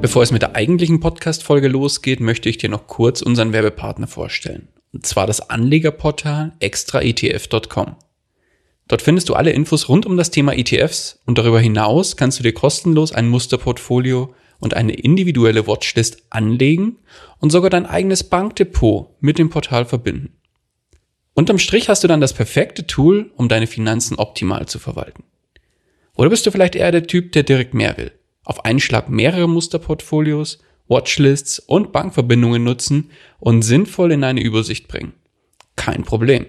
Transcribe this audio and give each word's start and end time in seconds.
Bevor 0.00 0.22
es 0.22 0.30
mit 0.30 0.42
der 0.42 0.54
eigentlichen 0.54 1.00
Podcast-Folge 1.00 1.66
losgeht, 1.66 2.20
möchte 2.20 2.48
ich 2.48 2.56
dir 2.56 2.68
noch 2.68 2.86
kurz 2.86 3.20
unseren 3.20 3.52
Werbepartner 3.52 4.06
vorstellen. 4.06 4.68
Und 4.92 5.04
zwar 5.04 5.26
das 5.26 5.50
Anlegerportal 5.50 6.52
extraetf.com. 6.60 7.96
Dort 8.86 9.02
findest 9.02 9.28
du 9.28 9.34
alle 9.34 9.50
Infos 9.50 9.88
rund 9.88 10.06
um 10.06 10.16
das 10.16 10.30
Thema 10.30 10.56
ETFs 10.56 11.20
und 11.26 11.36
darüber 11.36 11.58
hinaus 11.58 12.16
kannst 12.16 12.38
du 12.38 12.44
dir 12.44 12.52
kostenlos 12.52 13.10
ein 13.10 13.28
Musterportfolio 13.28 14.32
und 14.60 14.74
eine 14.74 14.94
individuelle 14.94 15.66
Watchlist 15.66 16.22
anlegen 16.30 16.98
und 17.40 17.50
sogar 17.50 17.68
dein 17.68 17.84
eigenes 17.84 18.22
Bankdepot 18.22 19.10
mit 19.20 19.38
dem 19.38 19.50
Portal 19.50 19.84
verbinden. 19.84 20.32
Unterm 21.34 21.58
Strich 21.58 21.88
hast 21.88 22.04
du 22.04 22.08
dann 22.08 22.20
das 22.20 22.34
perfekte 22.34 22.86
Tool, 22.86 23.32
um 23.36 23.48
deine 23.48 23.66
Finanzen 23.66 24.16
optimal 24.16 24.66
zu 24.66 24.78
verwalten. 24.78 25.24
Oder 26.14 26.30
bist 26.30 26.46
du 26.46 26.52
vielleicht 26.52 26.76
eher 26.76 26.92
der 26.92 27.06
Typ, 27.06 27.32
der 27.32 27.42
direkt 27.42 27.74
mehr 27.74 27.96
will? 27.96 28.12
Auf 28.48 28.64
einen 28.64 28.80
Schlag 28.80 29.10
mehrere 29.10 29.46
Musterportfolios, 29.46 30.58
Watchlists 30.88 31.58
und 31.58 31.92
Bankverbindungen 31.92 32.64
nutzen 32.64 33.10
und 33.38 33.60
sinnvoll 33.60 34.10
in 34.10 34.24
eine 34.24 34.40
Übersicht 34.40 34.88
bringen? 34.88 35.12
Kein 35.76 36.02
Problem. 36.02 36.46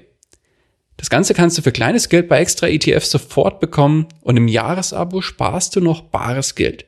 Das 0.95 1.09
Ganze 1.09 1.33
kannst 1.33 1.57
du 1.57 1.61
für 1.61 1.73
kleines 1.73 2.07
Geld 2.07 2.29
bei 2.29 2.39
extra 2.39 2.69
ETFs 2.69 3.11
sofort 3.11 3.59
bekommen 3.59 4.07
und 4.21 4.37
im 4.37 4.47
Jahresabo 4.47 5.19
sparst 5.19 5.75
du 5.75 5.81
noch 5.81 6.03
bares 6.03 6.55
Geld. 6.55 6.85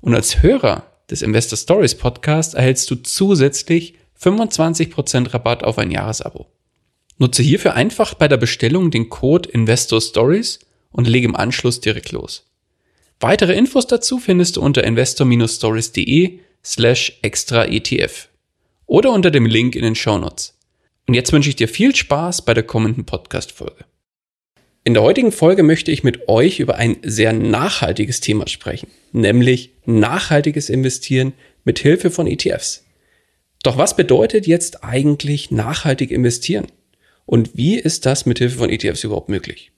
Und 0.00 0.12
als 0.12 0.42
Hörer 0.42 0.88
des 1.08 1.22
Investor 1.22 1.56
Stories 1.56 1.94
Podcast 1.94 2.54
erhältst 2.54 2.90
du 2.90 2.96
zusätzlich 2.96 3.94
25% 4.20 5.32
Rabatt 5.32 5.62
auf 5.62 5.78
ein 5.78 5.92
Jahresabo. 5.92 6.48
Nutze 7.16 7.44
hierfür 7.44 7.74
einfach 7.74 8.14
bei 8.14 8.26
der 8.26 8.38
Bestellung 8.38 8.90
den 8.90 9.08
Code 9.08 9.48
Investor 9.50 10.00
Stories 10.00 10.58
und 10.90 11.06
lege 11.06 11.28
im 11.28 11.36
Anschluss 11.36 11.80
direkt 11.80 12.10
los. 12.10 12.51
Weitere 13.22 13.54
Infos 13.54 13.86
dazu 13.86 14.18
findest 14.18 14.56
du 14.56 14.62
unter 14.62 14.82
investor-stories.de 14.82 16.40
slash 16.64 17.20
extra 17.22 17.66
ETF 17.66 18.28
oder 18.86 19.12
unter 19.12 19.30
dem 19.30 19.46
Link 19.46 19.76
in 19.76 19.84
den 19.84 19.94
Show 19.94 20.18
Notes. 20.18 20.58
Und 21.06 21.14
jetzt 21.14 21.32
wünsche 21.32 21.48
ich 21.48 21.54
dir 21.54 21.68
viel 21.68 21.94
Spaß 21.94 22.42
bei 22.42 22.52
der 22.52 22.64
kommenden 22.64 23.04
Podcast-Folge. 23.04 23.84
In 24.82 24.94
der 24.94 25.04
heutigen 25.04 25.30
Folge 25.30 25.62
möchte 25.62 25.92
ich 25.92 26.02
mit 26.02 26.28
euch 26.28 26.58
über 26.58 26.74
ein 26.74 26.96
sehr 27.04 27.32
nachhaltiges 27.32 28.18
Thema 28.20 28.48
sprechen, 28.48 28.88
nämlich 29.12 29.70
nachhaltiges 29.86 30.68
Investieren 30.68 31.32
mit 31.62 31.78
Hilfe 31.78 32.10
von 32.10 32.26
ETFs. 32.26 32.84
Doch 33.62 33.78
was 33.78 33.94
bedeutet 33.94 34.48
jetzt 34.48 34.82
eigentlich 34.82 35.52
nachhaltig 35.52 36.10
investieren? 36.10 36.66
Und 37.24 37.56
wie 37.56 37.78
ist 37.78 38.04
das 38.04 38.26
mit 38.26 38.38
Hilfe 38.38 38.58
von 38.58 38.70
ETFs 38.70 39.04
überhaupt 39.04 39.28
möglich? 39.28 39.71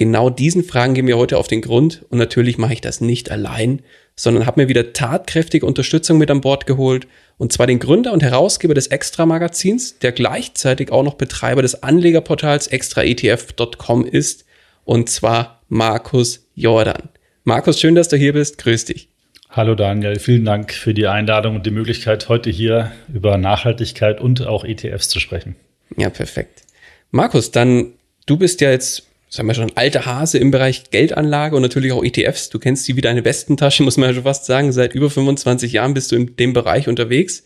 Genau 0.00 0.30
diesen 0.30 0.64
Fragen 0.64 0.94
gehen 0.94 1.06
wir 1.06 1.18
heute 1.18 1.36
auf 1.36 1.46
den 1.46 1.60
Grund 1.60 2.06
und 2.08 2.16
natürlich 2.16 2.56
mache 2.56 2.72
ich 2.72 2.80
das 2.80 3.02
nicht 3.02 3.30
allein, 3.30 3.82
sondern 4.16 4.46
habe 4.46 4.62
mir 4.62 4.68
wieder 4.70 4.94
tatkräftige 4.94 5.66
Unterstützung 5.66 6.16
mit 6.16 6.30
an 6.30 6.40
Bord 6.40 6.66
geholt 6.66 7.06
und 7.36 7.52
zwar 7.52 7.66
den 7.66 7.80
Gründer 7.80 8.14
und 8.14 8.22
Herausgeber 8.22 8.72
des 8.72 8.86
Extra-Magazins, 8.86 9.98
der 9.98 10.12
gleichzeitig 10.12 10.90
auch 10.90 11.02
noch 11.02 11.16
Betreiber 11.16 11.60
des 11.60 11.82
Anlegerportals 11.82 12.68
extraetf.com 12.68 14.06
ist, 14.06 14.46
und 14.86 15.10
zwar 15.10 15.60
Markus 15.68 16.46
Jordan. 16.54 17.10
Markus, 17.44 17.78
schön, 17.78 17.94
dass 17.94 18.08
du 18.08 18.16
hier 18.16 18.32
bist. 18.32 18.56
Grüß 18.56 18.86
dich. 18.86 19.08
Hallo 19.50 19.74
Daniel, 19.74 20.18
vielen 20.18 20.46
Dank 20.46 20.72
für 20.72 20.94
die 20.94 21.08
Einladung 21.08 21.56
und 21.56 21.66
die 21.66 21.72
Möglichkeit, 21.72 22.30
heute 22.30 22.48
hier 22.48 22.90
über 23.12 23.36
Nachhaltigkeit 23.36 24.18
und 24.22 24.46
auch 24.46 24.64
ETFs 24.64 25.10
zu 25.10 25.20
sprechen. 25.20 25.56
Ja, 25.98 26.08
perfekt. 26.08 26.62
Markus, 27.10 27.50
dann, 27.50 27.92
du 28.24 28.38
bist 28.38 28.62
ja 28.62 28.70
jetzt 28.70 29.09
sagen 29.30 29.48
wir 29.48 29.54
schon, 29.54 29.76
alter 29.76 30.04
Hase 30.04 30.38
im 30.38 30.50
Bereich 30.50 30.90
Geldanlage 30.90 31.56
und 31.56 31.62
natürlich 31.62 31.92
auch 31.92 32.04
ETFs. 32.04 32.50
Du 32.50 32.58
kennst 32.58 32.86
die 32.88 32.96
wie 32.96 33.00
deine 33.00 33.24
Westentasche, 33.24 33.82
muss 33.84 33.96
man 33.96 34.10
ja 34.10 34.14
schon 34.14 34.24
fast 34.24 34.44
sagen. 34.44 34.72
Seit 34.72 34.94
über 34.94 35.08
25 35.08 35.72
Jahren 35.72 35.94
bist 35.94 36.12
du 36.12 36.16
in 36.16 36.36
dem 36.36 36.52
Bereich 36.52 36.88
unterwegs. 36.88 37.44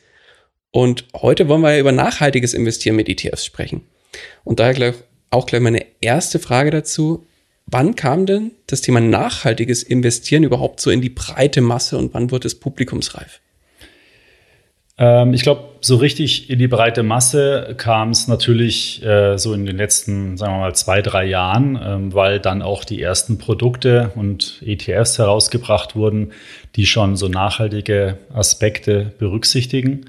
Und 0.71 1.06
heute 1.15 1.47
wollen 1.47 1.61
wir 1.61 1.75
ja 1.75 1.81
über 1.81 1.93
nachhaltiges 1.93 2.55
Investieren 2.55 2.97
mit 2.97 3.09
ETFs 3.09 3.44
sprechen. 3.44 3.83
Und 4.43 4.59
daher 4.59 4.75
gleich, 4.75 4.94
auch 5.31 5.47
gleich 5.47 5.61
meine 5.61 5.87
erste 6.00 6.41
Frage 6.41 6.71
dazu. 6.71 7.27
Wann 7.67 7.94
kam 7.94 8.27
denn 8.27 8.53
das 8.67 8.81
Thema 8.81 9.00
nachhaltiges 9.00 9.83
Investieren 9.83 10.43
überhaupt 10.43 10.81
so 10.81 10.91
in 10.91 11.00
die 11.00 11.11
breite 11.11 11.61
Masse 11.61 11.97
und 11.97 12.12
wann 12.12 12.31
wurde 12.31 12.47
es 12.47 12.59
publikumsreif? 12.59 13.41
Ähm, 14.97 15.34
ich 15.34 15.43
glaube, 15.43 15.71
so 15.81 15.97
richtig 15.97 16.50
in 16.50 16.59
die 16.59 16.69
breite 16.69 17.03
Masse 17.03 17.75
kam 17.77 18.10
es 18.10 18.28
natürlich 18.28 19.05
äh, 19.05 19.37
so 19.38 19.53
in 19.53 19.66
den 19.66 19.77
letzten, 19.77 20.37
sagen 20.37 20.55
wir 20.55 20.60
mal, 20.60 20.75
zwei, 20.75 21.03
drei 21.03 21.25
Jahren, 21.25 21.78
ähm, 21.82 22.15
weil 22.15 22.38
dann 22.38 22.62
auch 22.62 22.84
die 22.84 23.03
ersten 23.03 23.38
Produkte 23.38 24.12
und 24.15 24.62
ETFs 24.65 25.19
herausgebracht 25.19 25.97
wurden, 25.97 26.32
die 26.77 26.87
schon 26.87 27.16
so 27.16 27.28
nachhaltige 27.28 28.19
Aspekte 28.32 29.12
berücksichtigen. 29.19 30.06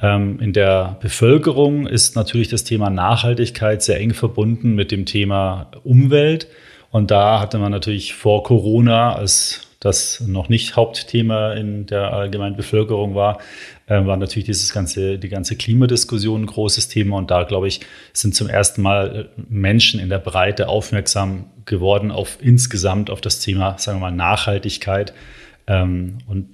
Ähm, 0.00 0.38
in 0.40 0.52
der 0.52 0.98
Bevölkerung 1.00 1.86
ist 1.86 2.14
natürlich 2.14 2.48
das 2.48 2.64
Thema 2.64 2.90
Nachhaltigkeit 2.90 3.82
sehr 3.82 3.98
eng 3.98 4.14
verbunden 4.14 4.74
mit 4.74 4.92
dem 4.92 5.06
Thema 5.06 5.70
Umwelt. 5.84 6.48
Und 6.90 7.10
da 7.10 7.40
hatte 7.40 7.58
man 7.58 7.72
natürlich 7.72 8.14
vor 8.14 8.42
Corona, 8.42 9.14
als 9.14 9.67
das 9.80 10.20
noch 10.20 10.48
nicht 10.48 10.74
Hauptthema 10.74 11.52
in 11.52 11.86
der 11.86 12.12
allgemeinen 12.12 12.56
Bevölkerung 12.56 13.14
war, 13.14 13.38
äh, 13.86 14.04
war 14.04 14.16
natürlich 14.16 14.46
dieses 14.46 14.72
ganze, 14.72 15.18
die 15.18 15.28
ganze 15.28 15.56
Klimadiskussion 15.56 16.42
ein 16.42 16.46
großes 16.46 16.88
Thema. 16.88 17.16
Und 17.16 17.30
da, 17.30 17.44
glaube 17.44 17.68
ich, 17.68 17.80
sind 18.12 18.34
zum 18.34 18.48
ersten 18.48 18.82
Mal 18.82 19.30
äh, 19.38 19.42
Menschen 19.48 20.00
in 20.00 20.08
der 20.08 20.18
Breite 20.18 20.68
aufmerksam 20.68 21.46
geworden 21.64 22.10
auf 22.10 22.38
insgesamt 22.40 23.08
auf 23.08 23.20
das 23.20 23.38
Thema, 23.38 23.78
sagen 23.78 23.98
wir 23.98 24.10
mal, 24.10 24.16
Nachhaltigkeit. 24.16 25.12
Ähm, 25.68 26.18
und 26.26 26.48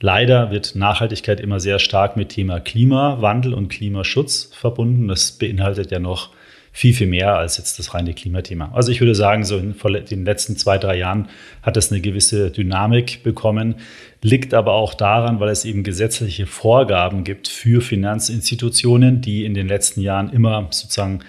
leider 0.00 0.50
wird 0.50 0.74
Nachhaltigkeit 0.74 1.40
immer 1.40 1.60
sehr 1.60 1.78
stark 1.78 2.16
mit 2.16 2.30
Thema 2.30 2.58
Klimawandel 2.58 3.52
und 3.52 3.68
Klimaschutz 3.68 4.50
verbunden. 4.54 5.08
Das 5.08 5.32
beinhaltet 5.32 5.90
ja 5.90 5.98
noch 5.98 6.30
viel, 6.74 6.94
viel 6.94 7.06
mehr 7.06 7.36
als 7.36 7.58
jetzt 7.58 7.78
das 7.78 7.92
reine 7.92 8.14
Klimathema. 8.14 8.72
Also 8.72 8.90
ich 8.90 9.00
würde 9.00 9.14
sagen, 9.14 9.44
so 9.44 9.58
in 9.58 9.74
den 10.10 10.24
letzten 10.24 10.56
zwei, 10.56 10.78
drei 10.78 10.96
Jahren 10.96 11.28
hat 11.60 11.76
das 11.76 11.92
eine 11.92 12.00
gewisse 12.00 12.50
Dynamik 12.50 13.22
bekommen, 13.22 13.76
liegt 14.22 14.54
aber 14.54 14.72
auch 14.72 14.94
daran, 14.94 15.38
weil 15.38 15.50
es 15.50 15.66
eben 15.66 15.82
gesetzliche 15.82 16.46
Vorgaben 16.46 17.24
gibt 17.24 17.48
für 17.48 17.82
Finanzinstitutionen, 17.82 19.20
die 19.20 19.44
in 19.44 19.52
den 19.52 19.68
letzten 19.68 20.00
Jahren 20.00 20.30
immer 20.32 20.68
sozusagen 20.70 21.20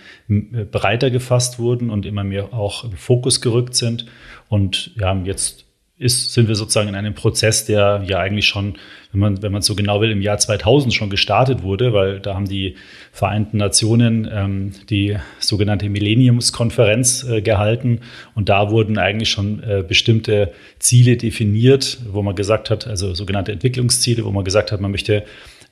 breiter 0.71 1.11
gefasst 1.11 1.59
wurden 1.59 1.89
und 1.89 2.05
immer 2.05 2.23
mehr 2.23 2.53
auch 2.53 2.85
im 2.85 2.93
Fokus 2.93 3.41
gerückt 3.41 3.75
sind. 3.75 4.05
Und 4.47 4.91
ja, 4.95 5.13
jetzt 5.25 5.65
ist, 6.03 6.33
sind 6.33 6.47
wir 6.47 6.55
sozusagen 6.55 6.89
in 6.89 6.95
einem 6.95 7.15
Prozess, 7.15 7.65
der 7.65 8.03
ja 8.05 8.19
eigentlich 8.19 8.45
schon, 8.45 8.75
wenn 9.11 9.19
man, 9.19 9.41
wenn 9.41 9.51
man 9.51 9.61
so 9.61 9.73
genau 9.75 10.01
will, 10.01 10.11
im 10.11 10.21
Jahr 10.21 10.37
2000 10.37 10.93
schon 10.93 11.09
gestartet 11.09 11.63
wurde, 11.63 11.93
weil 11.93 12.19
da 12.19 12.35
haben 12.35 12.47
die 12.47 12.75
Vereinten 13.11 13.57
Nationen 13.57 14.29
ähm, 14.31 14.71
die 14.89 15.17
sogenannte 15.39 15.89
Millenniumskonferenz 15.89 17.23
äh, 17.23 17.41
gehalten 17.41 18.01
und 18.35 18.49
da 18.49 18.69
wurden 18.71 18.97
eigentlich 18.97 19.29
schon 19.29 19.63
äh, 19.63 19.83
bestimmte 19.87 20.51
Ziele 20.79 21.17
definiert, 21.17 21.99
wo 22.11 22.21
man 22.21 22.35
gesagt 22.35 22.69
hat, 22.69 22.87
also 22.87 23.13
sogenannte 23.13 23.51
Entwicklungsziele, 23.51 24.25
wo 24.25 24.31
man 24.31 24.43
gesagt 24.43 24.71
hat, 24.71 24.81
man 24.81 24.91
möchte 24.91 25.23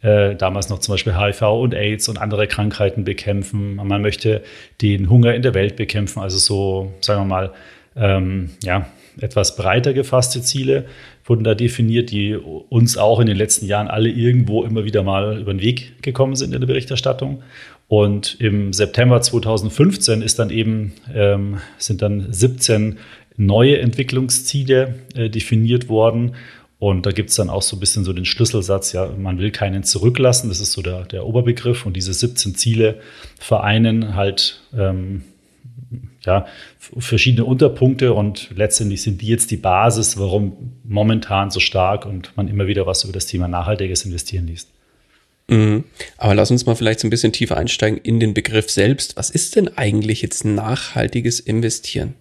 äh, 0.01 0.35
damals 0.35 0.69
noch 0.69 0.79
zum 0.79 0.93
Beispiel 0.93 1.15
HIV 1.17 1.41
und 1.41 1.75
AIDS 1.75 2.09
und 2.09 2.17
andere 2.17 2.47
Krankheiten 2.47 3.03
bekämpfen. 3.03 3.75
Man 3.75 4.01
möchte 4.01 4.41
den 4.81 5.09
Hunger 5.09 5.33
in 5.35 5.41
der 5.41 5.53
Welt 5.53 5.75
bekämpfen, 5.75 6.19
also 6.19 6.37
so, 6.37 6.93
sagen 7.01 7.21
wir 7.21 7.25
mal, 7.25 7.51
ähm, 7.95 8.51
ja, 8.63 8.87
etwas 9.21 9.55
breiter 9.55 9.93
gefasste 9.93 10.41
Ziele 10.41 10.85
wurden 11.25 11.43
da 11.43 11.55
definiert, 11.55 12.11
die 12.11 12.35
uns 12.35 12.97
auch 12.97 13.19
in 13.19 13.27
den 13.27 13.37
letzten 13.37 13.65
Jahren 13.65 13.87
alle 13.87 14.09
irgendwo 14.09 14.63
immer 14.63 14.83
wieder 14.83 15.03
mal 15.03 15.39
über 15.39 15.53
den 15.53 15.61
Weg 15.61 16.01
gekommen 16.01 16.35
sind 16.35 16.53
in 16.53 16.59
der 16.59 16.67
Berichterstattung. 16.67 17.43
Und 17.87 18.39
im 18.39 18.73
September 18.73 19.21
2015 19.21 20.21
ist 20.21 20.39
dann 20.39 20.49
eben, 20.49 20.93
ähm, 21.13 21.57
sind 21.77 22.01
dann 22.01 22.31
17 22.31 22.97
neue 23.37 23.79
Entwicklungsziele 23.79 24.95
äh, 25.15 25.29
definiert 25.29 25.89
worden. 25.89 26.35
Und 26.79 27.05
da 27.05 27.11
gibt 27.11 27.29
es 27.29 27.35
dann 27.35 27.49
auch 27.49 27.61
so 27.61 27.75
ein 27.75 27.79
bisschen 27.79 28.03
so 28.03 28.11
den 28.11 28.25
Schlüsselsatz, 28.25 28.93
ja, 28.93 29.07
man 29.15 29.37
will 29.37 29.51
keinen 29.51 29.83
zurücklassen. 29.83 30.49
Das 30.49 30.59
ist 30.59 30.71
so 30.71 30.81
der, 30.81 31.03
der 31.05 31.27
Oberbegriff. 31.27 31.85
Und 31.85 31.95
diese 31.95 32.13
17 32.13 32.55
Ziele 32.55 32.99
vereinen 33.37 34.15
halt 34.15 34.61
ähm, 34.75 35.21
ja, 36.25 36.45
verschiedene 36.77 37.45
Unterpunkte 37.45 38.13
und 38.13 38.49
letztendlich 38.55 39.01
sind 39.01 39.21
die 39.21 39.27
jetzt 39.27 39.51
die 39.51 39.57
Basis, 39.57 40.17
warum 40.17 40.73
momentan 40.83 41.49
so 41.49 41.59
stark 41.59 42.05
und 42.05 42.35
man 42.37 42.47
immer 42.47 42.67
wieder 42.67 42.85
was 42.85 43.03
über 43.03 43.13
das 43.13 43.25
Thema 43.25 43.47
nachhaltiges 43.47 44.05
Investieren 44.05 44.47
liest. 44.47 44.69
Mhm. 45.47 45.83
Aber 46.17 46.35
lass 46.35 46.51
uns 46.51 46.65
mal 46.65 46.75
vielleicht 46.75 46.99
so 46.99 47.07
ein 47.07 47.09
bisschen 47.09 47.33
tiefer 47.33 47.57
einsteigen 47.57 47.99
in 48.01 48.19
den 48.19 48.33
Begriff 48.33 48.69
selbst. 48.69 49.17
Was 49.17 49.29
ist 49.29 49.55
denn 49.55 49.77
eigentlich 49.77 50.21
jetzt 50.21 50.45
nachhaltiges 50.45 51.39
Investieren? 51.39 52.13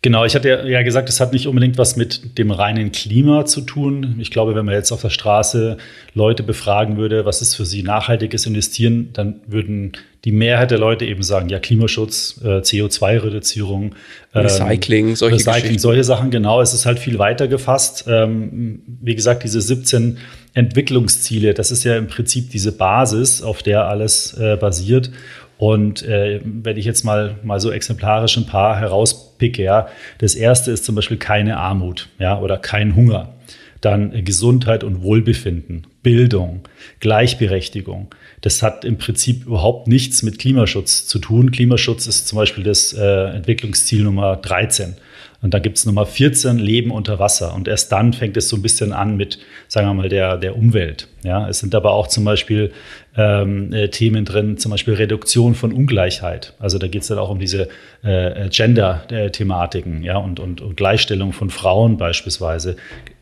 Genau, 0.00 0.24
ich 0.24 0.36
hatte 0.36 0.64
ja 0.68 0.82
gesagt, 0.82 1.08
es 1.08 1.18
hat 1.18 1.32
nicht 1.32 1.48
unbedingt 1.48 1.76
was 1.76 1.96
mit 1.96 2.38
dem 2.38 2.52
reinen 2.52 2.92
Klima 2.92 3.46
zu 3.46 3.62
tun. 3.62 4.14
Ich 4.20 4.30
glaube, 4.30 4.54
wenn 4.54 4.64
man 4.64 4.76
jetzt 4.76 4.92
auf 4.92 5.02
der 5.02 5.10
Straße 5.10 5.76
Leute 6.14 6.44
befragen 6.44 6.96
würde, 6.96 7.24
was 7.24 7.42
ist 7.42 7.56
für 7.56 7.64
sie 7.64 7.82
nachhaltiges 7.82 8.46
Investieren, 8.46 9.10
dann 9.12 9.40
würden 9.48 9.92
die 10.24 10.30
Mehrheit 10.30 10.70
der 10.70 10.78
Leute 10.78 11.04
eben 11.04 11.24
sagen, 11.24 11.48
ja, 11.48 11.58
Klimaschutz, 11.58 12.40
äh, 12.44 12.58
CO2-Reduzierung, 12.58 13.96
ähm, 14.34 14.42
Recycling, 14.42 15.16
solche 15.16 15.36
Recycling, 15.36 15.80
solche 15.80 16.04
Sachen, 16.04 16.30
genau. 16.30 16.60
Es 16.60 16.74
ist 16.74 16.86
halt 16.86 17.00
viel 17.00 17.18
weiter 17.18 17.48
gefasst. 17.48 18.04
Ähm, 18.06 18.82
wie 19.00 19.16
gesagt, 19.16 19.42
diese 19.42 19.60
17 19.60 20.18
Entwicklungsziele, 20.54 21.54
das 21.54 21.72
ist 21.72 21.82
ja 21.82 21.96
im 21.96 22.06
Prinzip 22.06 22.50
diese 22.50 22.70
Basis, 22.70 23.42
auf 23.42 23.64
der 23.64 23.86
alles 23.86 24.34
äh, 24.38 24.56
basiert. 24.56 25.10
Und 25.58 26.04
äh, 26.04 26.40
wenn 26.44 26.76
ich 26.76 26.84
jetzt 26.84 27.04
mal, 27.04 27.36
mal 27.42 27.60
so 27.60 27.70
exemplarisch 27.72 28.38
ein 28.38 28.46
paar 28.46 28.78
herauspicke, 28.78 29.62
ja, 29.62 29.88
das 30.18 30.36
erste 30.36 30.70
ist 30.70 30.84
zum 30.84 30.94
Beispiel 30.94 31.16
keine 31.16 31.58
Armut, 31.58 32.08
ja, 32.18 32.38
oder 32.40 32.56
kein 32.56 32.94
Hunger. 32.94 33.34
Dann 33.80 34.24
Gesundheit 34.24 34.82
und 34.82 35.02
Wohlbefinden, 35.02 35.86
Bildung, 36.02 36.62
Gleichberechtigung. 37.00 38.12
Das 38.40 38.62
hat 38.62 38.84
im 38.84 38.98
Prinzip 38.98 39.46
überhaupt 39.46 39.88
nichts 39.88 40.22
mit 40.22 40.38
Klimaschutz 40.38 41.06
zu 41.06 41.18
tun. 41.18 41.50
Klimaschutz 41.50 42.06
ist 42.06 42.28
zum 42.28 42.36
Beispiel 42.36 42.64
das 42.64 42.92
äh, 42.92 43.36
Entwicklungsziel 43.36 44.04
Nummer 44.04 44.36
13. 44.36 44.96
Und 45.40 45.54
da 45.54 45.60
gibt 45.60 45.78
es 45.78 45.86
Nummer 45.86 46.04
14, 46.04 46.58
Leben 46.58 46.90
unter 46.90 47.20
Wasser. 47.20 47.54
Und 47.54 47.68
erst 47.68 47.92
dann 47.92 48.12
fängt 48.12 48.36
es 48.36 48.48
so 48.48 48.56
ein 48.56 48.62
bisschen 48.62 48.92
an 48.92 49.16
mit, 49.16 49.38
sagen 49.68 49.86
wir 49.86 49.94
mal, 49.94 50.08
der, 50.08 50.36
der 50.36 50.56
Umwelt. 50.56 51.06
Ja, 51.22 51.48
es 51.48 51.60
sind 51.60 51.76
aber 51.76 51.92
auch 51.92 52.08
zum 52.08 52.24
Beispiel 52.24 52.72
ähm, 53.16 53.72
äh, 53.72 53.88
Themen 53.88 54.24
drin, 54.24 54.58
zum 54.58 54.72
Beispiel 54.72 54.94
Reduktion 54.94 55.54
von 55.54 55.72
Ungleichheit. 55.72 56.54
Also 56.58 56.78
da 56.78 56.88
geht 56.88 57.02
es 57.02 57.08
dann 57.08 57.18
auch 57.18 57.30
um 57.30 57.38
diese 57.38 57.68
äh, 58.02 58.48
Gender-Thematiken 58.48 60.02
ja, 60.02 60.16
und, 60.16 60.40
und, 60.40 60.60
und 60.60 60.76
Gleichstellung 60.76 61.32
von 61.32 61.50
Frauen 61.50 61.98
beispielsweise, 61.98 62.76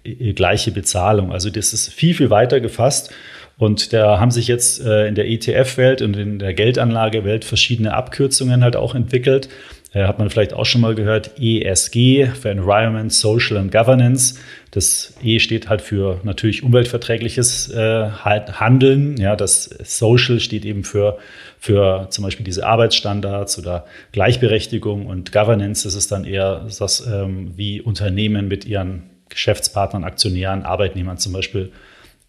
äh, 0.04 0.32
gleiche 0.32 0.70
Bezahlung. 0.70 1.32
Also 1.32 1.50
das 1.50 1.74
ist 1.74 1.92
viel, 1.92 2.14
viel 2.14 2.30
weiter 2.30 2.60
gefasst. 2.60 3.12
Und 3.58 3.94
da 3.94 4.20
haben 4.20 4.30
sich 4.30 4.48
jetzt 4.48 4.84
äh, 4.84 5.06
in 5.06 5.14
der 5.14 5.28
ETF-Welt 5.28 6.02
und 6.02 6.16
in 6.16 6.38
der 6.38 6.52
Geldanlagewelt 6.52 7.44
verschiedene 7.44 7.94
Abkürzungen 7.94 8.62
halt 8.62 8.76
auch 8.76 8.94
entwickelt. 8.94 9.48
Äh, 9.96 10.06
hat 10.06 10.18
man 10.18 10.28
vielleicht 10.28 10.52
auch 10.52 10.66
schon 10.66 10.82
mal 10.82 10.94
gehört, 10.94 11.40
ESG 11.40 12.26
für 12.26 12.50
Environment, 12.50 13.10
Social 13.10 13.56
and 13.56 13.72
Governance. 13.72 14.34
Das 14.70 15.14
E 15.22 15.38
steht 15.38 15.70
halt 15.70 15.80
für 15.80 16.20
natürlich 16.22 16.62
umweltverträgliches 16.62 17.70
äh, 17.70 18.10
Handeln. 18.10 19.16
Ja, 19.16 19.36
das 19.36 19.64
Social 19.84 20.38
steht 20.38 20.66
eben 20.66 20.84
für, 20.84 21.16
für 21.58 22.08
zum 22.10 22.24
Beispiel 22.24 22.44
diese 22.44 22.66
Arbeitsstandards 22.66 23.58
oder 23.58 23.86
Gleichberechtigung 24.12 25.06
und 25.06 25.32
Governance. 25.32 25.84
Das 25.84 25.94
ist 25.94 26.12
dann 26.12 26.26
eher 26.26 26.66
das, 26.78 27.06
ähm, 27.06 27.52
wie 27.56 27.80
Unternehmen 27.80 28.48
mit 28.48 28.66
ihren 28.66 29.04
Geschäftspartnern, 29.30 30.04
Aktionären, 30.04 30.64
Arbeitnehmern 30.64 31.16
zum 31.16 31.32
Beispiel 31.32 31.72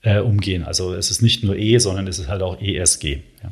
äh, 0.04 0.20
umgehen. 0.20 0.63
Also 0.63 0.94
es 0.94 1.12
ist 1.12 1.22
nicht 1.22 1.44
nur 1.44 1.58
E, 1.58 1.80
sondern 1.80 2.08
es 2.08 2.18
ist 2.18 2.30
halt 2.30 2.44
auch 2.44 2.62
ESG. 2.62 3.24
Ja. 3.44 3.52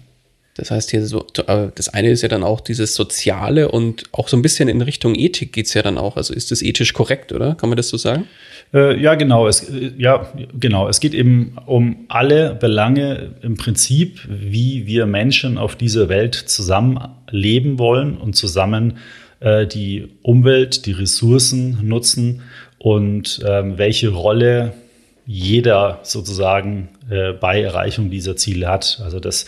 Das 0.57 0.71
heißt 0.71 0.91
hier 0.91 1.05
so, 1.05 1.27
äh, 1.47 1.67
das 1.75 1.89
eine 1.89 2.09
ist 2.09 2.21
ja 2.21 2.29
dann 2.29 2.43
auch 2.43 2.61
dieses 2.61 2.95
Soziale 2.95 3.69
und 3.69 4.03
auch 4.13 4.29
so 4.29 4.37
ein 4.37 4.41
bisschen 4.41 4.69
in 4.69 4.81
Richtung 4.81 5.13
Ethik 5.13 5.51
geht 5.51 5.65
es 5.65 5.73
ja 5.73 5.81
dann 5.81 5.97
auch. 5.97 6.15
Also 6.15 6.33
ist 6.33 6.49
das 6.49 6.61
ethisch 6.61 6.93
korrekt, 6.93 7.33
oder? 7.33 7.55
Kann 7.55 7.69
man 7.69 7.75
das 7.75 7.89
so 7.89 7.97
sagen? 7.97 8.25
Äh, 8.73 8.99
ja, 8.99 9.15
genau. 9.15 9.47
Es, 9.47 9.69
äh, 9.69 9.91
ja, 9.97 10.31
genau. 10.57 10.87
Es 10.87 11.01
geht 11.01 11.13
eben 11.13 11.57
um 11.65 12.05
alle 12.07 12.55
Belange 12.55 13.35
im 13.41 13.57
Prinzip, 13.57 14.21
wie 14.29 14.87
wir 14.87 15.05
Menschen 15.05 15.57
auf 15.57 15.75
dieser 15.75 16.07
Welt 16.07 16.35
zusammen 16.35 16.99
leben 17.29 17.77
wollen 17.77 18.17
und 18.17 18.37
zusammen 18.37 18.97
äh, 19.41 19.67
die 19.67 20.07
Umwelt, 20.21 20.85
die 20.85 20.93
Ressourcen 20.93 21.79
nutzen 21.83 22.43
und 22.77 23.41
ähm, 23.45 23.77
welche 23.77 24.09
Rolle 24.09 24.73
jeder 25.25 25.99
sozusagen 26.03 26.89
äh, 27.09 27.33
bei 27.33 27.61
Erreichung 27.61 28.09
dieser 28.09 28.35
Ziele 28.35 28.67
hat. 28.67 29.01
Also 29.03 29.19
das 29.19 29.45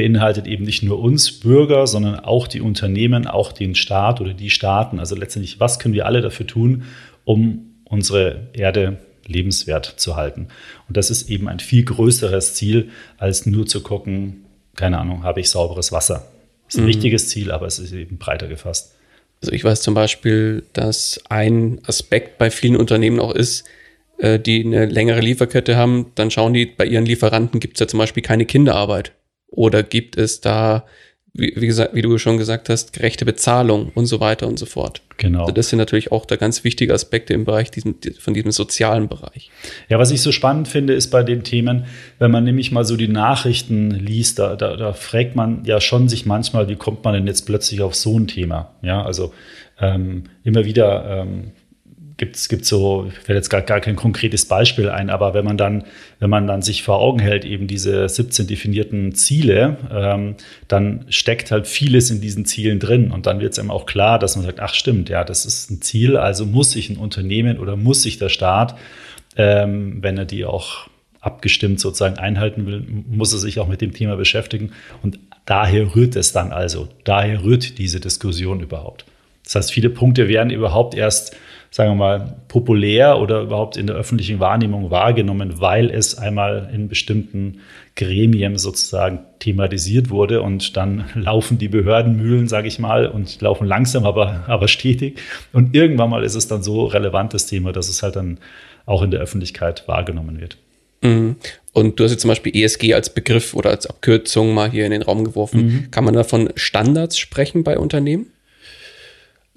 beinhaltet 0.00 0.46
eben 0.46 0.64
nicht 0.64 0.82
nur 0.82 0.98
uns 0.98 1.30
Bürger, 1.30 1.86
sondern 1.86 2.18
auch 2.20 2.48
die 2.48 2.62
Unternehmen, 2.62 3.26
auch 3.26 3.52
den 3.52 3.74
Staat 3.74 4.22
oder 4.22 4.32
die 4.32 4.48
Staaten. 4.48 4.98
Also 4.98 5.14
letztendlich, 5.14 5.60
was 5.60 5.78
können 5.78 5.92
wir 5.92 6.06
alle 6.06 6.22
dafür 6.22 6.46
tun, 6.46 6.84
um 7.24 7.74
unsere 7.84 8.48
Erde 8.54 8.96
lebenswert 9.26 9.84
zu 9.98 10.16
halten? 10.16 10.48
Und 10.88 10.96
das 10.96 11.10
ist 11.10 11.28
eben 11.28 11.48
ein 11.48 11.60
viel 11.60 11.84
größeres 11.84 12.54
Ziel, 12.54 12.88
als 13.18 13.44
nur 13.44 13.66
zu 13.66 13.82
gucken, 13.82 14.46
keine 14.74 14.98
Ahnung, 14.98 15.22
habe 15.22 15.40
ich 15.40 15.50
sauberes 15.50 15.92
Wasser. 15.92 16.26
Das 16.64 16.76
ist 16.76 16.78
ein 16.78 16.84
mhm. 16.84 16.88
wichtiges 16.88 17.28
Ziel, 17.28 17.50
aber 17.50 17.66
es 17.66 17.78
ist 17.78 17.92
eben 17.92 18.16
breiter 18.16 18.48
gefasst. 18.48 18.94
Also 19.42 19.52
ich 19.52 19.64
weiß 19.64 19.82
zum 19.82 19.92
Beispiel, 19.92 20.64
dass 20.72 21.20
ein 21.28 21.80
Aspekt 21.84 22.38
bei 22.38 22.50
vielen 22.50 22.76
Unternehmen 22.76 23.20
auch 23.20 23.34
ist, 23.34 23.64
äh, 24.16 24.38
die 24.38 24.64
eine 24.64 24.86
längere 24.86 25.20
Lieferkette 25.20 25.76
haben, 25.76 26.12
dann 26.14 26.30
schauen 26.30 26.54
die, 26.54 26.64
bei 26.64 26.86
ihren 26.86 27.04
Lieferanten 27.04 27.60
gibt 27.60 27.76
es 27.76 27.80
ja 27.80 27.86
zum 27.86 27.98
Beispiel 27.98 28.22
keine 28.22 28.46
Kinderarbeit. 28.46 29.12
Oder 29.50 29.82
gibt 29.82 30.16
es 30.16 30.40
da, 30.40 30.84
wie, 31.32 31.52
wie, 31.56 31.66
gesagt, 31.66 31.94
wie 31.94 32.02
du 32.02 32.16
schon 32.18 32.38
gesagt 32.38 32.68
hast, 32.68 32.92
gerechte 32.92 33.24
Bezahlung 33.24 33.90
und 33.94 34.06
so 34.06 34.20
weiter 34.20 34.46
und 34.46 34.58
so 34.58 34.66
fort? 34.66 35.02
Genau. 35.16 35.42
Also 35.42 35.52
das 35.52 35.68
sind 35.68 35.78
natürlich 35.78 36.12
auch 36.12 36.24
da 36.24 36.36
ganz 36.36 36.64
wichtige 36.64 36.94
Aspekte 36.94 37.34
im 37.34 37.44
Bereich 37.44 37.70
diesem, 37.70 37.96
von 38.18 38.32
diesem 38.32 38.52
sozialen 38.52 39.08
Bereich. 39.08 39.50
Ja, 39.88 39.98
was 39.98 40.10
ich 40.10 40.22
so 40.22 40.32
spannend 40.32 40.68
finde, 40.68 40.94
ist 40.94 41.08
bei 41.08 41.22
den 41.22 41.42
Themen, 41.42 41.84
wenn 42.18 42.30
man 42.30 42.44
nämlich 42.44 42.72
mal 42.72 42.84
so 42.84 42.96
die 42.96 43.08
Nachrichten 43.08 43.90
liest, 43.90 44.38
da, 44.38 44.56
da, 44.56 44.76
da 44.76 44.92
fragt 44.92 45.36
man 45.36 45.64
ja 45.64 45.80
schon 45.80 46.08
sich 46.08 46.26
manchmal, 46.26 46.68
wie 46.68 46.76
kommt 46.76 47.04
man 47.04 47.14
denn 47.14 47.26
jetzt 47.26 47.42
plötzlich 47.42 47.82
auf 47.82 47.94
so 47.94 48.18
ein 48.18 48.28
Thema? 48.28 48.74
Ja, 48.82 49.02
also 49.04 49.34
ähm, 49.80 50.24
immer 50.42 50.64
wieder 50.64 51.22
ähm, 51.22 51.52
gibt 52.20 52.36
es 52.36 52.50
gibt 52.50 52.66
so, 52.66 53.08
ich 53.08 53.26
werde 53.26 53.38
jetzt 53.38 53.48
gar, 53.48 53.62
gar 53.62 53.80
kein 53.80 53.96
konkretes 53.96 54.44
Beispiel 54.44 54.90
ein, 54.90 55.08
aber 55.08 55.32
wenn 55.32 55.44
man 55.44 55.56
dann, 55.56 55.84
wenn 56.18 56.28
man 56.28 56.46
dann 56.46 56.60
sich 56.60 56.82
vor 56.82 57.00
Augen 57.00 57.18
hält, 57.18 57.46
eben 57.46 57.66
diese 57.66 58.06
17 58.06 58.46
definierten 58.46 59.14
Ziele, 59.14 59.78
ähm, 59.90 60.34
dann 60.68 61.06
steckt 61.08 61.50
halt 61.50 61.66
vieles 61.66 62.10
in 62.10 62.20
diesen 62.20 62.44
Zielen 62.44 62.78
drin. 62.78 63.10
Und 63.10 63.24
dann 63.24 63.40
wird 63.40 63.54
es 63.54 63.58
einem 63.58 63.70
auch 63.70 63.86
klar, 63.86 64.18
dass 64.18 64.36
man 64.36 64.44
sagt, 64.44 64.60
ach 64.60 64.74
stimmt, 64.74 65.08
ja, 65.08 65.24
das 65.24 65.46
ist 65.46 65.70
ein 65.70 65.80
Ziel, 65.80 66.18
also 66.18 66.44
muss 66.44 66.72
sich 66.72 66.90
ein 66.90 66.98
Unternehmen 66.98 67.58
oder 67.58 67.74
muss 67.74 68.02
sich 68.02 68.18
der 68.18 68.28
Staat, 68.28 68.76
ähm, 69.36 70.02
wenn 70.02 70.18
er 70.18 70.26
die 70.26 70.44
auch 70.44 70.88
abgestimmt 71.22 71.80
sozusagen 71.80 72.18
einhalten 72.18 72.66
will, 72.66 72.84
muss 73.08 73.32
er 73.32 73.38
sich 73.38 73.58
auch 73.60 73.68
mit 73.68 73.80
dem 73.80 73.94
Thema 73.94 74.16
beschäftigen. 74.16 74.72
Und 75.02 75.18
daher 75.46 75.96
rührt 75.96 76.16
es 76.16 76.32
dann 76.32 76.52
also, 76.52 76.88
daher 77.04 77.42
rührt 77.42 77.78
diese 77.78 77.98
Diskussion 77.98 78.60
überhaupt. 78.60 79.06
Das 79.42 79.54
heißt, 79.54 79.72
viele 79.72 79.88
Punkte 79.88 80.28
werden 80.28 80.50
überhaupt 80.50 80.94
erst 80.94 81.34
sagen 81.70 81.92
wir 81.92 81.96
mal, 81.96 82.36
populär 82.48 83.18
oder 83.18 83.42
überhaupt 83.42 83.76
in 83.76 83.86
der 83.86 83.94
öffentlichen 83.94 84.40
Wahrnehmung 84.40 84.90
wahrgenommen, 84.90 85.60
weil 85.60 85.88
es 85.88 86.18
einmal 86.18 86.68
in 86.74 86.88
bestimmten 86.88 87.60
Gremien 87.94 88.58
sozusagen 88.58 89.20
thematisiert 89.38 90.10
wurde 90.10 90.42
und 90.42 90.76
dann 90.76 91.04
laufen 91.14 91.58
die 91.58 91.68
Behördenmühlen, 91.68 92.48
sage 92.48 92.66
ich 92.66 92.80
mal, 92.80 93.06
und 93.06 93.40
laufen 93.40 93.66
langsam, 93.66 94.04
aber, 94.04 94.44
aber 94.48 94.66
stetig. 94.66 95.20
Und 95.52 95.74
irgendwann 95.74 96.10
mal 96.10 96.24
ist 96.24 96.34
es 96.34 96.48
dann 96.48 96.62
so 96.62 96.86
relevantes 96.86 97.46
Thema, 97.46 97.72
dass 97.72 97.88
es 97.88 98.02
halt 98.02 98.16
dann 98.16 98.38
auch 98.84 99.02
in 99.02 99.12
der 99.12 99.20
Öffentlichkeit 99.20 99.86
wahrgenommen 99.86 100.40
wird. 100.40 100.56
Mhm. 101.02 101.36
Und 101.72 101.98
du 102.00 102.04
hast 102.04 102.10
jetzt 102.10 102.22
zum 102.22 102.28
Beispiel 102.28 102.54
ESG 102.56 102.94
als 102.94 103.14
Begriff 103.14 103.54
oder 103.54 103.70
als 103.70 103.86
Abkürzung 103.86 104.54
mal 104.54 104.70
hier 104.70 104.84
in 104.86 104.90
den 104.90 105.02
Raum 105.02 105.22
geworfen. 105.24 105.66
Mhm. 105.66 105.90
Kann 105.92 106.04
man 106.04 106.14
da 106.14 106.24
von 106.24 106.50
Standards 106.56 107.16
sprechen 107.16 107.62
bei 107.62 107.78
Unternehmen? 107.78 108.26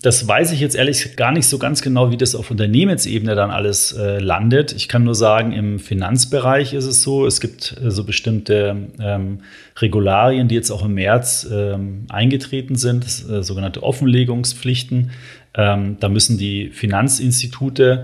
Das 0.03 0.27
weiß 0.27 0.51
ich 0.51 0.59
jetzt 0.59 0.75
ehrlich 0.75 1.15
gar 1.15 1.31
nicht 1.31 1.47
so 1.47 1.57
ganz 1.57 1.81
genau, 1.81 2.11
wie 2.11 2.17
das 2.17 2.35
auf 2.35 2.51
Unternehmensebene 2.51 3.35
dann 3.35 3.51
alles 3.51 3.93
äh, 3.93 4.19
landet. 4.19 4.73
Ich 4.73 4.89
kann 4.89 5.05
nur 5.05 5.15
sagen, 5.15 5.53
im 5.53 5.79
Finanzbereich 5.79 6.73
ist 6.73 6.83
es 6.83 7.01
so, 7.01 7.25
es 7.25 7.39
gibt 7.39 7.77
äh, 7.81 7.89
so 7.89 8.03
bestimmte 8.03 8.75
ähm, 8.99 9.39
Regularien, 9.77 10.49
die 10.49 10.55
jetzt 10.55 10.71
auch 10.71 10.83
im 10.83 10.95
März 10.95 11.47
ähm, 11.49 12.05
eingetreten 12.09 12.75
sind, 12.75 13.05
äh, 13.05 13.43
sogenannte 13.43 13.81
Offenlegungspflichten. 13.81 15.11
Ähm, 15.55 15.95
da 16.01 16.09
müssen 16.09 16.37
die 16.37 16.71
Finanzinstitute 16.71 18.03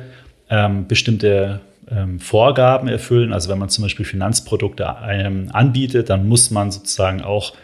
ähm, 0.50 0.88
bestimmte 0.88 1.60
ähm, 1.92 2.22
Vorgaben 2.22 2.88
erfüllen. 2.88 3.34
Also 3.34 3.50
wenn 3.50 3.60
man 3.60 3.68
zum 3.68 3.82
Beispiel 3.82 4.06
Finanzprodukte 4.06 4.96
ähm, 5.06 5.50
anbietet, 5.52 6.10
dann 6.10 6.30
muss 6.30 6.50
man 6.50 6.72
sozusagen 6.72 7.20
auch 7.20 7.56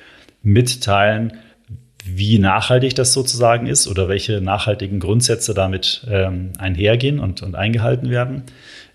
mitteilen, 0.43 1.31
wie 2.05 2.37
nachhaltig 2.39 2.95
das 2.95 3.13
sozusagen 3.13 3.65
ist 3.65 3.87
oder 3.87 4.07
welche 4.07 4.39
nachhaltigen 4.39 4.99
Grundsätze 4.99 5.53
damit 5.53 6.05
ähm, 6.09 6.53
einhergehen 6.57 7.19
und, 7.19 7.41
und 7.41 7.55
eingehalten 7.55 8.09
werden. 8.09 8.43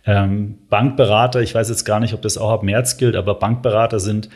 Ähm, 0.07 0.59
Bankberater, 0.71 1.41
ich 1.41 1.55
weiß 1.55 1.69
jetzt 1.69 1.85
gar 1.85 2.01
nicht, 2.01 2.15
ob 2.15 2.23
das 2.23 2.39
auch 2.39 2.51
ab 2.51 2.63
März 2.63 2.97
gilt, 2.97 3.17
aber 3.17 3.35
Bankberater 3.35 3.99
sind 3.99 4.29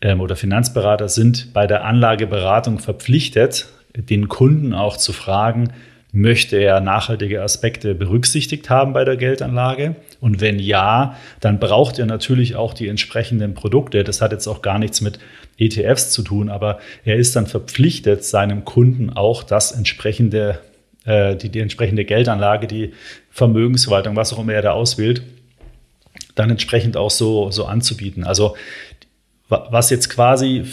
ähm, 0.00 0.20
oder 0.20 0.36
Finanzberater 0.36 1.08
sind 1.08 1.52
bei 1.52 1.66
der 1.66 1.84
Anlageberatung 1.84 2.78
verpflichtet, 2.78 3.68
den 3.96 4.28
Kunden 4.28 4.72
auch 4.74 4.96
zu 4.96 5.12
fragen, 5.12 5.72
möchte 6.12 6.56
er 6.56 6.80
nachhaltige 6.80 7.42
Aspekte 7.42 7.94
berücksichtigt 7.94 8.70
haben 8.70 8.92
bei 8.92 9.04
der 9.04 9.16
Geldanlage? 9.16 9.96
Und 10.20 10.40
wenn 10.40 10.58
ja, 10.58 11.16
dann 11.40 11.58
braucht 11.58 11.98
er 11.98 12.06
natürlich 12.06 12.54
auch 12.54 12.74
die 12.74 12.88
entsprechenden 12.88 13.54
Produkte. 13.54 14.04
Das 14.04 14.20
hat 14.20 14.32
jetzt 14.32 14.46
auch 14.46 14.62
gar 14.62 14.78
nichts 14.78 15.00
mit 15.00 15.18
ETFs 15.58 16.10
zu 16.10 16.22
tun, 16.22 16.50
aber 16.50 16.78
er 17.04 17.16
ist 17.16 17.36
dann 17.36 17.46
verpflichtet, 17.46 18.24
seinem 18.24 18.64
Kunden 18.64 19.10
auch 19.10 19.42
das 19.42 19.72
entsprechende, 19.72 20.58
äh, 21.04 21.36
die, 21.36 21.48
die 21.48 21.60
entsprechende 21.60 22.04
Geldanlage, 22.04 22.66
die 22.66 22.92
Vermögensverwaltung, 23.30 24.16
was 24.16 24.32
auch 24.32 24.38
immer 24.38 24.52
er 24.52 24.62
da 24.62 24.72
auswählt, 24.72 25.22
dann 26.34 26.50
entsprechend 26.50 26.96
auch 26.96 27.10
so, 27.10 27.50
so 27.50 27.64
anzubieten. 27.64 28.24
Also 28.24 28.56
was 29.48 29.90
jetzt 29.90 30.08
quasi 30.10 30.64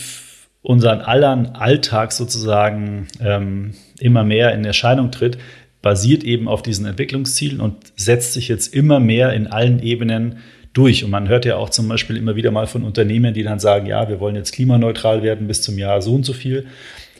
unseren 0.61 1.01
allern 1.01 1.47
Alltag 1.55 2.11
sozusagen 2.11 3.07
ähm, 3.19 3.73
immer 3.99 4.23
mehr 4.23 4.53
in 4.53 4.65
Erscheinung 4.65 5.11
tritt, 5.11 5.37
basiert 5.81 6.23
eben 6.23 6.47
auf 6.47 6.63
diesen 6.63 6.85
Entwicklungszielen 6.85 7.61
und 7.61 7.75
setzt 7.95 8.33
sich 8.33 8.47
jetzt 8.47 8.73
immer 8.73 8.99
mehr 8.99 9.33
in 9.33 9.47
allen 9.47 9.79
Ebenen 9.81 10.37
durch. 10.73 11.03
Und 11.03 11.11
man 11.11 11.27
hört 11.27 11.45
ja 11.45 11.55
auch 11.57 11.69
zum 11.69 11.87
Beispiel 11.87 12.17
immer 12.17 12.35
wieder 12.35 12.51
mal 12.51 12.67
von 12.67 12.83
Unternehmen, 12.83 13.33
die 13.33 13.43
dann 13.43 13.59
sagen, 13.59 13.85
ja, 13.85 14.09
wir 14.09 14.19
wollen 14.19 14.35
jetzt 14.35 14.53
klimaneutral 14.53 15.23
werden 15.23 15.47
bis 15.47 15.61
zum 15.61 15.77
Jahr 15.77 16.01
so 16.01 16.13
und 16.13 16.25
so 16.25 16.33
viel. 16.33 16.67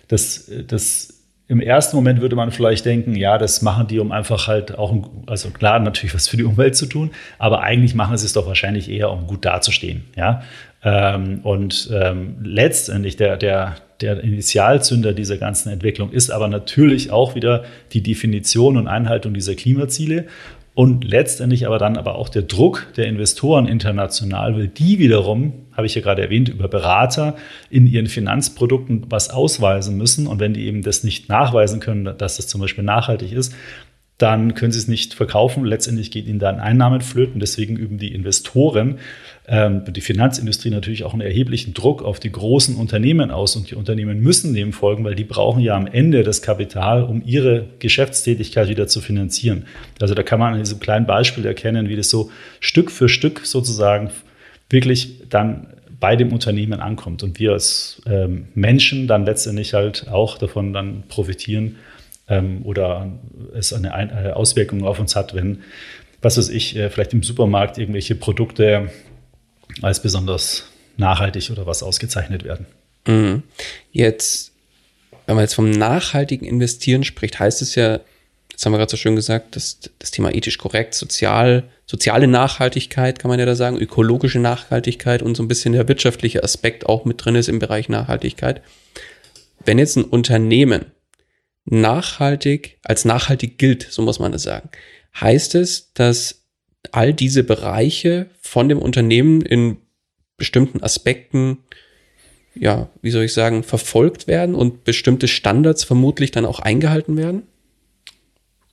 Das, 0.07 0.51
das 0.67 1.17
im 1.47 1.61
ersten 1.61 1.95
Moment 1.95 2.19
würde 2.19 2.35
man 2.35 2.51
vielleicht 2.51 2.85
denken, 2.85 3.15
ja, 3.15 3.37
das 3.37 3.61
machen 3.61 3.87
die, 3.87 3.99
um 3.99 4.11
einfach 4.11 4.47
halt 4.47 4.77
auch, 4.77 4.93
also 5.27 5.49
klar, 5.49 5.79
natürlich 5.79 6.13
was 6.13 6.27
für 6.27 6.35
die 6.35 6.43
Umwelt 6.43 6.75
zu 6.75 6.87
tun, 6.87 7.11
aber 7.39 7.61
eigentlich 7.61 7.95
machen 7.95 8.17
sie 8.17 8.25
es 8.25 8.33
doch 8.33 8.47
wahrscheinlich 8.47 8.89
eher, 8.89 9.11
um 9.11 9.27
gut 9.27 9.45
dazustehen. 9.45 10.03
Ja? 10.15 10.43
Ähm, 10.83 11.39
und 11.43 11.89
ähm, 11.93 12.37
letztendlich 12.43 13.15
der, 13.15 13.37
der, 13.37 13.75
der 14.01 14.23
Initialzünder 14.23 15.13
dieser 15.13 15.37
ganzen 15.37 15.69
Entwicklung 15.69 16.11
ist 16.11 16.29
aber 16.29 16.47
natürlich 16.47 17.11
auch 17.11 17.35
wieder 17.35 17.63
die 17.93 18.01
Definition 18.01 18.77
und 18.77 18.87
Einhaltung 18.87 19.33
dieser 19.33 19.55
Klimaziele 19.55 20.27
und 20.77 21.03
letztendlich 21.03 21.65
aber 21.65 21.79
dann 21.79 21.97
aber 21.97 22.13
auch 22.13 22.29
der 22.29 22.43
Druck 22.43 22.85
der 22.97 23.07
Investoren 23.07 23.67
international, 23.67 24.55
weil 24.55 24.67
die 24.67 24.99
wiederum, 24.99 25.53
habe 25.71 25.87
ich 25.87 25.95
ja 25.95 26.01
gerade 26.01 26.21
erwähnt, 26.21 26.49
über 26.49 26.67
Berater 26.67 27.35
in 27.71 27.87
ihren 27.87 28.05
Finanzprodukten 28.05 29.07
was 29.09 29.31
ausweisen 29.31 29.97
müssen. 29.97 30.27
Und 30.27 30.39
wenn 30.39 30.53
die 30.53 30.67
eben 30.67 30.83
das 30.83 31.03
nicht 31.03 31.29
nachweisen 31.29 31.79
können, 31.79 32.05
dass 32.19 32.37
das 32.37 32.47
zum 32.47 32.61
Beispiel 32.61 32.83
nachhaltig 32.83 33.31
ist, 33.31 33.55
dann 34.17 34.55
können 34.55 34.71
sie 34.71 34.79
es 34.79 34.87
nicht 34.87 35.13
verkaufen. 35.13 35.63
Letztendlich 35.63 36.09
geht 36.09 36.27
ihnen 36.27 36.39
dann 36.39 36.59
Einnahmen 36.59 37.01
flöten. 37.01 37.39
Deswegen 37.39 37.75
üben 37.75 37.99
die 37.99 38.13
Investoren 38.13 38.97
ähm, 39.47 39.83
die 39.87 40.01
Finanzindustrie 40.01 40.71
natürlich 40.71 41.03
auch 41.03 41.13
einen 41.13 41.21
erheblichen 41.21 41.73
Druck 41.73 42.03
auf 42.03 42.19
die 42.19 42.31
großen 42.31 42.75
Unternehmen 42.75 43.29
aus. 43.29 43.55
Und 43.55 43.69
die 43.69 43.75
Unternehmen 43.75 44.19
müssen 44.19 44.53
dem 44.53 44.73
folgen, 44.73 45.03
weil 45.03 45.15
die 45.15 45.23
brauchen 45.23 45.61
ja 45.61 45.75
am 45.75 45.87
Ende 45.87 46.23
das 46.23 46.41
Kapital, 46.41 47.03
um 47.03 47.21
ihre 47.25 47.65
Geschäftstätigkeit 47.79 48.69
wieder 48.69 48.87
zu 48.87 49.01
finanzieren. 49.01 49.65
Also 50.01 50.15
da 50.15 50.23
kann 50.23 50.39
man 50.39 50.53
an 50.53 50.59
diesem 50.59 50.79
kleinen 50.79 51.05
Beispiel 51.05 51.45
erkennen, 51.45 51.87
wie 51.87 51.95
das 51.95 52.09
so 52.09 52.31
Stück 52.59 52.91
für 52.91 53.09
Stück 53.09 53.45
sozusagen 53.45 54.09
wirklich 54.69 55.29
dann 55.29 55.67
bei 55.99 56.15
dem 56.15 56.33
Unternehmen 56.33 56.79
ankommt 56.79 57.23
und 57.23 57.39
wir 57.39 57.53
als 57.53 58.01
ähm, 58.05 58.49
Menschen 58.53 59.07
dann 59.07 59.25
letztendlich 59.25 59.73
halt 59.73 60.07
auch 60.09 60.37
davon 60.37 60.73
dann 60.73 61.03
profitieren 61.07 61.77
ähm, 62.27 62.61
oder 62.63 63.11
es 63.55 63.73
eine, 63.73 63.93
eine 63.93 64.35
Auswirkung 64.35 64.85
auf 64.85 64.99
uns 64.99 65.15
hat, 65.15 65.33
wenn 65.33 65.63
was 66.21 66.37
weiß 66.37 66.49
ich, 66.49 66.75
äh, 66.75 66.89
vielleicht 66.89 67.13
im 67.13 67.23
Supermarkt 67.23 67.77
irgendwelche 67.77 68.15
Produkte 68.15 68.91
als 69.81 70.01
besonders 70.01 70.65
nachhaltig 70.97 71.51
oder 71.51 71.65
was 71.65 71.83
ausgezeichnet 71.83 72.43
werden. 72.43 72.65
Mhm. 73.05 73.43
Jetzt, 73.91 74.51
wenn 75.25 75.35
man 75.35 75.43
jetzt 75.43 75.53
vom 75.53 75.69
nachhaltigen 75.69 76.47
Investieren 76.47 77.03
spricht, 77.03 77.39
heißt 77.39 77.61
es 77.61 77.75
ja, 77.75 77.99
das 78.51 78.65
haben 78.65 78.73
wir 78.73 78.79
gerade 78.79 78.89
so 78.89 78.97
schön 78.97 79.15
gesagt, 79.15 79.55
dass 79.55 79.79
das 79.99 80.09
Thema 80.09 80.33
ethisch 80.33 80.57
korrekt, 80.57 80.95
sozial, 80.95 81.65
soziale 81.85 82.27
Nachhaltigkeit, 82.27 83.19
kann 83.19 83.29
man 83.29 83.39
ja 83.39 83.45
da 83.45 83.55
sagen, 83.55 83.77
ökologische 83.77 84.39
Nachhaltigkeit 84.39 85.21
und 85.21 85.37
so 85.37 85.43
ein 85.43 85.47
bisschen 85.47 85.73
der 85.73 85.87
wirtschaftliche 85.87 86.43
Aspekt 86.43 86.87
auch 86.87 87.05
mit 87.05 87.23
drin 87.23 87.35
ist 87.35 87.49
im 87.49 87.59
Bereich 87.59 87.87
Nachhaltigkeit. 87.87 88.63
Wenn 89.63 89.77
jetzt 89.77 89.95
ein 89.95 90.03
Unternehmen 90.03 90.85
nachhaltig 91.69 92.79
als 92.83 93.05
nachhaltig 93.05 93.57
gilt, 93.57 93.87
so 93.89 94.01
muss 94.01 94.19
man 94.19 94.33
es 94.33 94.43
sagen, 94.43 94.69
heißt 95.19 95.55
es, 95.55 95.93
dass 95.93 96.45
all 96.91 97.13
diese 97.13 97.43
Bereiche 97.43 98.29
von 98.41 98.69
dem 98.69 98.79
Unternehmen 98.79 99.41
in 99.41 99.77
bestimmten 100.37 100.81
Aspekten, 100.81 101.59
ja, 102.55 102.89
wie 103.01 103.11
soll 103.11 103.23
ich 103.23 103.33
sagen, 103.33 103.63
verfolgt 103.63 104.27
werden 104.27 104.55
und 104.55 104.83
bestimmte 104.83 105.27
Standards 105.27 105.83
vermutlich 105.83 106.31
dann 106.31 106.45
auch 106.45 106.59
eingehalten 106.59 107.17
werden? 107.17 107.43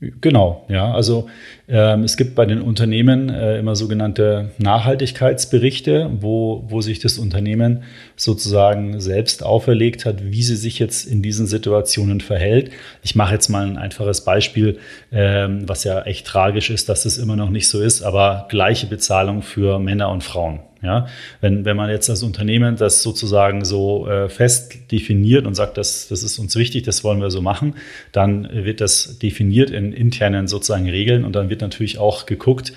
Genau, 0.01 0.67
ja. 0.69 0.93
Also 0.93 1.29
ähm, 1.69 2.03
es 2.03 2.17
gibt 2.17 2.35
bei 2.35 2.47
den 2.47 2.61
Unternehmen 2.61 3.29
äh, 3.29 3.59
immer 3.59 3.77
sogenannte 3.77 4.51
Nachhaltigkeitsberichte, 4.59 6.11
wo, 6.21 6.65
wo 6.69 6.81
sich 6.81 6.99
das 6.99 7.17
Unternehmen 7.17 7.85
sozusagen 8.17 9.01
selbst 9.01 9.45
auferlegt 9.45 10.05
hat, 10.05 10.25
wie 10.25 10.43
sie 10.43 10.57
sich 10.57 10.79
jetzt 10.79 11.07
in 11.07 11.23
diesen 11.23 11.47
Situationen 11.47 12.21
verhält. 12.21 12.71
Ich 13.03 13.15
mache 13.15 13.35
jetzt 13.35 13.49
mal 13.49 13.65
ein 13.65 13.79
einfaches 13.79 14.23
Beispiel, 14.23 14.79
ähm, 15.13 15.69
was 15.69 15.85
ja 15.85 16.03
echt 16.03 16.27
tragisch 16.27 16.71
ist, 16.71 16.89
dass 16.89 17.05
es 17.05 17.17
immer 17.17 17.37
noch 17.37 17.51
nicht 17.51 17.69
so 17.69 17.81
ist, 17.81 18.03
aber 18.03 18.47
gleiche 18.51 18.87
Bezahlung 18.87 19.43
für 19.43 19.79
Männer 19.79 20.11
und 20.11 20.25
Frauen. 20.25 20.61
Ja, 20.85 21.07
wenn, 21.41 21.65
wenn 21.65 21.77
man 21.77 21.89
jetzt 21.89 22.11
als 22.11 22.23
Unternehmen 22.23 22.77
das 22.77 23.03
sozusagen 23.03 23.65
so 23.65 24.07
äh, 24.07 24.29
fest 24.29 24.93
definiert 24.93 25.47
und 25.47 25.55
sagt, 25.55 25.79
das, 25.79 26.09
das 26.09 26.23
ist 26.23 26.39
uns 26.39 26.57
wichtig, 26.57 26.83
das 26.83 27.03
wollen 27.03 27.21
wir 27.21 27.31
so 27.31 27.41
machen, 27.41 27.75
dann 28.13 28.49
wird 28.53 28.83
das 28.83 29.19
definiert 29.19 29.71
in 29.71 29.93
internen 29.93 30.47
sozusagen 30.47 30.89
Regeln 30.89 31.25
und 31.25 31.35
dann 31.35 31.49
wird 31.49 31.63
natürlich 31.63 31.99
auch 31.99 32.27
geguckt, 32.27 32.75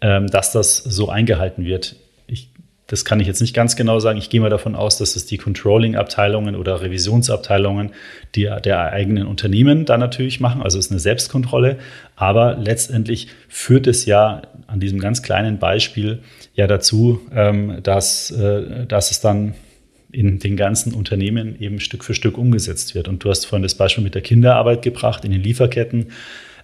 ähm, 0.00 0.26
dass 0.26 0.52
das 0.52 0.76
so 0.76 1.08
eingehalten 1.08 1.64
wird. 1.64 1.96
Ich, 2.26 2.50
das 2.86 3.04
kann 3.04 3.18
ich 3.18 3.26
jetzt 3.26 3.40
nicht 3.40 3.54
ganz 3.54 3.74
genau 3.74 3.98
sagen. 3.98 4.18
Ich 4.18 4.30
gehe 4.30 4.40
mal 4.40 4.50
davon 4.50 4.76
aus, 4.76 4.98
dass 4.98 5.16
es 5.16 5.26
die 5.26 5.38
Controlling-Abteilungen 5.38 6.54
oder 6.54 6.82
Revisionsabteilungen 6.82 7.92
die, 8.34 8.50
der 8.62 8.92
eigenen 8.92 9.26
Unternehmen 9.26 9.86
da 9.86 9.96
natürlich 9.96 10.40
machen. 10.40 10.62
Also 10.62 10.78
es 10.78 10.86
ist 10.86 10.92
eine 10.92 11.00
Selbstkontrolle. 11.00 11.78
Aber 12.14 12.56
letztendlich 12.56 13.28
führt 13.48 13.86
es 13.86 14.04
ja 14.06 14.42
an 14.66 14.78
diesem 14.78 15.00
ganz 15.00 15.22
kleinen 15.22 15.58
Beispiel 15.58 16.20
ja 16.56 16.66
dazu, 16.66 17.20
ähm, 17.34 17.78
dass, 17.82 18.30
äh, 18.30 18.86
dass 18.86 19.10
es 19.10 19.20
dann 19.20 19.54
in 20.10 20.38
den 20.38 20.56
ganzen 20.56 20.94
Unternehmen 20.94 21.60
eben 21.60 21.78
Stück 21.78 22.02
für 22.02 22.14
Stück 22.14 22.38
umgesetzt 22.38 22.94
wird. 22.94 23.08
Und 23.08 23.22
du 23.22 23.30
hast 23.30 23.44
vorhin 23.44 23.62
das 23.62 23.74
Beispiel 23.74 24.02
mit 24.02 24.14
der 24.14 24.22
Kinderarbeit 24.22 24.82
gebracht 24.82 25.24
in 25.24 25.30
den 25.30 25.42
Lieferketten. 25.42 26.06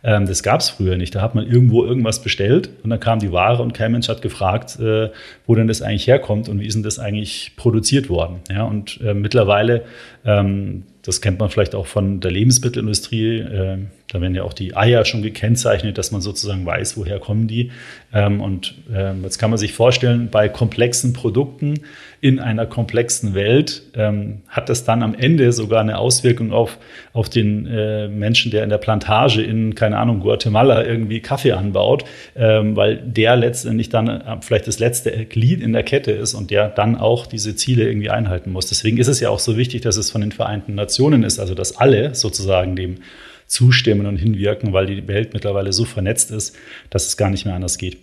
Ähm, 0.04 0.26
das 0.26 0.42
gab 0.42 0.60
es 0.60 0.70
früher 0.70 0.96
nicht. 0.96 1.14
Da 1.14 1.20
hat 1.20 1.34
man 1.34 1.46
irgendwo 1.46 1.84
irgendwas 1.84 2.22
bestellt 2.22 2.70
und 2.82 2.90
dann 2.90 3.00
kam 3.00 3.18
die 3.18 3.32
Ware 3.32 3.62
und 3.62 3.74
kein 3.74 3.92
Mensch 3.92 4.08
hat 4.08 4.22
gefragt, 4.22 4.78
äh, 4.80 5.10
wo 5.46 5.54
denn 5.54 5.68
das 5.68 5.82
eigentlich 5.82 6.06
herkommt 6.06 6.48
und 6.48 6.60
wie 6.60 6.66
ist 6.66 6.74
denn 6.74 6.82
das 6.82 6.98
eigentlich 6.98 7.52
produziert 7.56 8.08
worden. 8.08 8.40
Ja, 8.50 8.64
und 8.64 9.00
äh, 9.02 9.14
mittlerweile 9.14 9.84
ähm, 10.24 10.84
das 11.02 11.20
kennt 11.20 11.40
man 11.40 11.50
vielleicht 11.50 11.74
auch 11.74 11.86
von 11.86 12.20
der 12.20 12.30
Lebensmittelindustrie. 12.30 13.38
Äh, 13.38 13.78
da 14.08 14.20
werden 14.20 14.34
ja 14.34 14.44
auch 14.44 14.52
die 14.52 14.76
Eier 14.76 15.04
schon 15.04 15.22
gekennzeichnet, 15.22 15.98
dass 15.98 16.12
man 16.12 16.20
sozusagen 16.20 16.64
weiß, 16.64 16.96
woher 16.96 17.18
kommen 17.18 17.48
die. 17.48 17.72
Ähm, 18.12 18.40
und 18.40 18.74
ähm, 18.94 19.22
jetzt 19.24 19.38
kann 19.38 19.50
man 19.50 19.58
sich 19.58 19.72
vorstellen, 19.72 20.28
bei 20.30 20.48
komplexen 20.48 21.12
Produkten 21.12 21.80
in 22.20 22.38
einer 22.38 22.66
komplexen 22.66 23.34
Welt 23.34 23.82
ähm, 23.94 24.42
hat 24.48 24.68
das 24.68 24.84
dann 24.84 25.02
am 25.02 25.14
Ende 25.14 25.52
sogar 25.52 25.80
eine 25.80 25.98
Auswirkung 25.98 26.52
auf, 26.52 26.78
auf 27.12 27.28
den 27.28 27.66
äh, 27.66 28.06
Menschen, 28.06 28.52
der 28.52 28.62
in 28.62 28.70
der 28.70 28.78
Plantage 28.78 29.42
in, 29.42 29.74
keine 29.74 29.98
Ahnung, 29.98 30.20
Guatemala 30.20 30.84
irgendwie 30.84 31.20
Kaffee 31.20 31.52
anbaut, 31.52 32.04
weil 32.34 32.96
der 32.96 33.36
letztendlich 33.36 33.88
dann 33.88 34.08
äh, 34.08 34.36
vielleicht 34.40 34.66
das 34.66 34.78
letzte 34.78 35.10
Glied 35.26 35.60
in 35.60 35.72
der 35.72 35.82
Kette 35.82 36.12
ist 36.12 36.34
und 36.34 36.50
der 36.50 36.68
dann 36.68 36.96
auch 36.96 37.26
diese 37.26 37.56
Ziele 37.56 37.88
irgendwie 37.88 38.10
einhalten 38.10 38.52
muss. 38.52 38.66
Deswegen 38.66 38.98
ist 38.98 39.08
es 39.08 39.20
ja 39.20 39.30
auch 39.30 39.38
so 39.38 39.56
wichtig, 39.56 39.82
dass 39.82 39.96
es 39.96 40.10
von 40.10 40.20
den 40.20 40.32
Vereinten 40.32 40.74
Nationen 40.74 40.91
Nationen 40.92 41.22
ist, 41.24 41.38
also 41.38 41.54
dass 41.54 41.76
alle 41.76 42.14
sozusagen 42.14 42.76
dem 42.76 42.98
zustimmen 43.46 44.06
und 44.06 44.16
hinwirken, 44.16 44.72
weil 44.72 44.86
die 44.86 45.06
Welt 45.08 45.32
mittlerweile 45.32 45.72
so 45.72 45.84
vernetzt 45.84 46.30
ist, 46.30 46.56
dass 46.90 47.06
es 47.06 47.16
gar 47.16 47.30
nicht 47.30 47.44
mehr 47.44 47.54
anders 47.54 47.78
geht. 47.78 47.98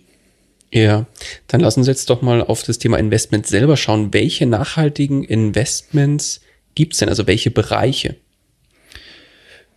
Ja, 0.72 1.06
dann 1.48 1.60
lassen 1.60 1.82
Sie 1.82 1.90
jetzt 1.90 2.10
doch 2.10 2.22
mal 2.22 2.42
auf 2.42 2.62
das 2.62 2.78
Thema 2.78 2.98
Investment 2.98 3.46
selber 3.46 3.76
schauen. 3.76 4.12
Welche 4.12 4.46
nachhaltigen 4.46 5.24
Investments 5.24 6.40
gibt 6.74 6.92
es 6.92 7.00
denn? 7.00 7.08
Also 7.08 7.26
welche 7.26 7.50
Bereiche? 7.50 8.16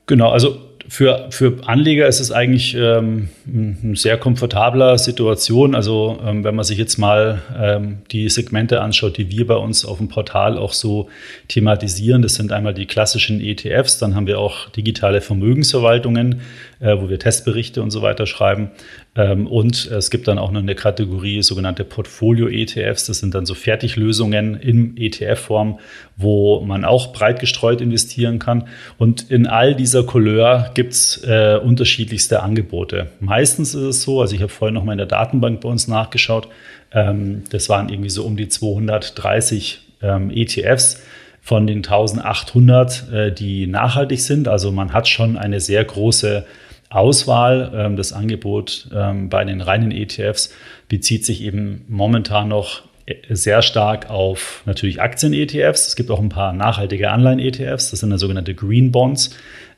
Genau, 0.05 0.29
also 0.29 0.72
für, 0.89 1.27
für 1.29 1.57
Anleger 1.65 2.07
ist 2.07 2.19
es 2.19 2.31
eigentlich 2.31 2.75
ähm, 2.75 3.29
eine 3.47 3.95
sehr 3.95 4.17
komfortabler 4.17 4.97
Situation. 4.97 5.75
Also 5.75 6.19
ähm, 6.25 6.43
wenn 6.43 6.55
man 6.55 6.65
sich 6.65 6.77
jetzt 6.77 6.97
mal 6.97 7.41
ähm, 7.57 7.99
die 8.11 8.29
Segmente 8.29 8.81
anschaut, 8.81 9.17
die 9.17 9.31
wir 9.31 9.47
bei 9.47 9.55
uns 9.55 9.85
auf 9.85 9.97
dem 9.97 10.09
Portal 10.09 10.57
auch 10.57 10.73
so 10.73 11.09
thematisieren, 11.47 12.21
das 12.21 12.35
sind 12.35 12.51
einmal 12.51 12.73
die 12.73 12.85
klassischen 12.85 13.39
ETFs, 13.39 13.97
dann 13.97 14.15
haben 14.15 14.27
wir 14.27 14.39
auch 14.39 14.69
digitale 14.69 15.21
Vermögensverwaltungen, 15.21 16.41
äh, 16.83 16.99
wo 16.99 17.09
wir 17.09 17.17
Testberichte 17.17 17.81
und 17.81 17.91
so 17.91 18.01
weiter 18.01 18.25
schreiben. 18.25 18.71
Ähm, 19.15 19.47
und 19.47 19.85
es 19.85 20.11
gibt 20.11 20.27
dann 20.27 20.37
auch 20.37 20.51
noch 20.51 20.59
eine 20.59 20.75
Kategorie 20.75 21.41
sogenannte 21.41 21.85
Portfolio-ETFs. 21.85 23.07
Das 23.07 23.19
sind 23.19 23.33
dann 23.33 23.45
so 23.45 23.53
Fertiglösungen 23.53 24.55
in 24.55 24.97
ETF-Form, 24.97 25.79
wo 26.17 26.59
man 26.61 26.83
auch 26.83 27.13
breit 27.13 27.39
gestreut 27.39 27.79
investieren 27.79 28.37
kann. 28.37 28.67
Und 28.97 29.31
in 29.31 29.47
all 29.47 29.75
dieser 29.75 30.03
Couleur 30.03 30.71
gibt 30.73 30.93
es 30.93 31.23
äh, 31.23 31.57
unterschiedlichste 31.63 32.43
Angebote. 32.43 33.07
Meistens 33.21 33.73
ist 33.73 33.81
es 33.81 34.03
so, 34.03 34.19
also 34.19 34.35
ich 34.35 34.41
habe 34.41 34.51
vorhin 34.51 34.75
noch 34.75 34.83
mal 34.83 34.91
in 34.91 34.97
der 34.97 35.07
Datenbank 35.07 35.61
bei 35.61 35.69
uns 35.69 35.87
nachgeschaut, 35.87 36.49
ähm, 36.91 37.43
das 37.49 37.69
waren 37.69 37.87
irgendwie 37.89 38.09
so 38.09 38.23
um 38.23 38.35
die 38.35 38.49
230 38.49 39.79
ähm, 40.01 40.29
ETFs 40.31 41.01
von 41.41 41.65
den 41.65 41.77
1800, 41.77 43.11
äh, 43.11 43.31
die 43.31 43.67
nachhaltig 43.67 44.21
sind. 44.21 44.47
Also 44.47 44.71
man 44.71 44.93
hat 44.93 45.07
schon 45.07 45.37
eine 45.37 45.59
sehr 45.59 45.83
große 45.83 46.45
Auswahl. 46.93 47.71
Ähm, 47.75 47.95
das 47.95 48.13
Angebot 48.13 48.89
ähm, 48.93 49.29
bei 49.29 49.43
den 49.43 49.61
reinen 49.61 49.91
ETFs 49.91 50.53
bezieht 50.89 51.25
sich 51.25 51.41
eben 51.41 51.85
momentan 51.87 52.47
noch 52.47 52.83
äh, 53.05 53.15
sehr 53.29 53.61
stark 53.61 54.09
auf 54.09 54.61
natürlich 54.65 55.01
Aktien-ETFs. 55.01 55.87
Es 55.87 55.95
gibt 55.95 56.11
auch 56.11 56.19
ein 56.19 56.29
paar 56.29 56.53
nachhaltige 56.53 57.11
Anleihen-ETFs. 57.11 57.91
Das 57.91 57.99
sind 57.99 58.09
dann 58.09 58.19
sogenannte 58.19 58.55
Green 58.55 58.91
Bonds. 58.91 59.35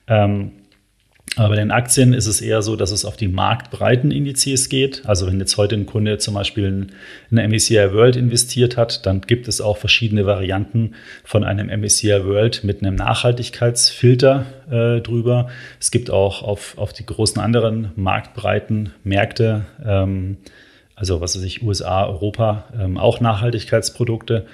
Ähm, 0.08 0.52
aber 1.36 1.50
bei 1.50 1.56
den 1.56 1.72
Aktien 1.72 2.14
ist 2.14 2.28
es 2.28 2.40
eher 2.40 2.62
so, 2.62 2.76
dass 2.78 2.92
es 2.92 3.04
auf 3.04 3.18
die 3.18 3.28
marktbreiten 3.28 4.12
Indizes 4.12 4.70
geht. 4.70 5.06
Also 5.06 5.28
wenn 5.28 5.40
jetzt 5.40 5.58
heute 5.58 5.76
ein 5.76 5.86
Kunde 5.86 6.18
zum 6.18 6.34
Beispiel 6.34 6.66
in 6.66 6.92
eine 7.30 7.48
MSCI 7.48 7.94
World 7.94 8.16
investiert 8.16 8.78
hat, 8.78 9.06
dann 9.06 9.22
gibt 9.22 9.50
es 9.50 9.60
auch 9.60 9.78
verschiedene 9.78 10.26
Varianten 10.26 10.96
von 11.26 11.44
einem 11.44 11.68
MSCI 11.68 12.26
World 12.26 12.64
mit 12.64 12.82
einem 12.82 12.96
Nachhaltigkeitsfilter 12.96 14.46
äh, 14.70 15.02
drüber. 15.02 15.50
Es 15.80 15.92
gibt 15.92 16.10
auch 16.10 16.42
auf, 16.42 16.78
auf 16.78 16.94
die 16.94 17.06
großen 17.06 17.42
anderen 17.42 17.92
marktbreiten 17.96 18.94
Märkte, 19.04 19.66
ähm, 19.86 20.38
also 20.96 21.20
was 21.20 21.36
weiß 21.36 21.44
ich, 21.44 21.64
USA, 21.64 22.06
Europa, 22.06 22.66
ähm, 22.80 22.98
auch 22.98 23.20
Nachhaltigkeitsprodukte. 23.20 24.46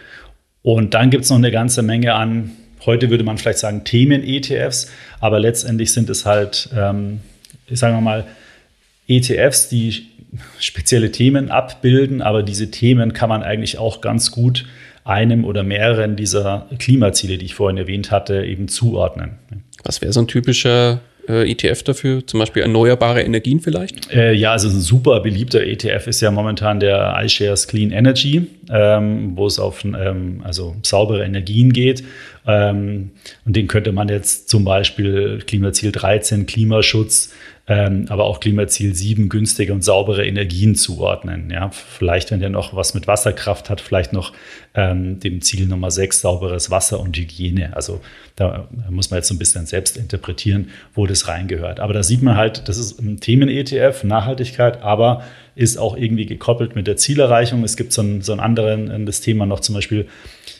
Und 0.63 0.95
dann 0.95 1.11
gibt 1.11 1.25
es 1.25 1.29
noch 1.29 1.37
eine 1.37 1.51
ganze 1.51 1.83
Menge 1.83 2.15
an 2.15 2.51
heute 2.85 3.09
würde 3.09 3.23
man 3.23 3.37
vielleicht 3.37 3.59
sagen 3.59 3.83
Themen-ETFs, 3.83 4.91
aber 5.19 5.39
letztendlich 5.39 5.93
sind 5.93 6.09
es 6.09 6.25
halt, 6.25 6.69
ähm, 6.75 7.21
sagen 7.69 7.95
wir 7.95 8.01
mal, 8.01 8.25
ETFs, 9.07 9.69
die 9.69 10.07
spezielle 10.59 11.11
Themen 11.11 11.51
abbilden, 11.51 12.21
aber 12.21 12.43
diese 12.43 12.71
Themen 12.71 13.13
kann 13.13 13.29
man 13.29 13.43
eigentlich 13.43 13.77
auch 13.77 14.01
ganz 14.01 14.31
gut 14.31 14.65
einem 15.03 15.45
oder 15.45 15.63
mehreren 15.63 16.15
dieser 16.15 16.67
Klimaziele, 16.77 17.37
die 17.37 17.45
ich 17.45 17.55
vorhin 17.55 17.77
erwähnt 17.77 18.11
hatte, 18.11 18.45
eben 18.45 18.67
zuordnen. 18.67 19.39
Was 19.83 20.01
wäre 20.01 20.13
so 20.13 20.21
ein 20.21 20.27
typischer 20.27 21.01
äh, 21.27 21.49
ETF 21.49 21.83
dafür? 21.83 22.27
Zum 22.27 22.39
Beispiel 22.39 22.61
erneuerbare 22.61 23.21
Energien 23.23 23.59
vielleicht? 23.59 24.11
Äh, 24.13 24.33
ja, 24.33 24.51
also 24.51 24.69
ein 24.69 24.79
super 24.79 25.19
beliebter 25.19 25.61
ETF 25.63 26.07
ist 26.07 26.21
ja 26.21 26.29
momentan 26.31 26.79
der 26.79 27.19
iShares 27.23 27.67
Clean 27.67 27.91
Energy, 27.91 28.47
ähm, 28.69 29.35
wo 29.35 29.47
es 29.47 29.59
auf 29.59 29.83
ähm, 29.83 30.41
also 30.43 30.75
saubere 30.83 31.23
Energien 31.23 31.73
geht. 31.73 32.03
Ähm, 32.45 33.11
und 33.45 33.55
den 33.55 33.67
könnte 33.67 33.91
man 33.91 34.09
jetzt 34.09 34.49
zum 34.49 34.65
Beispiel 34.65 35.39
Klimaziel 35.45 35.91
13, 35.91 36.45
Klimaschutz, 36.45 37.33
ähm, 37.67 38.07
aber 38.09 38.25
auch 38.25 38.39
Klimaziel 38.39 38.95
7, 38.95 39.29
günstige 39.29 39.71
und 39.71 39.83
saubere 39.83 40.25
Energien 40.25 40.73
zuordnen. 40.75 41.51
Ja, 41.51 41.69
vielleicht, 41.69 42.31
wenn 42.31 42.39
der 42.39 42.49
noch 42.49 42.75
was 42.75 42.95
mit 42.95 43.07
Wasserkraft 43.07 43.69
hat, 43.69 43.79
vielleicht 43.79 44.11
noch 44.13 44.33
ähm, 44.73 45.19
dem 45.19 45.41
Ziel 45.41 45.67
Nummer 45.67 45.91
6, 45.91 46.21
sauberes 46.21 46.71
Wasser 46.71 46.99
und 46.99 47.15
Hygiene. 47.15 47.75
Also 47.75 48.01
da 48.35 48.67
muss 48.89 49.11
man 49.11 49.19
jetzt 49.19 49.27
so 49.27 49.35
ein 49.35 49.39
bisschen 49.39 49.67
selbst 49.67 49.95
interpretieren, 49.95 50.69
wo 50.95 51.05
das 51.05 51.27
reingehört. 51.27 51.79
Aber 51.79 51.93
da 51.93 52.01
sieht 52.01 52.23
man 52.23 52.35
halt, 52.35 52.67
das 52.67 52.77
ist 52.77 52.99
ein 52.99 53.19
Themen-ETF, 53.19 54.03
Nachhaltigkeit, 54.03 54.81
aber 54.81 55.23
ist 55.55 55.77
auch 55.77 55.95
irgendwie 55.95 56.25
gekoppelt 56.25 56.75
mit 56.75 56.87
der 56.87 56.97
Zielerreichung. 56.97 57.63
Es 57.63 57.77
gibt 57.77 57.93
so 57.93 58.01
ein, 58.01 58.21
so 58.21 58.33
ein 58.33 58.39
anderen, 58.39 59.05
das 59.05 59.21
Thema 59.21 59.45
noch 59.45 59.59
zum 59.59 59.75
Beispiel 59.75 60.07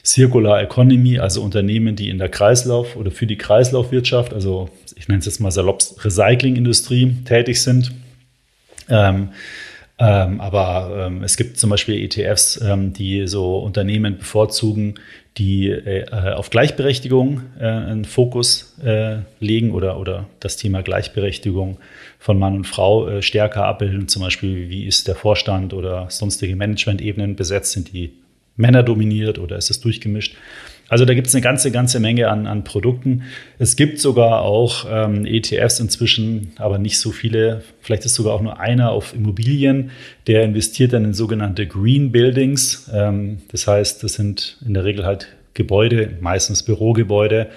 Circular 0.04 0.62
Economy, 0.62 1.20
also 1.20 1.42
Unternehmen, 1.42 1.96
die 1.96 2.10
in 2.10 2.18
der 2.18 2.30
Kreislauf 2.30 2.96
oder 2.96 3.12
für 3.12 3.28
die 3.28 3.38
Kreislaufwirtschaft, 3.38 4.34
also 4.34 4.70
ich 4.96 5.08
nenne 5.08 5.20
es 5.20 5.26
jetzt 5.26 5.40
mal 5.40 5.52
salopp 5.52 5.82
Recyclingindustrie 6.04 7.18
tätig 7.26 7.62
sind. 7.62 7.92
Ähm, 8.90 9.30
ähm, 10.00 10.42
aber 10.42 11.08
ähm, 11.08 11.24
es 11.24 11.38
gibt 11.38 11.60
zum 11.60 11.70
Beispiel 11.70 12.04
ETFs, 12.04 12.60
ähm, 12.60 12.92
die 12.92 13.28
so 13.28 13.60
Unternehmen 13.60 14.18
bevorzugen, 14.18 14.96
die 15.38 15.70
äh, 15.70 16.10
auf 16.34 16.50
Gleichberechtigung 16.50 17.42
äh, 17.60 17.66
einen 17.66 18.06
Fokus 18.06 18.76
äh, 18.84 19.20
legen 19.40 19.72
oder, 19.72 20.00
oder 20.00 20.28
das 20.40 20.58
Thema 20.58 20.82
Gleichberechtigung 20.82 21.78
von 22.18 22.40
Mann 22.40 22.56
und 22.56 22.66
Frau 22.66 23.08
äh, 23.08 23.22
stärker 23.22 23.66
abbilden. 23.66 24.08
Zum 24.08 24.24
Beispiel, 24.24 24.70
wie 24.70 24.86
ist 24.86 25.08
der 25.08 25.16
Vorstand 25.16 25.74
oder 25.74 26.08
sonstige 26.10 26.56
Management-Ebenen 26.56 27.36
besetzt? 27.36 27.74
Sind 27.74 27.94
die 27.94 28.12
Männer 28.56 28.84
dominiert 28.84 29.40
oder 29.40 29.58
ist 29.58 29.70
es 29.70 29.82
durchgemischt? 29.82 30.36
Also 30.92 31.06
da 31.06 31.14
gibt 31.14 31.28
es 31.28 31.34
eine 31.34 31.42
ganze, 31.42 31.72
ganze 31.72 32.02
Menge 32.02 32.28
an, 32.28 32.48
an 32.48 32.66
Produkten. 32.66 33.24
Es 33.60 33.78
gibt 33.78 34.00
sogar 34.00 34.42
auch 34.42 34.86
ähm, 34.92 35.26
ETFs 35.26 35.80
inzwischen, 35.80 36.52
aber 36.58 36.80
nicht 36.80 37.00
so 37.00 37.12
viele. 37.12 37.64
Vielleicht 37.80 38.04
ist 38.04 38.16
sogar 38.16 38.34
auch 38.34 38.42
nur 38.42 38.60
einer 38.60 38.92
auf 38.92 39.14
Immobilien, 39.14 39.92
der 40.28 40.44
investiert 40.44 40.92
dann 40.92 41.06
in 41.06 41.14
sogenannte 41.14 41.66
Green 41.66 42.12
Buildings. 42.12 42.92
Ähm, 42.94 43.38
das 43.54 43.68
heißt, 43.68 44.04
das 44.04 44.16
sind 44.16 44.58
in 44.66 44.74
der 44.74 44.84
Regel 44.84 45.06
halt 45.06 45.30
Gebäude, 45.54 46.18
meistens 46.20 46.64
Bürogebäude, 46.64 47.48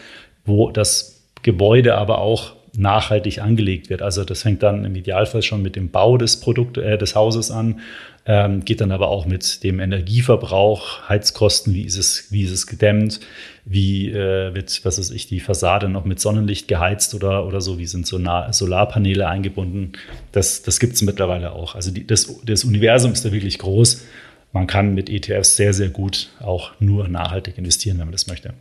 wo 0.45 0.71
das 0.71 1.25
Gebäude 1.43 1.97
aber 1.97 2.19
auch 2.19 2.55
nachhaltig 2.77 3.41
angelegt 3.41 3.91
wird. 3.91 4.03
Also 4.03 4.25
das 4.25 4.43
fängt 4.43 4.63
dann 4.63 4.85
im 4.85 4.95
Idealfall 4.95 5.43
schon 5.43 5.63
mit 5.63 5.77
dem 5.77 5.91
Bau 5.91 6.17
des 6.17 6.41
Produkt, 6.41 6.79
äh, 6.79 6.99
des 6.99 7.15
Hauses 7.15 7.51
an 7.51 7.81
ähm, 8.27 8.65
geht 8.65 8.81
dann 8.81 8.91
aber 8.91 9.09
auch 9.09 9.27
mit 9.27 9.63
dem 9.65 9.81
Energieverbrauch, 9.81 11.09
Heizkosten, 11.09 11.75
wie 11.75 11.83
ist 11.83 11.99
es, 11.99 12.33
wie 12.33 12.43
ist 12.43 12.53
es 12.53 12.67
gedämmt, 12.67 13.21
wie 13.67 14.11
äh, 14.11 14.55
wird, 14.55 14.81
was 14.85 14.99
weiß 14.99 15.11
ich, 15.11 15.27
die 15.27 15.41
Fassade 15.41 15.89
noch 15.89 16.05
mit 16.05 16.21
Sonnenlicht 16.21 16.67
geheizt 16.67 17.15
oder, 17.15 17.47
oder 17.47 17.61
so, 17.61 17.79
wie 17.79 17.87
sind 17.87 18.07
Solar 18.07 18.53
Solarpaneele 18.53 19.29
eingebunden. 19.29 19.93
Das, 20.33 20.63
das 20.63 20.81
gibt 20.81 20.95
es 20.95 21.03
mittlerweile 21.03 21.53
auch. 21.53 21.75
Also 21.75 21.91
die, 21.91 22.07
das, 22.07 22.41
das 22.45 22.65
Universum 22.65 23.13
ist 23.13 23.25
da 23.25 23.33
wirklich 23.33 23.59
groß. 23.59 24.05
Man 24.53 24.67
kann 24.67 24.95
mit 24.95 25.11
ETFs 25.11 25.57
sehr, 25.57 25.75
sehr 25.75 25.91
gut 25.91 26.31
auch 26.41 26.73
nur 26.81 27.09
nachhaltig 27.09 27.59
investieren, 27.59 27.99
wenn 27.99 28.07
man 28.07 28.13
das 28.13 28.27
möchte. 28.27 28.55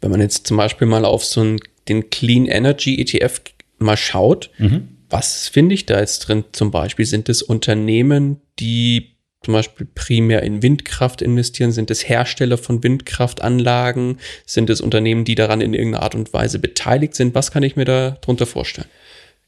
Wenn 0.00 0.10
man 0.10 0.20
jetzt 0.20 0.46
zum 0.46 0.58
Beispiel 0.58 0.86
mal 0.86 1.04
auf 1.04 1.24
so 1.24 1.40
einen, 1.40 1.60
den 1.88 2.10
Clean 2.10 2.46
Energy 2.46 3.00
ETF 3.00 3.40
mal 3.78 3.96
schaut, 3.96 4.50
mhm 4.58 4.96
was 5.08 5.48
finde 5.48 5.74
ich 5.74 5.86
da 5.86 6.00
jetzt 6.00 6.20
drin? 6.20 6.44
Zum 6.52 6.70
Beispiel 6.70 7.06
sind 7.06 7.28
es 7.28 7.42
Unternehmen, 7.42 8.40
die 8.58 9.16
zum 9.42 9.54
Beispiel 9.54 9.86
primär 9.94 10.42
in 10.42 10.62
Windkraft 10.62 11.22
investieren? 11.22 11.70
Sind 11.70 11.90
es 11.90 12.08
Hersteller 12.08 12.58
von 12.58 12.82
Windkraftanlagen? 12.82 14.18
Sind 14.44 14.70
es 14.70 14.80
Unternehmen, 14.80 15.24
die 15.24 15.36
daran 15.36 15.60
in 15.60 15.74
irgendeiner 15.74 16.02
Art 16.02 16.14
und 16.16 16.32
Weise 16.32 16.58
beteiligt 16.58 17.14
sind? 17.14 17.34
Was 17.34 17.52
kann 17.52 17.62
ich 17.62 17.76
mir 17.76 17.84
da 17.84 18.18
drunter 18.20 18.46
vorstellen? 18.46 18.88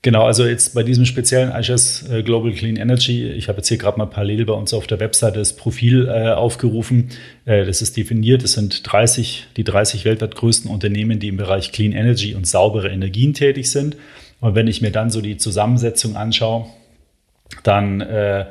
Genau, 0.02 0.24
also 0.24 0.46
jetzt 0.46 0.74
bei 0.74 0.84
diesem 0.84 1.04
speziellen 1.04 1.50
iShares 1.50 2.08
äh, 2.08 2.22
Global 2.22 2.52
Clean 2.52 2.76
Energy, 2.76 3.26
ich 3.30 3.48
habe 3.48 3.58
jetzt 3.58 3.68
hier 3.68 3.78
gerade 3.78 3.98
mal 3.98 4.06
parallel 4.06 4.44
bei 4.44 4.52
uns 4.52 4.72
auf 4.72 4.86
der 4.86 5.00
Webseite 5.00 5.40
das 5.40 5.56
Profil 5.56 6.06
äh, 6.06 6.30
aufgerufen. 6.30 7.08
Äh, 7.46 7.66
das 7.66 7.82
ist 7.82 7.96
definiert, 7.96 8.44
es 8.44 8.52
sind 8.52 8.90
30, 8.90 9.48
die 9.56 9.64
30 9.64 10.04
weltweit 10.04 10.36
größten 10.36 10.70
Unternehmen, 10.70 11.18
die 11.18 11.28
im 11.28 11.36
Bereich 11.36 11.72
Clean 11.72 11.90
Energy 11.92 12.36
und 12.36 12.46
saubere 12.46 12.90
Energien 12.90 13.34
tätig 13.34 13.70
sind. 13.72 13.96
Und 14.40 14.54
wenn 14.54 14.68
ich 14.68 14.80
mir 14.80 14.92
dann 14.92 15.10
so 15.10 15.20
die 15.20 15.36
Zusammensetzung 15.36 16.14
anschaue, 16.14 16.66
dann 17.64 18.00
äh, 18.00 18.46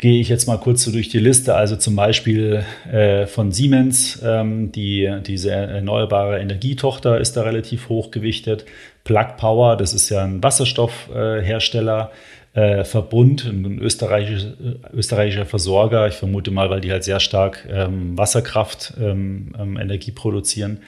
gehe 0.00 0.18
ich 0.18 0.30
jetzt 0.30 0.46
mal 0.46 0.56
kurz 0.56 0.82
so 0.82 0.90
durch 0.90 1.10
die 1.10 1.18
Liste. 1.18 1.54
Also 1.54 1.76
zum 1.76 1.94
Beispiel 1.94 2.64
äh, 2.90 3.26
von 3.26 3.52
Siemens, 3.52 4.20
ähm, 4.24 4.72
die, 4.72 5.10
diese 5.26 5.52
erneuerbare 5.52 6.40
Energietochter 6.40 7.20
ist 7.20 7.36
da 7.36 7.42
relativ 7.42 7.90
hoch 7.90 8.10
gewichtet. 8.10 8.64
Plug 9.04 9.36
Power, 9.36 9.76
das 9.76 9.92
ist 9.92 10.08
ja 10.08 10.24
ein 10.24 10.42
Wasserstoffhersteller. 10.42 12.10
Äh, 12.52 12.82
Verbund, 12.82 13.44
ein 13.44 13.78
österreichischer, 13.78 14.54
österreichischer 14.92 15.46
Versorger. 15.46 16.08
Ich 16.08 16.14
vermute 16.14 16.50
mal, 16.50 16.68
weil 16.68 16.80
die 16.80 16.90
halt 16.90 17.04
sehr 17.04 17.20
stark 17.20 17.68
ähm, 17.70 18.18
Wasserkraft 18.18 18.94
ähm, 19.00 19.54
ähm 19.56 19.78
Energie 19.78 20.10
produzieren. 20.10 20.78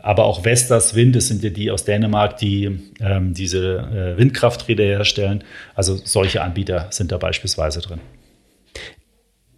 Aber 0.00 0.24
auch 0.24 0.44
Vestas 0.44 0.94
Wind, 0.94 1.16
das 1.16 1.28
sind 1.28 1.42
ja 1.42 1.50
die 1.50 1.70
aus 1.70 1.84
Dänemark, 1.84 2.36
die 2.36 2.78
ähm, 3.00 3.34
diese 3.34 3.78
äh, 3.78 4.18
Windkrafträder 4.18 4.84
herstellen. 4.84 5.44
Also 5.74 5.96
solche 5.96 6.42
Anbieter 6.42 6.86
sind 6.90 7.12
da 7.12 7.18
beispielsweise 7.18 7.80
drin. 7.80 8.00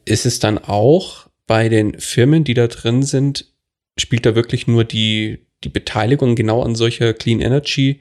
Ist 0.05 0.27
es 0.27 0.39
dann 0.39 0.59
auch 0.59 1.29
bei 1.47 1.69
den 1.69 1.99
Firmen, 1.99 2.45
die 2.45 2.55
da 2.55 2.69
drin 2.69 3.03
sind, 3.03 3.47
spielt 3.99 4.25
da 4.25 4.35
wirklich 4.35 4.67
nur 4.67 4.85
die, 4.85 5.47
die 5.63 5.69
Beteiligung 5.69 6.35
genau 6.35 6.63
an 6.63 6.75
solcher 6.75 7.13
Clean 7.13 7.41
Energy 7.41 8.01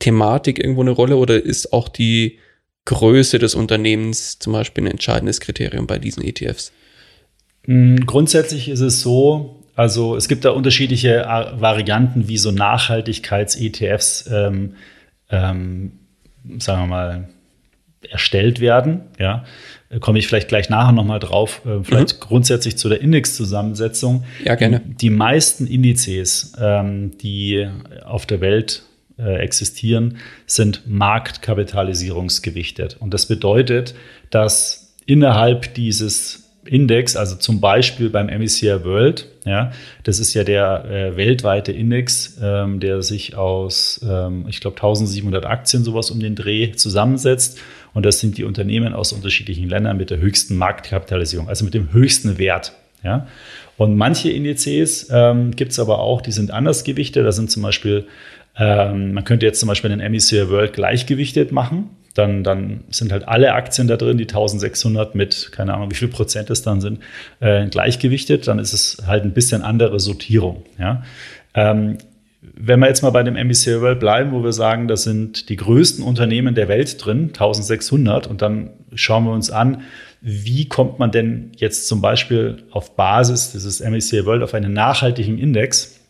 Thematik 0.00 0.58
irgendwo 0.58 0.80
eine 0.80 0.90
Rolle 0.90 1.16
oder 1.16 1.42
ist 1.42 1.72
auch 1.72 1.88
die 1.88 2.38
Größe 2.86 3.38
des 3.38 3.54
Unternehmens 3.54 4.38
zum 4.38 4.52
Beispiel 4.52 4.84
ein 4.84 4.90
entscheidendes 4.90 5.40
Kriterium 5.40 5.86
bei 5.86 5.98
diesen 5.98 6.24
ETFs? 6.24 6.72
Hm, 7.64 8.04
grundsätzlich 8.06 8.68
ist 8.68 8.80
es 8.80 9.02
so, 9.02 9.59
Also 9.80 10.14
es 10.14 10.28
gibt 10.28 10.44
da 10.44 10.50
unterschiedliche 10.50 11.22
äh, 11.22 11.58
Varianten, 11.58 12.28
wie 12.28 12.36
so 12.36 12.50
Nachhaltigkeits-ETFs, 12.50 14.28
ähm, 14.30 14.74
ähm, 15.30 15.92
sagen 16.58 16.82
wir 16.82 16.86
mal, 16.86 17.30
erstellt 18.06 18.60
werden. 18.60 19.04
Ja, 19.18 19.46
komme 20.00 20.18
ich 20.18 20.26
vielleicht 20.26 20.48
gleich 20.48 20.68
nachher 20.68 20.92
nochmal 20.92 21.18
drauf. 21.18 21.62
Äh, 21.64 21.82
vielleicht 21.82 22.16
mhm. 22.16 22.20
grundsätzlich 22.20 22.76
zu 22.76 22.90
der 22.90 23.00
Indexzusammensetzung. 23.00 24.24
Ja, 24.44 24.54
gerne. 24.54 24.82
Die 24.84 25.08
meisten 25.08 25.66
Indizes, 25.66 26.52
ähm, 26.60 27.16
die 27.16 27.66
auf 28.04 28.26
der 28.26 28.42
Welt 28.42 28.82
äh, 29.18 29.38
existieren, 29.38 30.18
sind 30.44 30.82
marktkapitalisierungsgewichtet. 30.86 32.98
Und 33.00 33.14
das 33.14 33.24
bedeutet, 33.24 33.94
dass 34.28 34.94
innerhalb 35.06 35.72
dieses 35.72 36.39
Index, 36.64 37.16
also 37.16 37.36
zum 37.36 37.60
Beispiel 37.60 38.10
beim 38.10 38.26
MSCI 38.26 38.84
World, 38.84 39.26
ja, 39.46 39.72
das 40.04 40.20
ist 40.20 40.34
ja 40.34 40.44
der 40.44 40.84
äh, 40.84 41.16
weltweite 41.16 41.72
Index, 41.72 42.38
ähm, 42.42 42.80
der 42.80 43.02
sich 43.02 43.34
aus, 43.34 44.00
ähm, 44.08 44.44
ich 44.48 44.60
glaube, 44.60 44.76
1700 44.76 45.46
Aktien 45.46 45.84
sowas 45.84 46.10
um 46.10 46.20
den 46.20 46.34
Dreh 46.34 46.72
zusammensetzt. 46.72 47.58
Und 47.92 48.06
das 48.06 48.20
sind 48.20 48.38
die 48.38 48.44
Unternehmen 48.44 48.92
aus 48.92 49.12
unterschiedlichen 49.12 49.68
Ländern 49.68 49.96
mit 49.96 50.10
der 50.10 50.18
höchsten 50.18 50.56
Marktkapitalisierung, 50.56 51.48
also 51.48 51.64
mit 51.64 51.74
dem 51.74 51.92
höchsten 51.92 52.38
Wert. 52.38 52.72
Ja. 53.02 53.26
Und 53.78 53.96
manche 53.96 54.30
Indizes 54.30 55.08
ähm, 55.10 55.52
gibt 55.56 55.72
es 55.72 55.78
aber 55.78 55.98
auch, 55.98 56.20
die 56.20 56.32
sind 56.32 56.50
anders 56.50 56.84
gewichtet. 56.84 57.26
Da 57.26 57.32
sind 57.32 57.50
zum 57.50 57.62
Beispiel, 57.62 58.06
ähm, 58.56 59.14
man 59.14 59.24
könnte 59.24 59.46
jetzt 59.46 59.58
zum 59.58 59.68
Beispiel 59.68 59.90
den 59.90 60.00
MSCI 60.00 60.50
World 60.50 60.74
gleichgewichtet 60.74 61.50
machen 61.50 61.88
dann, 62.14 62.42
dann 62.42 62.84
sind 62.90 63.12
halt 63.12 63.28
alle 63.28 63.54
Aktien 63.54 63.86
da 63.86 63.96
drin, 63.96 64.18
die 64.18 64.24
1600 64.24 65.14
mit, 65.14 65.50
keine 65.52 65.74
Ahnung, 65.74 65.90
wie 65.90 65.94
viel 65.94 66.08
Prozent 66.08 66.50
es 66.50 66.62
dann 66.62 66.80
sind, 66.80 67.00
äh, 67.40 67.66
gleichgewichtet. 67.66 68.48
Dann 68.48 68.58
ist 68.58 68.72
es 68.72 69.02
halt 69.06 69.24
ein 69.24 69.32
bisschen 69.32 69.62
andere 69.62 70.00
Sortierung. 70.00 70.64
Ja? 70.78 71.02
Ähm, 71.54 71.98
wenn 72.42 72.80
wir 72.80 72.88
jetzt 72.88 73.02
mal 73.02 73.10
bei 73.10 73.22
dem 73.22 73.36
MBC 73.36 73.80
World 73.80 74.00
bleiben, 74.00 74.32
wo 74.32 74.42
wir 74.42 74.52
sagen, 74.52 74.88
das 74.88 75.04
sind 75.04 75.48
die 75.50 75.56
größten 75.56 76.02
Unternehmen 76.02 76.54
der 76.54 76.68
Welt 76.68 77.04
drin, 77.04 77.28
1600, 77.28 78.26
und 78.26 78.42
dann 78.42 78.70
schauen 78.94 79.24
wir 79.24 79.32
uns 79.32 79.50
an, 79.50 79.82
wie 80.22 80.66
kommt 80.68 80.98
man 80.98 81.10
denn 81.10 81.52
jetzt 81.56 81.86
zum 81.86 82.00
Beispiel 82.00 82.64
auf 82.70 82.96
Basis 82.96 83.52
dieses 83.52 83.80
MSCI 83.80 84.26
World 84.26 84.42
auf 84.42 84.54
einen 84.54 84.72
nachhaltigen 84.72 85.38
Index, 85.38 86.00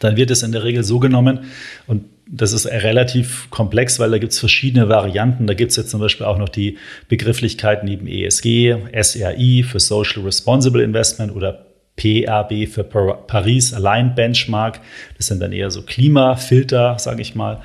dann 0.00 0.16
wird 0.16 0.30
es 0.30 0.42
in 0.42 0.52
der 0.52 0.64
Regel 0.64 0.84
so 0.84 0.98
genommen, 0.98 1.40
und 1.86 2.04
das 2.32 2.52
ist 2.52 2.66
relativ 2.66 3.50
komplex, 3.50 3.98
weil 3.98 4.10
da 4.10 4.18
gibt 4.18 4.32
es 4.32 4.38
verschiedene 4.38 4.88
Varianten. 4.88 5.46
Da 5.46 5.54
gibt 5.54 5.72
es 5.72 5.76
jetzt 5.76 5.90
zum 5.90 6.00
Beispiel 6.00 6.26
auch 6.26 6.38
noch 6.38 6.48
die 6.48 6.78
Begrifflichkeiten 7.08 7.88
neben 7.88 8.06
ESG, 8.06 8.76
SRI 9.02 9.64
für 9.64 9.80
Social 9.80 10.22
Responsible 10.22 10.82
Investment 10.82 11.34
oder 11.34 11.66
PRB 11.96 12.68
für 12.68 12.84
Paris 12.84 13.74
Aligned 13.74 14.14
Benchmark. 14.14 14.80
Das 15.16 15.26
sind 15.26 15.40
dann 15.42 15.52
eher 15.52 15.70
so 15.70 15.82
Klimafilter, 15.82 16.98
sage 16.98 17.20
ich 17.20 17.34
mal. 17.34 17.62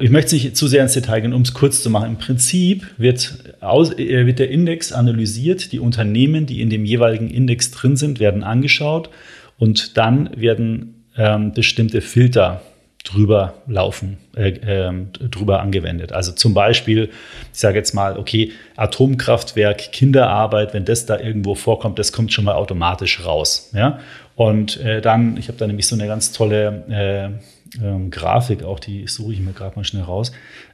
Ich 0.00 0.10
möchte 0.10 0.34
nicht 0.34 0.56
zu 0.56 0.66
sehr 0.66 0.82
ins 0.82 0.94
Detail 0.94 1.20
gehen, 1.20 1.34
um 1.34 1.42
es 1.42 1.52
kurz 1.52 1.82
zu 1.82 1.90
machen. 1.90 2.08
Im 2.08 2.18
Prinzip 2.18 2.86
wird, 2.96 3.56
aus, 3.60 3.92
äh, 3.98 4.26
wird 4.26 4.38
der 4.38 4.48
Index 4.50 4.92
analysiert, 4.92 5.72
die 5.72 5.80
Unternehmen, 5.80 6.46
die 6.46 6.62
in 6.62 6.70
dem 6.70 6.84
jeweiligen 6.84 7.28
Index 7.28 7.70
drin 7.72 7.96
sind, 7.96 8.18
werden 8.18 8.44
angeschaut 8.44 9.10
und 9.58 9.96
dann 9.96 10.30
werden 10.36 11.04
ähm, 11.16 11.52
bestimmte 11.52 12.00
Filter 12.00 12.62
drüber 13.04 13.54
laufen, 13.66 14.18
äh, 14.36 14.50
äh, 14.50 14.92
drüber 15.28 15.60
angewendet. 15.60 16.12
Also 16.12 16.32
zum 16.32 16.54
Beispiel, 16.54 17.10
ich 17.52 17.58
sage 17.58 17.78
jetzt 17.78 17.94
mal, 17.94 18.16
okay, 18.16 18.52
Atomkraftwerk, 18.76 19.92
Kinderarbeit, 19.92 20.72
wenn 20.72 20.84
das 20.84 21.06
da 21.06 21.18
irgendwo 21.18 21.54
vorkommt, 21.54 21.98
das 21.98 22.12
kommt 22.12 22.32
schon 22.32 22.44
mal 22.44 22.54
automatisch 22.54 23.24
raus. 23.24 23.70
Ja? 23.74 23.98
Und 24.36 24.78
äh, 24.80 25.00
dann, 25.00 25.36
ich 25.36 25.48
habe 25.48 25.58
da 25.58 25.66
nämlich 25.66 25.86
so 25.86 25.96
eine 25.96 26.06
ganz 26.06 26.32
tolle 26.32 26.84
äh, 26.88 27.82
ähm, 27.82 28.10
Grafik, 28.10 28.62
auch 28.62 28.78
die 28.78 29.06
suche 29.08 29.32
ich 29.32 29.40
mir 29.40 29.52
gerade 29.52 29.76
mal 29.76 29.84
schnell 29.84 30.04
raus. 30.04 30.32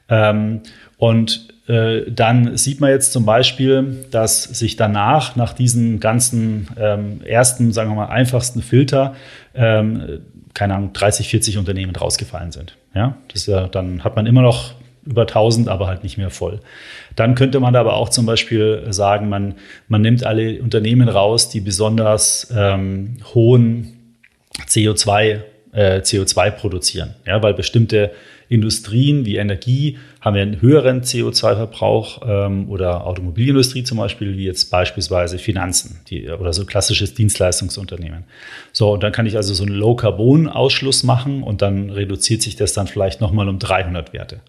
Ähm, 0.08 0.60
und 0.96 1.48
äh, 1.68 2.10
dann 2.10 2.56
sieht 2.56 2.80
man 2.80 2.90
jetzt 2.90 3.12
zum 3.12 3.24
Beispiel, 3.24 4.06
dass 4.10 4.44
sich 4.44 4.76
danach, 4.76 5.36
nach 5.36 5.52
diesen 5.52 6.00
ganzen 6.00 6.68
ähm, 6.78 7.20
ersten, 7.24 7.72
sagen 7.72 7.90
wir 7.90 7.96
mal, 7.96 8.06
einfachsten 8.06 8.62
Filter, 8.62 9.14
ähm, 9.54 10.20
keine 10.58 10.74
Ahnung, 10.74 10.92
30, 10.92 11.28
40 11.28 11.56
Unternehmen 11.56 11.94
rausgefallen 11.94 12.50
sind. 12.50 12.76
Ja, 12.92 13.16
das 13.32 13.46
ja, 13.46 13.68
dann 13.68 14.02
hat 14.02 14.16
man 14.16 14.26
immer 14.26 14.42
noch 14.42 14.72
über 15.06 15.22
1000, 15.22 15.68
aber 15.68 15.86
halt 15.86 16.02
nicht 16.02 16.18
mehr 16.18 16.30
voll. 16.30 16.58
Dann 17.14 17.36
könnte 17.36 17.60
man 17.60 17.76
aber 17.76 17.94
auch 17.94 18.08
zum 18.08 18.26
Beispiel 18.26 18.84
sagen, 18.90 19.28
man, 19.28 19.54
man 19.86 20.02
nimmt 20.02 20.26
alle 20.26 20.60
Unternehmen 20.60 21.08
raus, 21.08 21.48
die 21.48 21.60
besonders 21.60 22.52
ähm, 22.54 23.18
hohen 23.34 24.16
CO2, 24.66 25.42
äh, 25.70 26.00
CO2 26.00 26.50
produzieren, 26.50 27.14
ja, 27.24 27.40
weil 27.40 27.54
bestimmte 27.54 28.10
Industrien 28.48 29.24
wie 29.26 29.36
Energie 29.36 29.98
haben 30.20 30.34
wir 30.34 30.42
einen 30.42 30.60
höheren 30.60 31.02
CO2-Verbrauch 31.02 32.22
ähm, 32.26 32.68
oder 32.70 33.06
Automobilindustrie 33.06 33.84
zum 33.84 33.98
Beispiel, 33.98 34.36
wie 34.36 34.44
jetzt 34.44 34.70
beispielsweise 34.70 35.38
Finanzen 35.38 36.00
die, 36.08 36.28
oder 36.28 36.52
so 36.52 36.64
klassisches 36.64 37.14
Dienstleistungsunternehmen. 37.14 38.24
So, 38.72 38.92
und 38.92 39.02
dann 39.02 39.12
kann 39.12 39.26
ich 39.26 39.36
also 39.36 39.52
so 39.54 39.64
einen 39.64 39.74
Low-Carbon-Ausschluss 39.74 41.04
machen 41.04 41.42
und 41.42 41.62
dann 41.62 41.90
reduziert 41.90 42.42
sich 42.42 42.56
das 42.56 42.72
dann 42.72 42.86
vielleicht 42.86 43.20
nochmal 43.20 43.48
um 43.48 43.58
300 43.58 44.12
Werte. 44.12 44.40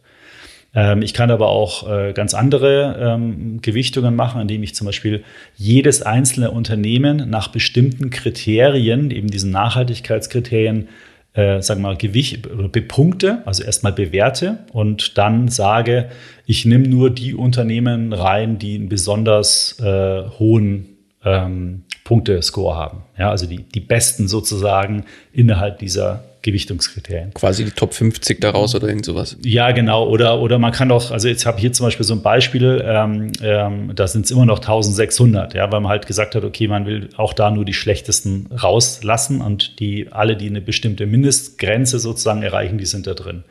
Ähm, 0.73 1.01
ich 1.01 1.13
kann 1.13 1.31
aber 1.31 1.49
auch 1.49 1.89
äh, 1.89 2.13
ganz 2.13 2.33
andere 2.33 2.97
ähm, 2.99 3.61
Gewichtungen 3.61 4.15
machen, 4.15 4.41
indem 4.41 4.63
ich 4.63 4.75
zum 4.75 4.85
Beispiel 4.85 5.23
jedes 5.55 6.01
einzelne 6.01 6.51
Unternehmen 6.51 7.29
nach 7.29 7.47
bestimmten 7.47 8.09
Kriterien, 8.11 9.11
eben 9.11 9.29
diesen 9.29 9.51
Nachhaltigkeitskriterien, 9.51 10.87
äh, 11.33 11.61
sagen 11.61 11.81
wir 11.81 11.89
mal, 11.89 11.97
Gewicht 11.97 12.47
oder 12.47 12.67
bepunkte, 12.67 13.43
also 13.45 13.63
erstmal 13.63 13.93
bewerte 13.93 14.59
und 14.73 15.17
dann 15.17 15.47
sage, 15.47 16.09
ich 16.45 16.65
nehme 16.65 16.87
nur 16.87 17.09
die 17.09 17.35
Unternehmen 17.35 18.13
rein, 18.13 18.57
die 18.57 18.75
einen 18.75 18.89
besonders 18.89 19.79
äh, 19.79 20.23
hohen 20.39 20.97
ähm, 21.23 21.83
Punktescore 22.03 22.75
haben. 22.75 23.03
Ja, 23.17 23.29
also 23.29 23.45
die, 23.45 23.63
die 23.63 23.79
besten 23.79 24.27
sozusagen 24.27 25.05
innerhalb 25.31 25.79
dieser 25.79 26.23
Gewichtungskriterien. 26.41 27.33
Quasi 27.33 27.65
die 27.65 27.71
Top 27.71 27.93
50 27.93 28.39
daraus 28.39 28.73
oder 28.73 28.87
irgend 28.87 29.05
sowas. 29.05 29.37
Ja, 29.43 29.71
genau. 29.71 30.07
Oder, 30.07 30.39
oder 30.39 30.57
man 30.57 30.71
kann 30.71 30.89
auch, 30.91 31.11
also 31.11 31.27
jetzt 31.27 31.45
habe 31.45 31.57
ich 31.57 31.61
hier 31.61 31.73
zum 31.73 31.85
Beispiel 31.85 32.05
so 32.05 32.13
ein 32.13 32.21
Beispiel, 32.21 32.81
ähm, 32.85 33.31
ähm, 33.41 33.91
da 33.93 34.07
sind 34.07 34.25
es 34.25 34.31
immer 34.31 34.45
noch 34.45 34.59
1600, 34.59 35.53
ja, 35.53 35.69
weil 35.71 35.81
man 35.81 35.89
halt 35.89 36.07
gesagt 36.07 36.35
hat, 36.35 36.43
okay, 36.45 36.67
man 36.67 36.85
will 36.85 37.09
auch 37.17 37.33
da 37.33 37.51
nur 37.51 37.65
die 37.65 37.73
schlechtesten 37.73 38.47
rauslassen 38.51 39.41
und 39.41 39.79
die 39.79 40.07
alle, 40.11 40.37
die 40.37 40.47
eine 40.47 40.61
bestimmte 40.61 41.05
Mindestgrenze 41.05 41.99
sozusagen 41.99 42.41
erreichen, 42.41 42.77
die 42.77 42.85
sind 42.85 43.05
da 43.05 43.13
drin. 43.13 43.43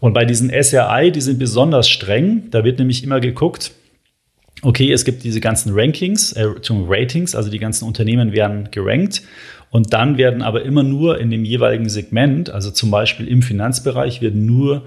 Und 0.00 0.12
bei 0.12 0.24
diesen 0.24 0.50
SRI, 0.50 1.10
die 1.10 1.20
sind 1.20 1.38
besonders 1.38 1.88
streng. 1.88 2.50
Da 2.50 2.64
wird 2.64 2.78
nämlich 2.78 3.02
immer 3.02 3.20
geguckt, 3.20 3.72
okay, 4.62 4.92
es 4.92 5.04
gibt 5.04 5.24
diese 5.24 5.40
ganzen 5.40 5.72
Rankings, 5.74 6.32
äh, 6.32 6.46
Ratings, 6.70 7.34
also 7.34 7.50
die 7.50 7.58
ganzen 7.58 7.84
Unternehmen 7.84 8.32
werden 8.32 8.70
gerankt. 8.70 9.22
Und 9.70 9.92
dann 9.92 10.16
werden 10.16 10.42
aber 10.42 10.62
immer 10.62 10.82
nur 10.82 11.20
in 11.20 11.30
dem 11.30 11.44
jeweiligen 11.44 11.88
Segment, 11.88 12.50
also 12.50 12.70
zum 12.70 12.90
Beispiel 12.90 13.28
im 13.28 13.42
Finanzbereich, 13.42 14.22
werden 14.22 14.46
nur 14.46 14.82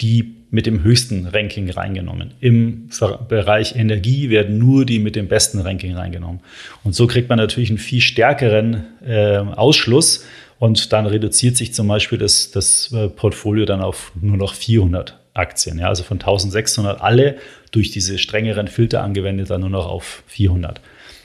die 0.00 0.34
mit 0.50 0.66
dem 0.66 0.84
höchsten 0.84 1.26
Ranking 1.26 1.68
reingenommen. 1.68 2.32
Im 2.40 2.88
Bereich 3.28 3.74
Energie 3.74 4.30
werden 4.30 4.58
nur 4.58 4.84
die 4.84 5.00
mit 5.00 5.16
dem 5.16 5.26
besten 5.26 5.58
Ranking 5.60 5.96
reingenommen. 5.96 6.40
Und 6.84 6.94
so 6.94 7.08
kriegt 7.08 7.28
man 7.28 7.38
natürlich 7.38 7.70
einen 7.70 7.78
viel 7.78 8.00
stärkeren 8.00 8.84
äh, 9.04 9.38
Ausschluss 9.38 10.24
und 10.60 10.92
dann 10.92 11.06
reduziert 11.06 11.56
sich 11.56 11.74
zum 11.74 11.88
Beispiel 11.88 12.18
das, 12.18 12.52
das 12.52 12.92
äh, 12.92 13.08
Portfolio 13.08 13.64
dann 13.64 13.80
auf 13.80 14.12
nur 14.20 14.36
noch 14.36 14.54
400 14.54 15.18
Aktien. 15.34 15.80
Ja, 15.80 15.88
also 15.88 16.04
von 16.04 16.18
1600 16.18 17.00
alle 17.00 17.36
durch 17.72 17.90
diese 17.90 18.18
strengeren 18.18 18.68
Filter 18.68 19.02
angewendet 19.02 19.50
dann 19.50 19.62
nur 19.62 19.70
noch 19.70 19.86
auf 19.86 20.22
400. 20.28 20.80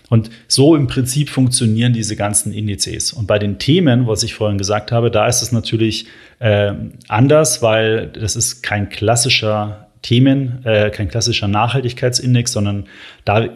Und 0.10 0.32
so 0.48 0.76
im 0.76 0.88
Prinzip 0.88 1.30
funktionieren 1.30 1.94
diese 1.94 2.16
ganzen 2.16 2.52
Indizes. 2.52 3.14
Und 3.14 3.28
bei 3.28 3.40
den 3.40 3.60
Themen, 3.60 4.08
was 4.08 4.24
ich 4.24 4.34
vorhin 4.34 4.58
gesagt 4.58 4.92
habe, 4.92 5.12
da 5.12 5.28
ist 5.28 5.42
es 5.42 5.52
natürlich 5.52 6.08
äh, 6.40 6.74
anders, 7.08 7.62
weil 7.62 8.08
das 8.08 8.36
ist 8.36 8.64
kein 8.64 8.90
klassischer 8.90 9.88
Themen, 10.02 10.66
äh, 10.66 10.90
kein 10.90 11.10
klassischer 11.10 11.48
Nachhaltigkeitsindex, 11.48 12.52
sondern 12.52 12.86
da 13.26 13.48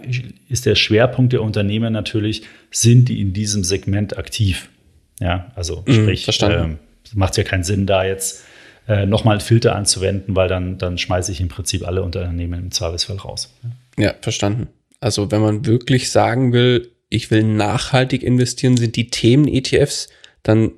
ist 0.49 0.65
der 0.65 0.75
Schwerpunkt 0.75 1.33
der 1.33 1.41
Unternehmen 1.41 1.93
natürlich, 1.93 2.43
sind 2.69 3.09
die 3.09 3.21
in 3.21 3.33
diesem 3.33 3.63
Segment 3.63 4.17
aktiv. 4.17 4.69
Ja, 5.19 5.51
also 5.55 5.83
mhm, 5.87 5.93
sprich, 5.93 6.41
äh, 6.41 6.67
macht 7.15 7.37
ja 7.37 7.43
keinen 7.43 7.63
Sinn, 7.63 7.85
da 7.85 8.03
jetzt 8.03 8.43
äh, 8.87 9.05
nochmal 9.05 9.35
einen 9.35 9.41
Filter 9.41 9.75
anzuwenden, 9.75 10.35
weil 10.35 10.49
dann, 10.49 10.77
dann 10.77 10.97
schmeiße 10.97 11.31
ich 11.31 11.39
im 11.39 11.47
Prinzip 11.47 11.87
alle 11.87 12.03
Unternehmen 12.03 12.59
im 12.59 12.71
Zweifelsfall 12.71 13.17
raus. 13.17 13.53
Ja, 13.97 14.03
ja 14.03 14.13
verstanden. 14.19 14.67
Also 15.03 15.31
wenn 15.31 15.41
man 15.41 15.65
wirklich 15.65 16.11
sagen 16.11 16.53
will, 16.53 16.91
ich 17.09 17.29
will 17.29 17.43
nachhaltig 17.43 18.23
investieren, 18.23 18.77
sind 18.77 18.95
die 18.95 19.09
Themen-ETFs 19.09 20.07
dann 20.43 20.71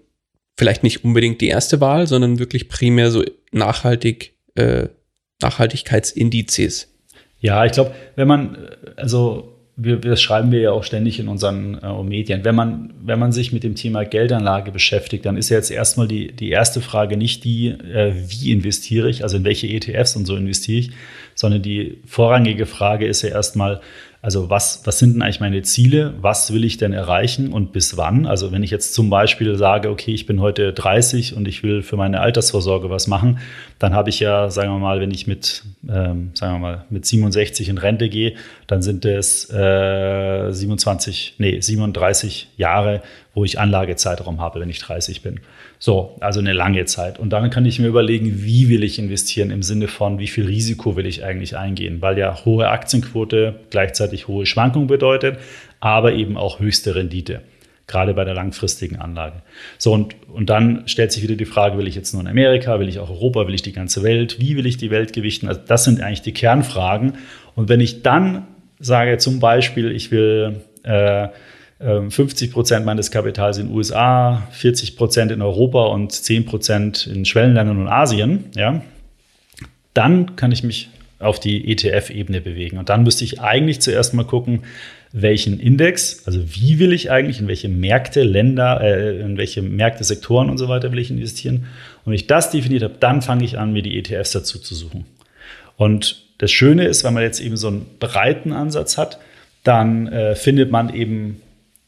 vielleicht 0.57 0.83
nicht 0.83 1.03
unbedingt 1.03 1.41
die 1.41 1.47
erste 1.47 1.79
Wahl, 1.79 2.07
sondern 2.07 2.39
wirklich 2.39 2.67
primär 2.67 3.11
so 3.11 3.23
nachhaltig, 3.51 4.33
äh, 4.55 4.87
Nachhaltigkeitsindizes. 5.41 6.91
Ja, 7.39 7.65
ich 7.65 7.73
glaube, 7.73 7.93
wenn 8.15 8.27
man, 8.27 8.69
also 8.95 9.55
wir, 9.77 9.97
das 9.97 10.21
schreiben 10.21 10.51
wir 10.51 10.61
ja 10.61 10.71
auch 10.71 10.83
ständig 10.83 11.19
in 11.19 11.27
unseren 11.27 11.75
äh, 11.75 12.03
Medien. 12.03 12.45
Wenn 12.45 12.55
man, 12.55 12.93
wenn 13.03 13.19
man 13.19 13.33
sich 13.33 13.51
mit 13.51 13.63
dem 13.63 13.75
Thema 13.75 14.05
Geldanlage 14.05 14.71
beschäftigt, 14.71 15.25
dann 15.25 15.35
ist 15.35 15.49
ja 15.49 15.57
jetzt 15.57 15.69
erstmal 15.69 16.07
die, 16.07 16.31
die 16.31 16.49
erste 16.49 16.79
Frage 16.79 17.17
nicht 17.17 17.43
die, 17.43 17.67
äh, 17.67 18.13
wie 18.15 18.51
investiere 18.51 19.09
ich, 19.09 19.23
also 19.23 19.35
in 19.37 19.43
welche 19.43 19.67
ETFs 19.67 20.15
und 20.15 20.25
so 20.25 20.37
investiere 20.37 20.79
ich, 20.79 20.91
sondern 21.35 21.61
die 21.61 21.97
vorrangige 22.05 22.65
Frage 22.65 23.05
ist 23.05 23.21
ja 23.21 23.29
erstmal, 23.29 23.81
also 24.25 24.49
was, 24.49 24.81
was 24.85 24.97
sind 24.97 25.13
denn 25.13 25.21
eigentlich 25.21 25.39
meine 25.39 25.61
Ziele? 25.61 26.15
Was 26.19 26.51
will 26.51 26.65
ich 26.65 26.77
denn 26.77 26.93
erreichen 26.93 27.53
und 27.53 27.71
bis 27.73 27.95
wann? 27.95 28.25
Also 28.25 28.51
wenn 28.51 28.63
ich 28.63 28.71
jetzt 28.71 28.95
zum 28.95 29.11
Beispiel 29.11 29.55
sage, 29.55 29.91
okay, 29.91 30.15
ich 30.15 30.25
bin 30.25 30.41
heute 30.41 30.73
30 30.73 31.35
und 31.35 31.47
ich 31.47 31.61
will 31.61 31.83
für 31.83 31.95
meine 31.95 32.21
Altersvorsorge 32.21 32.89
was 32.89 33.05
machen, 33.05 33.37
dann 33.77 33.93
habe 33.93 34.09
ich 34.09 34.19
ja, 34.19 34.49
sagen 34.49 34.71
wir 34.71 34.79
mal, 34.79 34.99
wenn 34.99 35.11
ich 35.11 35.27
mit, 35.27 35.61
ähm, 35.87 36.31
sagen 36.33 36.55
wir 36.55 36.59
mal, 36.59 36.85
mit 36.89 37.05
67 37.05 37.69
in 37.69 37.77
Rente 37.77 38.09
gehe, 38.09 38.33
dann 38.65 38.81
sind 38.81 39.05
es 39.05 39.47
äh, 39.51 40.51
27, 40.51 41.35
nee, 41.37 41.61
37 41.61 42.47
Jahre, 42.57 43.03
wo 43.35 43.45
ich 43.45 43.59
Anlagezeitraum 43.59 44.41
habe, 44.41 44.59
wenn 44.59 44.71
ich 44.71 44.79
30 44.79 45.21
bin. 45.21 45.39
So, 45.85 46.15
also 46.19 46.39
eine 46.39 46.53
lange 46.53 46.83
Zeit. 46.85 47.19
Und 47.19 47.29
dann 47.29 47.51
kann 47.51 47.63
ich 47.63 47.77
mir 47.77 47.85
überlegen, 47.85 48.43
wie 48.43 48.69
will 48.69 48.83
ich 48.83 48.97
investieren 48.97 49.51
im 49.51 49.61
Sinne 49.61 49.87
von, 49.87 50.17
wie 50.17 50.25
viel 50.25 50.47
Risiko 50.47 50.95
will 50.95 51.05
ich 51.05 51.23
eigentlich 51.23 51.57
eingehen, 51.57 52.01
weil 52.01 52.17
ja 52.17 52.43
hohe 52.43 52.69
Aktienquote 52.69 53.59
gleichzeitig 53.69 54.27
hohe 54.27 54.47
Schwankungen 54.47 54.87
bedeutet, 54.87 55.37
aber 55.81 56.13
eben 56.13 56.37
auch 56.37 56.59
höchste 56.59 56.95
Rendite 56.95 57.41
gerade 57.85 58.15
bei 58.15 58.23
der 58.23 58.33
langfristigen 58.33 58.95
Anlage. 58.95 59.43
So, 59.77 59.93
und, 59.93 60.15
und 60.27 60.49
dann 60.49 60.87
stellt 60.87 61.11
sich 61.11 61.21
wieder 61.21 61.35
die 61.35 61.45
Frage, 61.45 61.77
will 61.77 61.87
ich 61.87 61.93
jetzt 61.93 62.13
nur 62.13 62.21
in 62.23 62.27
Amerika, 62.27 62.79
will 62.79 62.89
ich 62.89 62.97
auch 62.97 63.11
Europa, 63.11 63.45
will 63.45 63.53
ich 63.53 63.61
die 63.61 63.71
ganze 63.71 64.01
Welt, 64.01 64.39
wie 64.39 64.57
will 64.57 64.65
ich 64.65 64.77
die 64.77 64.89
Welt 64.89 65.13
gewichten? 65.13 65.47
Also 65.47 65.61
das 65.67 65.83
sind 65.83 66.01
eigentlich 66.01 66.23
die 66.23 66.33
Kernfragen. 66.33 67.13
Und 67.53 67.69
wenn 67.69 67.79
ich 67.79 68.01
dann 68.01 68.47
sage 68.79 69.19
zum 69.19 69.39
Beispiel, 69.39 69.91
ich 69.91 70.09
will 70.09 70.61
äh, 70.81 71.27
50 71.79 72.47
ähm, 72.47 72.53
Prozent 72.53 72.85
meines 72.85 73.11
Kapitals 73.11 73.57
in 73.57 73.69
USA, 73.69 74.47
40 74.51 74.95
Prozent 74.95 75.31
in 75.31 75.41
Europa 75.41 75.85
und 75.87 76.11
10 76.11 76.45
Prozent 76.45 77.07
in 77.07 77.25
Schwellenländern 77.25 77.77
und 77.77 77.87
Asien, 77.87 78.45
ja, 78.55 78.81
dann 79.93 80.35
kann 80.35 80.51
ich 80.51 80.63
mich 80.63 80.89
auf 81.19 81.39
die 81.39 81.71
ETF-Ebene 81.71 82.41
bewegen. 82.41 82.77
Und 82.77 82.89
dann 82.89 83.03
müsste 83.03 83.23
ich 83.23 83.41
eigentlich 83.41 83.81
zuerst 83.81 84.13
mal 84.13 84.25
gucken, 84.25 84.63
welchen 85.11 85.59
Index, 85.59 86.23
also 86.25 86.41
wie 86.53 86.79
will 86.79 86.91
ich 86.91 87.09
eigentlich, 87.09 87.39
in 87.39 87.47
welche 87.47 87.69
Märkte, 87.69 88.23
Länder, 88.23 88.81
äh, 88.81 89.21
in 89.21 89.37
welche 89.37 89.61
Märkte, 89.61 90.03
Sektoren 90.03 90.49
und 90.49 90.57
so 90.57 90.67
weiter 90.67 90.91
will 90.91 90.99
ich 90.99 91.09
investieren. 91.09 91.67
Und 92.03 92.11
wenn 92.11 92.13
ich 92.13 92.27
das 92.27 92.51
definiert 92.51 92.83
habe, 92.83 92.95
dann 92.99 93.21
fange 93.21 93.45
ich 93.45 93.57
an, 93.57 93.71
mir 93.71 93.81
die 93.81 93.97
ETFs 93.97 94.31
dazu 94.31 94.59
zu 94.59 94.75
suchen. 94.75 95.05
Und 95.77 96.23
das 96.37 96.51
Schöne 96.51 96.85
ist, 96.85 97.05
wenn 97.05 97.13
man 97.13 97.23
jetzt 97.23 97.39
eben 97.39 97.55
so 97.55 97.67
einen 97.67 97.85
breiten 97.99 98.51
Ansatz 98.51 98.97
hat, 98.97 99.19
dann 99.63 100.07
äh, 100.07 100.35
findet 100.35 100.69
man 100.69 100.93
eben 100.93 101.41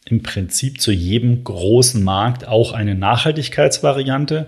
im 0.09 0.23
Prinzip 0.23 0.79
zu 0.79 0.91
jedem 0.91 1.43
großen 1.43 2.03
Markt 2.03 2.47
auch 2.47 2.71
eine 2.71 2.95
Nachhaltigkeitsvariante. 2.95 4.47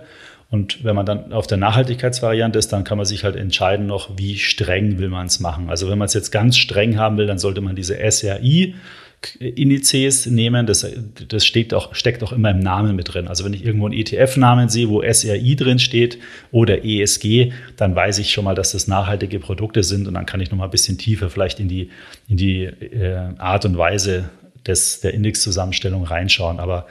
Und 0.49 0.83
wenn 0.83 0.95
man 0.95 1.05
dann 1.05 1.31
auf 1.33 1.47
der 1.47 1.57
Nachhaltigkeitsvariante 1.57 2.57
ist, 2.57 2.69
dann 2.69 2.83
kann 2.83 2.97
man 2.97 3.05
sich 3.05 3.23
halt 3.23 3.35
entscheiden 3.35 3.85
noch, 3.85 4.17
wie 4.17 4.37
streng 4.37 4.97
will 4.97 5.09
man 5.09 5.27
es 5.27 5.39
machen. 5.39 5.69
Also 5.69 5.89
wenn 5.89 5.97
man 5.97 6.07
es 6.07 6.13
jetzt 6.13 6.31
ganz 6.31 6.57
streng 6.57 6.97
haben 6.97 7.17
will, 7.17 7.27
dann 7.27 7.37
sollte 7.37 7.61
man 7.61 7.75
diese 7.75 7.97
SRI 8.09 8.73
Indizes 9.39 10.27
nehmen. 10.27 10.65
Das, 10.65 10.87
das 11.27 11.45
steht 11.45 11.73
auch, 11.73 11.93
steckt 11.93 12.23
auch 12.23 12.31
immer 12.31 12.51
im 12.51 12.59
Namen 12.59 12.95
mit 12.95 13.13
drin. 13.13 13.27
Also 13.27 13.43
wenn 13.43 13.53
ich 13.53 13.65
irgendwo 13.65 13.85
einen 13.85 13.99
ETF-Namen 13.99 14.69
sehe, 14.69 14.87
wo 14.87 15.03
SRI 15.03 15.55
drin 15.57 15.77
steht 15.77 16.19
oder 16.51 16.85
ESG, 16.85 17.51
dann 17.75 17.95
weiß 17.95 18.19
ich 18.19 18.31
schon 18.31 18.45
mal, 18.45 18.55
dass 18.55 18.71
das 18.71 18.87
nachhaltige 18.87 19.39
Produkte 19.39 19.83
sind 19.83 20.07
und 20.07 20.13
dann 20.13 20.25
kann 20.25 20.39
ich 20.39 20.51
noch 20.51 20.57
mal 20.57 20.65
ein 20.65 20.71
bisschen 20.71 20.97
tiefer 20.97 21.29
vielleicht 21.29 21.59
in 21.59 21.67
die, 21.67 21.89
in 22.29 22.37
die 22.37 22.63
äh, 22.63 23.33
Art 23.37 23.65
und 23.65 23.77
Weise 23.77 24.29
des, 24.67 25.01
der 25.01 25.13
Indexzusammenstellung 25.13 26.03
reinschauen. 26.03 26.59
Aber 26.59 26.87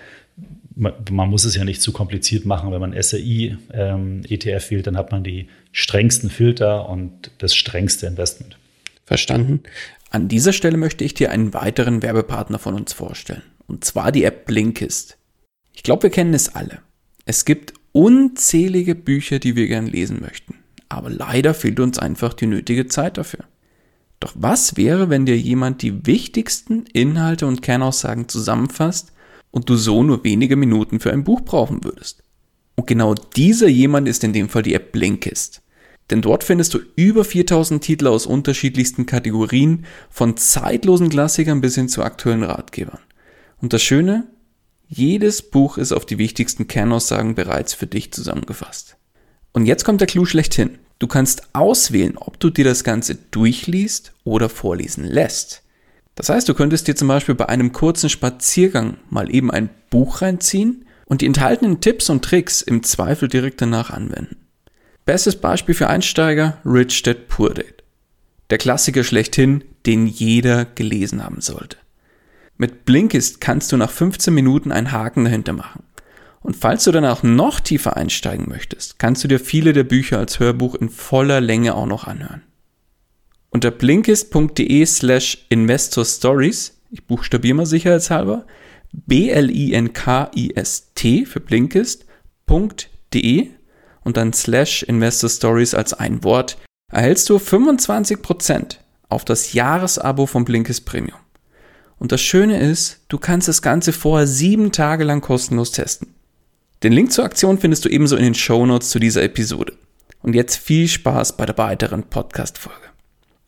man, 0.74 0.92
man, 1.11 1.28
muss 1.28 1.44
es 1.44 1.57
ja 1.57 1.64
nicht 1.64 1.83
zu 1.83 1.92
kompliziert 1.92 2.46
machen. 2.46 2.70
Wenn 2.70 2.81
man 2.81 3.00
SRI 3.00 3.57
ähm, 3.72 4.22
ETF 4.28 4.70
wählt, 4.70 4.87
dann 4.87 4.96
hat 4.96 5.12
man 5.12 5.24
die 5.24 5.48
strengsten 5.72 6.31
Filter 6.31 6.88
und 6.88 7.31
das 7.38 7.54
strengste 7.54 8.07
Investment. 8.07 8.57
Verstanden. 9.04 9.62
An 10.11 10.28
dieser 10.28 10.52
Stelle 10.52 10.76
möchte 10.76 11.04
ich 11.04 11.14
dir 11.14 11.31
einen 11.31 11.54
weiteren 11.54 12.02
Werbepartner 12.02 12.59
von 12.59 12.74
uns 12.74 12.92
vorstellen. 12.92 13.42
Und 13.66 13.85
zwar 13.85 14.12
die 14.12 14.24
App 14.24 14.46
Blinkist. 14.46 15.18
Ich 15.74 15.83
glaube, 15.83 16.04
wir 16.04 16.11
kennen 16.11 16.35
es 16.35 16.54
alle. 16.54 16.78
Es 17.26 17.44
gibt 17.44 17.74
unzählige 17.92 18.94
Bücher, 18.94 19.38
die 19.38 19.57
wir 19.57 19.66
gern 19.66 19.87
lesen 19.87 20.20
möchten. 20.20 20.54
Aber 20.88 21.11
leider 21.11 21.52
fehlt 21.52 21.81
uns 21.81 21.98
einfach 21.98 22.33
die 22.33 22.46
nötige 22.46 22.87
Zeit 22.87 23.18
dafür. 23.18 23.44
Doch 24.20 24.33
was 24.35 24.76
wäre, 24.76 25.11
wenn 25.11 25.26
dir 25.26 25.38
jemand 25.38 25.83
die 25.83 26.07
wichtigsten 26.07 26.87
Inhalte 26.92 27.46
und 27.46 27.62
Kernaussagen 27.62 28.28
zusammenfasst 28.28 29.12
und 29.50 29.68
du 29.68 29.76
so 29.76 30.02
nur 30.02 30.24
wenige 30.24 30.57
Minuten 30.57 31.00
für 31.00 31.12
ein 31.12 31.24
Buch 31.24 31.42
brauchen 31.42 31.85
würdest? 31.85 32.22
Und 32.74 32.87
genau 32.87 33.14
dieser 33.14 33.68
jemand 33.68 34.09
ist 34.09 34.24
in 34.24 34.33
dem 34.33 34.48
Fall 34.48 34.62
die 34.62 34.74
App 34.74 34.92
Blinkist. 34.92 35.62
Denn 36.11 36.22
dort 36.22 36.42
findest 36.42 36.74
du 36.74 36.81
über 36.96 37.24
4000 37.24 37.83
Titel 37.83 38.07
aus 38.07 38.26
unterschiedlichsten 38.26 39.04
Kategorien, 39.04 39.85
von 40.11 40.37
zeitlosen 40.37 41.11
Klassikern 41.11 41.61
bis 41.61 41.74
hin 41.74 41.88
zu 41.88 42.02
aktuellen 42.02 42.42
Ratgebern. 42.42 43.00
Und 43.61 43.72
das 43.72 43.83
Schöne, 43.83 44.26
jedes 44.88 45.42
Buch 45.42 45.76
ist 45.76 45.92
auf 45.92 46.07
die 46.07 46.18
wichtigsten 46.18 46.66
Kernaussagen 46.66 47.35
bereits 47.35 47.74
für 47.74 47.87
dich 47.87 48.12
zusammengefasst. 48.12 48.96
Und 49.52 49.66
jetzt 49.66 49.85
kommt 49.85 50.00
der 50.00 50.09
Clou 50.09 50.24
schlechthin. 50.24 50.78
Du 50.99 51.07
kannst 51.07 51.55
auswählen, 51.55 52.17
ob 52.17 52.41
du 52.41 52.51
dir 52.51 52.65
das 52.65 52.83
Ganze 52.83 53.15
durchliest 53.15 54.13
oder 54.25 54.49
vorlesen 54.49 55.05
lässt. 55.05 55.63
Das 56.17 56.29
heißt, 56.29 56.49
du 56.49 56.55
könntest 56.55 56.89
dir 56.89 56.97
zum 56.97 57.07
Beispiel 57.07 57.37
bei 57.37 57.49
einem 57.49 57.73
kurzen 57.73 58.11
Spaziergang 58.11 58.97
mal 59.09 59.33
eben 59.33 59.53
ein 59.53 59.71
Buch 59.91 60.23
reinziehen 60.23 60.85
und 61.07 61.21
die 61.21 61.27
enthaltenen 61.27 61.81
Tipps 61.81 62.11
und 62.11 62.25
Tricks 62.25 62.61
im 62.61 62.83
Zweifel 62.83 63.29
direkt 63.29 63.63
danach 63.63 63.91
anwenden. 63.91 64.37
Bestes 65.05 65.37
Beispiel 65.37 65.75
für 65.75 65.89
Einsteiger, 65.89 66.59
Rich 66.65 67.05
Dad 67.05 67.29
Poor 67.29 67.55
Dad. 67.55 67.85
Der 68.51 68.59
Klassiker 68.59 69.05
schlechthin, 69.05 69.63
den 69.87 70.07
jeder 70.07 70.65
gelesen 70.65 71.25
haben 71.25 71.41
sollte. 71.41 71.77
Mit 72.57 72.85
Blinkist 72.85 73.41
kannst 73.41 73.71
du 73.71 73.77
nach 73.77 73.91
15 73.91 74.35
Minuten 74.35 74.73
einen 74.73 74.91
Haken 74.91 75.25
dahinter 75.25 75.53
machen. 75.53 75.85
Und 76.49 76.57
falls 76.57 76.83
du 76.85 76.93
danach 76.93 77.23
noch 77.23 77.61
tiefer 77.61 77.99
einsteigen 77.99 78.49
möchtest, 78.49 78.99
kannst 78.99 79.23
du 79.23 79.29
dir 79.29 79.39
viele 79.39 79.75
der 79.75 79.85
Bücher 79.85 80.19
als 80.19 80.41
Hörbuch 80.41 80.77
in 80.77 80.89
voller 80.89 81.43
Länge 81.43 81.75
auch 81.75 81.85
noch 81.85 82.05
anhören. 82.05 82.41
Unter 83.51 83.71
blinkist.de 83.71 84.87
slash 84.87 85.45
investorstories, 85.51 86.81
ich 86.91 87.07
buchstabiere 87.07 87.55
mal 87.55 87.67
sicherheitshalber, 87.67 88.47
B-L-I-N-K-I-S-T 88.93 89.57
für 91.27 91.41
blinkist.de 91.41 93.49
und 94.05 94.17
dann 94.17 94.33
slash 94.33 94.85
investorstories 94.85 95.75
als 95.75 95.93
ein 95.93 96.25
Wort, 96.25 96.57
erhältst 96.91 97.29
du 97.29 97.37
25% 97.37 98.79
auf 99.11 99.27
das 99.27 99.53
Jahresabo 99.53 100.25
von 100.25 100.47
Blinkist 100.47 100.87
Premium. 100.87 101.19
Und 101.99 102.11
das 102.11 102.23
Schöne 102.23 102.59
ist, 102.59 103.01
du 103.09 103.19
kannst 103.19 103.49
das 103.49 103.61
Ganze 103.61 103.93
vorher 103.93 104.27
sieben 104.27 104.73
Tage 104.73 105.05
lang 105.05 105.21
kostenlos 105.21 105.73
testen. 105.73 106.15
Den 106.85 106.93
Link 106.93 107.11
zur 107.11 107.25
Aktion 107.25 107.59
findest 107.59 107.85
du 107.85 107.88
ebenso 107.88 108.17
in 108.17 108.23
den 108.23 108.35
Show 108.37 108.64
Notes 108.64 108.91
zu 108.91 109.01
dieser 109.01 109.25
Episode. 109.25 109.73
Und 110.23 110.35
jetzt 110.35 110.57
viel 110.57 110.87
Spaß 110.87 111.37
bei 111.37 111.45
der 111.45 111.59
weiteren 111.59 112.05
Podcast-Folge. 112.05 112.88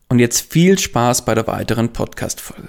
Und 0.09 0.19
jetzt 0.19 0.51
viel 0.51 0.77
Spaß 0.77 1.23
bei 1.23 1.33
der 1.33 1.47
weiteren 1.47 1.93
Podcast-Folge. 1.93 2.67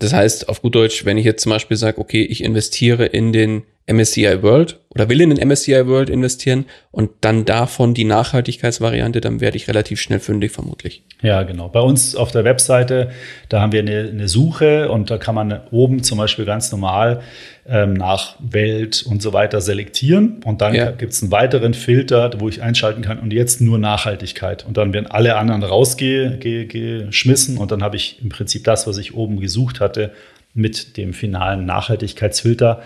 Das 0.00 0.12
heißt, 0.12 0.48
auf 0.48 0.62
gut 0.62 0.74
Deutsch, 0.74 1.04
wenn 1.04 1.16
ich 1.16 1.24
jetzt 1.24 1.44
zum 1.44 1.50
Beispiel 1.50 1.76
sage, 1.76 1.98
okay, 1.98 2.24
ich 2.24 2.42
investiere 2.42 3.06
in 3.06 3.32
den 3.32 3.62
MSCI 3.90 4.42
World 4.42 4.78
oder 4.90 5.08
will 5.08 5.20
in 5.20 5.30
den 5.30 5.48
MSCI 5.48 5.86
World 5.86 6.10
investieren 6.10 6.66
und 6.90 7.10
dann 7.20 7.44
davon 7.44 7.94
die 7.94 8.04
Nachhaltigkeitsvariante, 8.04 9.20
dann 9.20 9.40
werde 9.40 9.56
ich 9.56 9.68
relativ 9.68 10.00
schnell 10.00 10.20
fündig 10.20 10.52
vermutlich. 10.52 11.04
Ja, 11.22 11.42
genau. 11.44 11.68
Bei 11.68 11.80
uns 11.80 12.16
auf 12.16 12.32
der 12.32 12.44
Webseite, 12.44 13.10
da 13.48 13.60
haben 13.60 13.72
wir 13.72 13.80
eine, 13.80 14.08
eine 14.10 14.28
Suche 14.28 14.90
und 14.90 15.10
da 15.10 15.18
kann 15.18 15.34
man 15.34 15.60
oben 15.70 16.02
zum 16.02 16.18
Beispiel 16.18 16.44
ganz 16.44 16.72
normal 16.72 17.20
ähm, 17.68 17.94
nach 17.94 18.34
Welt 18.40 19.04
und 19.08 19.22
so 19.22 19.32
weiter 19.32 19.60
selektieren 19.60 20.40
und 20.44 20.60
dann 20.60 20.74
ja. 20.74 20.90
gibt 20.90 21.12
es 21.12 21.22
einen 21.22 21.30
weiteren 21.30 21.74
Filter, 21.74 22.32
wo 22.38 22.48
ich 22.48 22.62
einschalten 22.62 23.02
kann 23.02 23.20
und 23.20 23.32
jetzt 23.32 23.60
nur 23.60 23.78
Nachhaltigkeit 23.78 24.66
und 24.66 24.76
dann 24.76 24.92
werden 24.92 25.06
alle 25.06 25.36
anderen 25.36 25.62
rausgeschmissen 25.62 27.58
und 27.58 27.70
dann 27.70 27.82
habe 27.82 27.96
ich 27.96 28.20
im 28.22 28.28
Prinzip 28.28 28.64
das, 28.64 28.86
was 28.86 28.98
ich 28.98 29.14
oben 29.14 29.38
gesucht 29.40 29.78
hatte, 29.78 30.12
mit 30.54 30.96
dem 30.96 31.12
finalen 31.12 31.64
Nachhaltigkeitsfilter. 31.64 32.82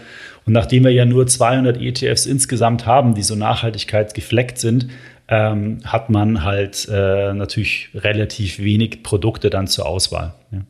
Und 0.47 0.53
nachdem 0.53 0.85
wir 0.85 0.91
ja 0.91 1.05
nur 1.05 1.27
200 1.27 1.81
ETFs 1.81 2.27
insgesamt 2.27 2.87
haben, 2.87 3.15
die 3.15 3.23
so 3.23 3.35
nachhaltigkeitsgefleckt 3.35 4.59
sind, 4.59 4.89
ähm, 5.29 5.79
hat 5.85 6.11
man 6.11 6.45
halt 6.45 6.87
äh, 6.91 7.33
natürlich 7.33 7.89
relativ 7.95 8.59
wenig 8.59 9.03
Produkte 9.03 9.49
dann 9.49 9.67
zur 9.67 9.87
Auswahl. 9.87 10.35
Ja. 10.53 10.61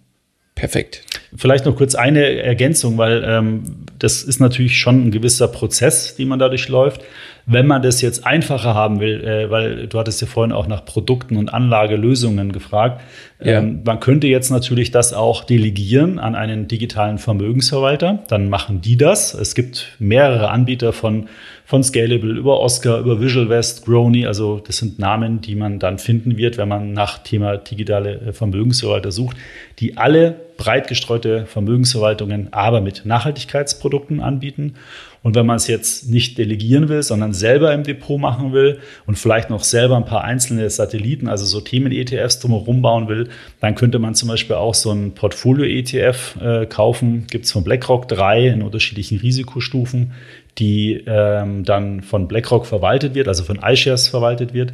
Perfekt. 0.54 1.02
Vielleicht 1.34 1.66
noch 1.66 1.74
kurz 1.74 1.96
eine 1.96 2.24
Ergänzung, 2.40 2.96
weil 2.96 3.24
ähm, 3.26 3.86
das 3.98 4.22
ist 4.22 4.38
natürlich 4.38 4.78
schon 4.78 5.06
ein 5.06 5.10
gewisser 5.10 5.48
Prozess, 5.48 6.14
den 6.14 6.28
man 6.28 6.38
dadurch 6.38 6.68
läuft. 6.68 7.02
Wenn 7.46 7.66
man 7.66 7.82
das 7.82 8.00
jetzt 8.00 8.26
einfacher 8.26 8.74
haben 8.74 9.00
will, 9.00 9.22
äh, 9.22 9.50
weil 9.50 9.86
du 9.86 9.98
hattest 9.98 10.20
ja 10.20 10.26
vorhin 10.26 10.52
auch 10.52 10.66
nach 10.66 10.84
Produkten 10.84 11.36
und 11.36 11.52
Anlagelösungen 11.52 12.52
gefragt, 12.52 13.02
ja. 13.40 13.58
ähm, 13.58 13.82
man 13.84 14.00
könnte 14.00 14.26
jetzt 14.26 14.50
natürlich 14.50 14.90
das 14.90 15.12
auch 15.12 15.44
delegieren 15.44 16.18
an 16.18 16.34
einen 16.34 16.68
digitalen 16.68 17.18
Vermögensverwalter. 17.18 18.22
Dann 18.28 18.48
machen 18.48 18.80
die 18.80 18.96
das. 18.96 19.34
Es 19.34 19.54
gibt 19.54 19.96
mehrere 19.98 20.50
Anbieter 20.50 20.92
von 20.92 21.28
von 21.64 21.82
Scalable 21.82 22.34
über 22.34 22.60
Oscar, 22.60 22.98
über 23.00 23.20
Visual 23.20 23.48
West, 23.48 23.86
Grony. 23.86 24.26
Also 24.26 24.60
das 24.64 24.78
sind 24.78 24.98
Namen, 24.98 25.40
die 25.40 25.54
man 25.54 25.78
dann 25.78 25.98
finden 25.98 26.36
wird, 26.36 26.58
wenn 26.58 26.68
man 26.68 26.92
nach 26.92 27.18
Thema 27.18 27.56
digitale 27.56 28.20
äh, 28.20 28.32
Vermögensverwalter 28.32 29.10
sucht, 29.10 29.36
die 29.78 29.96
alle 29.96 30.36
breit 30.56 30.86
gestreute 30.88 31.46
Vermögensverwaltungen, 31.46 32.52
aber 32.52 32.80
mit 32.80 33.04
Nachhaltigkeitsprodukten 33.04 34.20
anbieten. 34.20 34.74
Und 35.22 35.34
wenn 35.34 35.46
man 35.46 35.56
es 35.56 35.68
jetzt 35.68 36.10
nicht 36.10 36.36
delegieren 36.36 36.90
will, 36.90 37.02
sondern 37.02 37.32
selber 37.32 37.72
im 37.72 37.82
Depot 37.82 38.20
machen 38.20 38.52
will 38.52 38.78
und 39.06 39.18
vielleicht 39.18 39.48
noch 39.48 39.64
selber 39.64 39.96
ein 39.96 40.04
paar 40.04 40.22
einzelne 40.22 40.68
Satelliten, 40.68 41.28
also 41.28 41.46
so 41.46 41.62
Themen-ETFs 41.62 42.40
drumherum 42.40 42.82
bauen 42.82 43.08
will, 43.08 43.30
dann 43.60 43.74
könnte 43.74 43.98
man 43.98 44.14
zum 44.14 44.28
Beispiel 44.28 44.56
auch 44.56 44.74
so 44.74 44.92
ein 44.92 45.14
Portfolio-ETF 45.14 46.36
äh, 46.42 46.66
kaufen. 46.66 47.26
Gibt 47.30 47.46
es 47.46 47.52
von 47.52 47.64
BlackRock 47.64 48.06
drei 48.06 48.48
in 48.48 48.62
unterschiedlichen 48.62 49.18
Risikostufen 49.18 50.12
die 50.58 51.04
ähm, 51.06 51.64
dann 51.64 52.02
von 52.02 52.28
BlackRock 52.28 52.66
verwaltet 52.66 53.14
wird, 53.14 53.28
also 53.28 53.44
von 53.44 53.60
iShares 53.62 54.08
verwaltet 54.08 54.54
wird. 54.54 54.72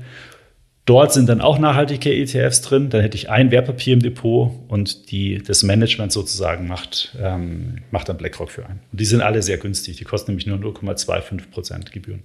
Dort 0.87 1.13
sind 1.13 1.29
dann 1.29 1.41
auch 1.41 1.59
nachhaltige 1.59 2.13
ETFs 2.13 2.63
drin. 2.63 2.91
Dann 2.91 3.01
hätte 3.03 3.17
ich 3.17 3.31
ein 3.31 3.51
Wertpapier 3.51 3.95
im 3.95 4.01
Depot 4.01 4.51
und 4.69 5.11
die, 5.11 5.39
das 5.39 5.63
Management 5.63 6.11
sozusagen 6.11 6.67
macht, 6.67 7.17
ähm, 7.21 7.79
macht 7.91 8.09
dann 8.09 8.17
BlackRock 8.17 8.51
für 8.51 8.67
einen. 8.67 8.81
Und 8.91 9.01
die 9.01 9.05
sind 9.05 9.21
alle 9.21 9.43
sehr 9.43 9.59
günstig. 9.59 9.99
Die 9.99 10.05
kosten 10.05 10.33
nämlich 10.33 10.47
nur 10.47 10.59
0,25 10.59 11.51
Prozent 11.51 11.93
Gebühren. 11.93 12.25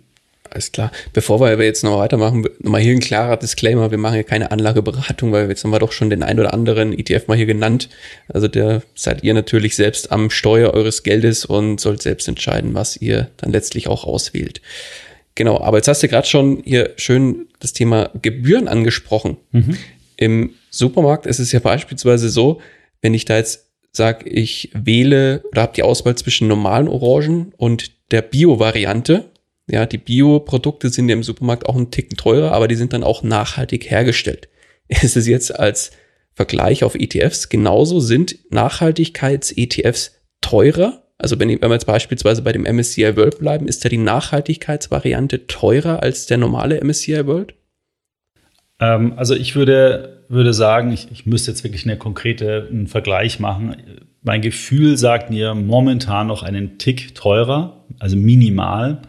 Alles 0.55 0.71
klar. 0.71 0.89
Bevor 1.11 1.41
wir 1.41 1.61
jetzt 1.65 1.83
noch 1.83 1.97
weitermachen, 1.97 2.47
nochmal 2.59 2.79
hier 2.79 2.93
ein 2.93 3.01
klarer 3.01 3.35
Disclaimer. 3.35 3.91
Wir 3.91 3.97
machen 3.97 4.13
hier 4.13 4.23
keine 4.23 4.51
Anlageberatung, 4.51 5.33
weil 5.33 5.49
jetzt 5.49 5.65
haben 5.65 5.71
wir 5.71 5.79
doch 5.79 5.91
schon 5.91 6.09
den 6.09 6.23
ein 6.23 6.39
oder 6.39 6.53
anderen 6.53 6.97
ETF 6.97 7.27
mal 7.27 7.35
hier 7.35 7.45
genannt. 7.45 7.89
Also 8.29 8.47
der 8.47 8.81
seid 8.95 9.21
ihr 9.25 9.33
natürlich 9.33 9.75
selbst 9.75 10.13
am 10.13 10.29
Steuer 10.29 10.73
eures 10.73 11.03
Geldes 11.03 11.43
und 11.43 11.81
sollt 11.81 12.01
selbst 12.01 12.29
entscheiden, 12.29 12.73
was 12.73 12.95
ihr 12.95 13.31
dann 13.35 13.51
letztlich 13.51 13.89
auch 13.89 14.05
auswählt. 14.05 14.61
Genau, 15.35 15.59
aber 15.59 15.75
jetzt 15.75 15.89
hast 15.89 16.03
du 16.03 16.07
gerade 16.07 16.25
schon 16.25 16.63
hier 16.63 16.93
schön 16.95 17.49
das 17.59 17.73
Thema 17.73 18.09
Gebühren 18.21 18.69
angesprochen. 18.69 19.35
Mhm. 19.51 19.77
Im 20.15 20.53
Supermarkt 20.69 21.25
ist 21.25 21.39
es 21.39 21.51
ja 21.51 21.59
beispielsweise 21.59 22.29
so, 22.29 22.61
wenn 23.01 23.13
ich 23.13 23.25
da 23.25 23.35
jetzt 23.35 23.65
sage, 23.91 24.29
ich 24.29 24.69
wähle 24.73 25.43
oder 25.51 25.63
habe 25.63 25.73
die 25.75 25.83
Auswahl 25.83 26.15
zwischen 26.15 26.47
normalen 26.47 26.87
Orangen 26.87 27.51
und 27.57 27.91
der 28.11 28.21
Bio-Variante, 28.21 29.25
ja, 29.67 29.85
die 29.85 29.97
Bioprodukte 29.97 30.89
sind 30.89 31.09
ja 31.09 31.15
im 31.15 31.23
Supermarkt 31.23 31.65
auch 31.65 31.75
ein 31.75 31.91
Ticken 31.91 32.17
teurer, 32.17 32.51
aber 32.51 32.67
die 32.67 32.75
sind 32.75 32.93
dann 32.93 33.03
auch 33.03 33.23
nachhaltig 33.23 33.89
hergestellt. 33.89 34.47
Ist 34.87 35.17
es 35.17 35.27
jetzt 35.27 35.57
als 35.57 35.91
Vergleich 36.33 36.83
auf 36.83 36.95
ETFs 36.95 37.49
genauso? 37.49 37.99
Sind 37.99 38.37
Nachhaltigkeits-ETFs 38.51 40.21
teurer? 40.41 41.03
Also 41.17 41.39
wenn, 41.39 41.49
wir 41.49 41.69
jetzt 41.69 41.87
beispielsweise 41.87 42.41
bei 42.41 42.51
dem 42.51 42.63
MSCI 42.63 43.15
World 43.15 43.39
bleiben, 43.39 43.67
ist 43.67 43.83
da 43.85 43.89
die 43.89 43.97
Nachhaltigkeitsvariante 43.97 45.47
teurer 45.47 46.03
als 46.03 46.25
der 46.25 46.37
normale 46.37 46.83
MSCI 46.83 47.25
World? 47.25 47.55
Ähm, 48.79 49.13
also 49.15 49.33
ich 49.33 49.55
würde, 49.55 50.25
würde 50.27 50.53
sagen, 50.53 50.91
ich, 50.91 51.09
ich 51.11 51.25
müsste 51.25 51.51
jetzt 51.51 51.63
wirklich 51.63 51.85
eine 51.85 51.97
konkrete 51.97 52.67
einen 52.69 52.87
Vergleich 52.87 53.39
machen. 53.39 53.77
Mein 54.21 54.41
Gefühl 54.41 54.97
sagt 54.97 55.29
mir 55.29 55.55
momentan 55.55 56.27
noch 56.27 56.43
einen 56.43 56.77
Tick 56.77 57.15
teurer, 57.15 57.85
also 57.99 58.17
minimal 58.17 59.01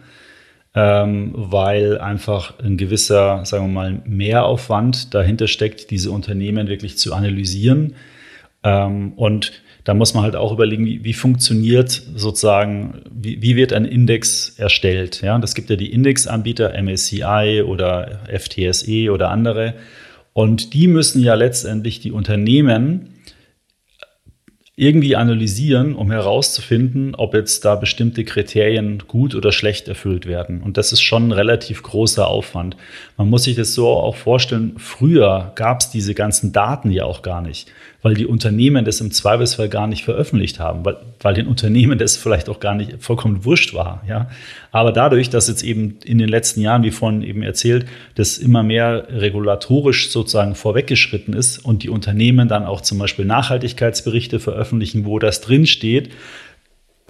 ähm, 0.77 1.33
weil 1.35 1.99
einfach 1.99 2.59
ein 2.61 2.77
gewisser, 2.77 3.47
sagen 3.47 3.69
wir 3.69 3.73
mal, 3.73 4.03
Mehraufwand 4.05 5.15
dahinter 5.15 5.49
steckt, 5.49 5.91
diese 5.91 6.11
Unternehmen 6.11 6.69
wirklich 6.69 6.99
zu 6.99 7.15
analysieren. 7.15 7.95
Ähm, 8.63 9.15
und 9.15 9.53
da 9.85 9.95
muss 9.95 10.13
man 10.13 10.23
halt 10.23 10.37
auch 10.37 10.53
überlegen, 10.53 10.85
wie, 10.85 11.03
wie 11.03 11.15
funktioniert 11.15 12.03
sozusagen, 12.15 13.01
wie, 13.11 13.41
wie, 13.41 13.57
wird 13.57 13.73
ein 13.73 13.87
Index 13.87 14.59
erstellt. 14.59 15.23
Ja, 15.23 15.39
das 15.39 15.55
gibt 15.55 15.71
ja 15.71 15.77
die 15.77 15.91
Indexanbieter 15.91 16.75
MSCI 16.83 17.63
oder 17.67 18.21
FTSE 18.29 19.11
oder 19.11 19.31
andere. 19.31 19.75
Und 20.35 20.75
die 20.75 20.89
müssen 20.89 21.23
ja 21.23 21.35
letztendlich 21.35 22.01
die 22.01 22.13
Unternehmen 22.13 23.15
irgendwie 24.79 25.17
analysieren, 25.17 25.95
um 25.95 26.11
herauszufinden, 26.11 27.15
ob 27.15 27.33
jetzt 27.33 27.65
da 27.65 27.77
bestimmte 27.77 28.25
Kriterien 28.25 29.05
gut 29.09 29.35
oder 29.35 29.51
schlecht 29.51 29.89
erfüllt 29.89 30.27
werden. 30.27 30.63
Und 30.63 30.77
das 30.77 30.93
ist 30.93 31.01
schon 31.01 31.29
ein 31.29 31.33
relativ 31.33 31.83
großer 31.83 32.29
Aufwand. 32.29 32.77
Man 33.17 33.31
muss 33.31 33.45
sich 33.45 33.57
das 33.57 33.73
so 33.73 33.89
auch 33.89 34.17
vorstellen, 34.17 34.75
früher 34.77 35.53
gab 35.55 35.81
es 35.81 35.89
diese 35.89 36.13
ganzen 36.15 36.53
Daten 36.53 36.91
ja 36.91 37.05
auch 37.05 37.23
gar 37.23 37.41
nicht 37.41 37.73
weil 38.07 38.15
die 38.15 38.27
Unternehmen 38.27 38.85
das 38.85 39.01
im 39.01 39.11
Zweifelsfall 39.11 39.69
gar 39.69 39.89
nicht 39.89 40.05
veröffentlicht 40.05 40.61
haben, 40.61 40.85
weil, 40.85 40.97
weil 41.19 41.35
den 41.35 41.49
Unternehmen 41.49 41.99
das 41.99 42.17
vielleicht 42.17 42.49
auch 42.49 42.61
gar 42.61 42.77
nicht 42.77 43.03
vollkommen 43.03 43.45
wurscht 43.45 43.75
war. 43.75 44.05
Ja? 44.07 44.31
Aber 44.71 44.93
dadurch, 44.93 45.29
dass 45.29 45.49
jetzt 45.49 45.65
eben 45.65 45.99
in 46.05 46.19
den 46.19 46.29
letzten 46.29 46.61
Jahren, 46.61 46.85
wie 46.85 46.93
vorhin 46.93 47.23
eben 47.23 47.43
erzählt, 47.43 47.85
das 48.15 48.39
immer 48.39 48.63
mehr 48.63 49.09
regulatorisch 49.11 50.13
sozusagen 50.13 50.55
vorweggeschritten 50.55 51.35
ist 51.35 51.59
und 51.59 51.83
die 51.83 51.89
Unternehmen 51.89 52.47
dann 52.47 52.65
auch 52.65 52.81
zum 52.81 52.99
Beispiel 52.99 53.25
Nachhaltigkeitsberichte 53.25 54.39
veröffentlichen, 54.39 55.05
wo 55.05 55.19
das 55.19 55.41
drinsteht, 55.41 56.11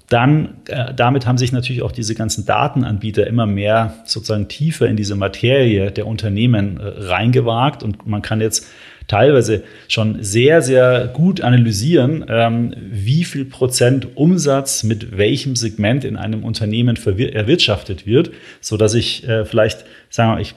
dann 0.08 0.62
äh, 0.68 0.94
damit 0.94 1.26
haben 1.26 1.36
sich 1.36 1.52
natürlich 1.52 1.82
auch 1.82 1.92
diese 1.92 2.14
ganzen 2.14 2.46
Datenanbieter 2.46 3.26
immer 3.26 3.44
mehr 3.44 3.96
sozusagen 4.06 4.48
tiefer 4.48 4.88
in 4.88 4.96
diese 4.96 5.14
Materie 5.14 5.90
der 5.90 6.06
Unternehmen 6.06 6.80
äh, 6.80 6.84
reingewagt 6.86 7.82
und 7.82 8.06
man 8.06 8.22
kann 8.22 8.40
jetzt 8.40 8.66
teilweise 9.08 9.62
schon 9.88 10.22
sehr, 10.22 10.62
sehr 10.62 11.10
gut 11.12 11.40
analysieren, 11.40 12.24
ähm, 12.28 12.74
wie 12.78 13.24
viel 13.24 13.44
Prozent 13.44 14.16
Umsatz 14.16 14.82
mit 14.82 15.16
welchem 15.16 15.56
Segment 15.56 16.04
in 16.04 16.16
einem 16.16 16.44
Unternehmen 16.44 16.96
erwirtschaftet 16.96 18.06
wird, 18.06 18.30
so 18.60 18.76
dass 18.76 18.94
ich 18.94 19.26
äh, 19.28 19.44
vielleicht, 19.44 19.84
sagen 20.16 20.32
wir 20.32 20.40
ich 20.40 20.54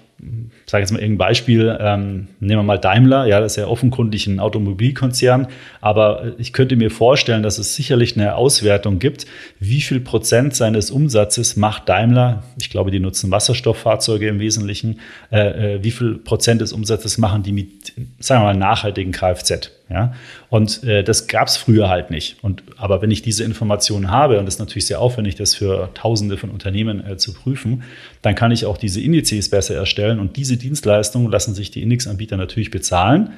sage 0.65 0.82
jetzt 0.82 0.91
mal 0.91 1.00
irgendein 1.00 1.28
Beispiel, 1.28 1.78
ähm, 1.80 2.28
nehmen 2.39 2.60
wir 2.60 2.63
mal 2.63 2.78
Daimler, 2.78 3.26
ja, 3.26 3.39
das 3.39 3.54
ist 3.54 3.56
ja 3.56 3.67
offenkundig 3.67 4.28
ein 4.28 4.39
Automobilkonzern, 4.39 5.48
aber 5.80 6.34
ich 6.38 6.52
könnte 6.52 6.76
mir 6.76 6.91
vorstellen, 6.91 7.41
dass 7.41 7.58
es 7.58 7.76
sicherlich 7.76 8.17
eine 8.17 8.36
Auswertung 8.36 9.00
gibt, 9.00 9.26
wie 9.60 9.82
viel 9.82 10.02
Prozent 10.02 10.56
seines 10.56 10.91
Umsatzes 10.91 11.56
macht 11.56 11.88
Daimler, 11.88 12.43
ich 12.60 12.69
glaube, 12.69 12.91
die 12.91 13.00
nutzen 13.00 13.32
Wasserstofffahrzeuge 13.32 14.28
im 14.28 14.39
Wesentlichen, 14.39 15.00
äh, 15.32 15.76
äh, 15.76 15.84
wie 15.84 15.91
viel 15.91 16.15
Prozent 16.15 16.62
des 16.62 16.74
Umsatzes 16.74 17.17
machen 17.17 17.43
die 17.43 17.54
mit, 17.54 17.93
sagen 18.19 18.41
wir 18.41 18.54
mal, 18.54 18.56
nachhaltigen 18.56 19.13
Kfz. 19.13 19.72
Ja? 19.89 20.13
Und 20.49 20.84
äh, 20.84 21.04
das 21.04 21.28
gab 21.28 21.47
es 21.47 21.58
früher 21.58 21.89
halt 21.89 22.12
nicht. 22.12 22.38
Und, 22.43 22.63
aber 22.78 23.02
wenn 23.02 23.12
ich 23.12 23.21
diese 23.21 23.43
Informationen 23.43 24.12
habe, 24.12 24.39
und 24.39 24.45
das 24.45 24.56
ist 24.56 24.60
natürlich 24.60 24.86
sehr 24.86 25.02
aufwendig, 25.02 25.36
das 25.36 25.56
für 25.56 25.89
Tausende 25.93 26.38
von 26.38 26.49
Unternehmen 26.49 27.06
äh, 27.06 27.17
zu 27.17 27.34
prüfen, 27.34 27.84
dann 28.21 28.36
kann 28.36 28.52
ich 28.52 28.65
auch 28.65 28.78
diese 28.78 29.02
Indizes 29.02 29.49
besser 29.49 29.75
erstellen. 29.75 30.19
Und 30.19 30.38
diese 30.38 30.58
Dienstleistungen 30.58 31.32
lassen 31.32 31.56
sich 31.56 31.71
die 31.71 31.82
Indexanbieter 31.82 32.38
natürlich 32.38 32.71
bezahlen. 32.71 33.32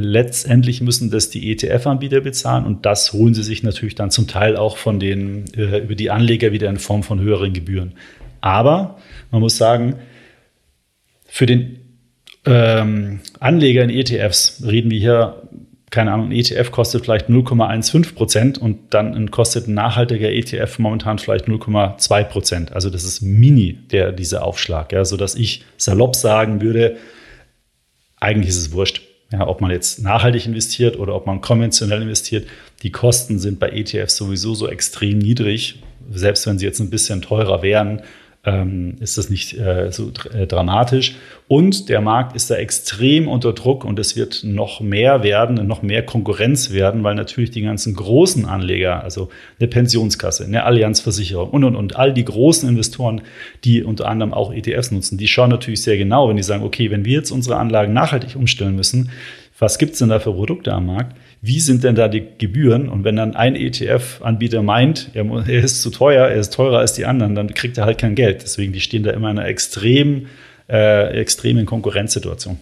Letztendlich 0.00 0.80
müssen 0.80 1.10
das 1.10 1.30
die 1.30 1.50
ETF-Anbieter 1.50 2.20
bezahlen 2.20 2.64
und 2.64 2.86
das 2.86 3.12
holen 3.12 3.34
sie 3.34 3.42
sich 3.42 3.64
natürlich 3.64 3.96
dann 3.96 4.12
zum 4.12 4.28
Teil 4.28 4.56
auch 4.56 4.76
von 4.76 5.00
den, 5.00 5.46
äh, 5.56 5.78
über 5.78 5.96
die 5.96 6.10
Anleger 6.10 6.52
wieder 6.52 6.70
in 6.70 6.78
Form 6.78 7.02
von 7.02 7.18
höheren 7.18 7.52
Gebühren. 7.52 7.94
Aber 8.40 8.98
man 9.32 9.40
muss 9.40 9.56
sagen, 9.56 9.96
für 11.26 11.46
den 11.46 11.80
ähm, 12.46 13.20
Anleger 13.40 13.82
in 13.82 13.90
ETFs 13.90 14.62
reden 14.64 14.90
wir 14.90 14.98
hier 14.98 15.42
keine 15.90 16.12
Ahnung, 16.12 16.28
ein 16.28 16.32
ETF 16.32 16.70
kostet 16.70 17.04
vielleicht 17.04 17.28
0,15 17.28 18.14
Prozent 18.14 18.58
und 18.58 18.92
dann 18.94 19.30
kostet 19.30 19.68
ein 19.68 19.74
nachhaltiger 19.74 20.30
ETF 20.30 20.78
momentan 20.78 21.18
vielleicht 21.18 21.46
0,2 21.46 22.24
Prozent. 22.24 22.72
Also 22.72 22.90
das 22.90 23.04
ist 23.04 23.22
mini, 23.22 23.72
der, 23.90 24.12
dieser 24.12 24.44
Aufschlag, 24.44 24.92
ja, 24.92 25.04
sodass 25.04 25.34
ich 25.34 25.64
salopp 25.76 26.14
sagen 26.14 26.60
würde, 26.60 26.96
eigentlich 28.20 28.50
ist 28.50 28.58
es 28.58 28.72
wurscht. 28.72 29.02
Ja, 29.30 29.46
ob 29.46 29.60
man 29.60 29.70
jetzt 29.70 30.02
nachhaltig 30.02 30.46
investiert 30.46 30.98
oder 30.98 31.14
ob 31.14 31.26
man 31.26 31.42
konventionell 31.42 32.00
investiert, 32.00 32.48
die 32.82 32.90
Kosten 32.90 33.38
sind 33.38 33.58
bei 33.58 33.68
ETFs 33.68 34.16
sowieso 34.16 34.54
so 34.54 34.68
extrem 34.68 35.18
niedrig, 35.18 35.82
selbst 36.10 36.46
wenn 36.46 36.58
sie 36.58 36.64
jetzt 36.64 36.80
ein 36.80 36.88
bisschen 36.88 37.20
teurer 37.20 37.62
wären 37.62 38.02
ähm, 38.48 38.96
ist 39.00 39.18
das 39.18 39.30
nicht 39.30 39.58
äh, 39.58 39.90
so 39.92 40.10
äh, 40.32 40.46
dramatisch. 40.46 41.16
Und 41.46 41.88
der 41.88 42.00
Markt 42.00 42.36
ist 42.36 42.50
da 42.50 42.56
extrem 42.56 43.28
unter 43.28 43.52
Druck 43.52 43.84
und 43.84 43.98
es 43.98 44.16
wird 44.16 44.42
noch 44.44 44.80
mehr 44.80 45.22
werden, 45.22 45.66
noch 45.66 45.82
mehr 45.82 46.04
Konkurrenz 46.04 46.72
werden, 46.72 47.04
weil 47.04 47.14
natürlich 47.14 47.50
die 47.50 47.62
ganzen 47.62 47.94
großen 47.94 48.44
Anleger, 48.44 49.02
also 49.02 49.28
eine 49.58 49.68
Pensionskasse, 49.68 50.44
eine 50.44 50.64
Allianzversicherung 50.64 51.50
und 51.50 51.64
und 51.64 51.76
und 51.76 51.96
all 51.96 52.12
die 52.12 52.24
großen 52.24 52.68
Investoren, 52.68 53.22
die 53.64 53.82
unter 53.82 54.08
anderem 54.08 54.34
auch 54.34 54.52
ETFs 54.52 54.90
nutzen, 54.90 55.18
die 55.18 55.28
schauen 55.28 55.50
natürlich 55.50 55.82
sehr 55.82 55.96
genau, 55.96 56.28
wenn 56.28 56.36
die 56.36 56.42
sagen, 56.42 56.64
okay, 56.64 56.90
wenn 56.90 57.04
wir 57.04 57.14
jetzt 57.14 57.30
unsere 57.30 57.56
Anlagen 57.56 57.92
nachhaltig 57.92 58.36
umstellen 58.36 58.76
müssen, 58.76 59.10
was 59.58 59.78
gibt 59.78 59.92
es 59.94 59.98
denn 59.98 60.08
da 60.08 60.20
für 60.20 60.32
Produkte 60.32 60.72
am 60.72 60.86
Markt? 60.86 61.16
Wie 61.40 61.60
sind 61.60 61.84
denn 61.84 61.94
da 61.94 62.08
die 62.08 62.24
Gebühren? 62.38 62.88
Und 62.88 63.04
wenn 63.04 63.16
dann 63.16 63.36
ein 63.36 63.54
ETF-Anbieter 63.54 64.62
meint, 64.62 65.10
er, 65.14 65.48
ist 65.48 65.82
zu 65.82 65.90
teuer, 65.90 66.26
er 66.26 66.36
ist 66.36 66.52
teurer 66.52 66.78
als 66.78 66.94
die 66.94 67.04
anderen, 67.04 67.34
dann 67.34 67.54
kriegt 67.54 67.78
er 67.78 67.84
halt 67.84 67.98
kein 67.98 68.14
Geld. 68.14 68.42
Deswegen, 68.42 68.72
die 68.72 68.80
stehen 68.80 69.04
da 69.04 69.12
immer 69.12 69.30
in 69.30 69.38
einer 69.38 69.48
extrem, 69.48 70.26
äh, 70.68 71.20
extremen 71.20 71.64
Konkurrenzsituation. 71.64 72.58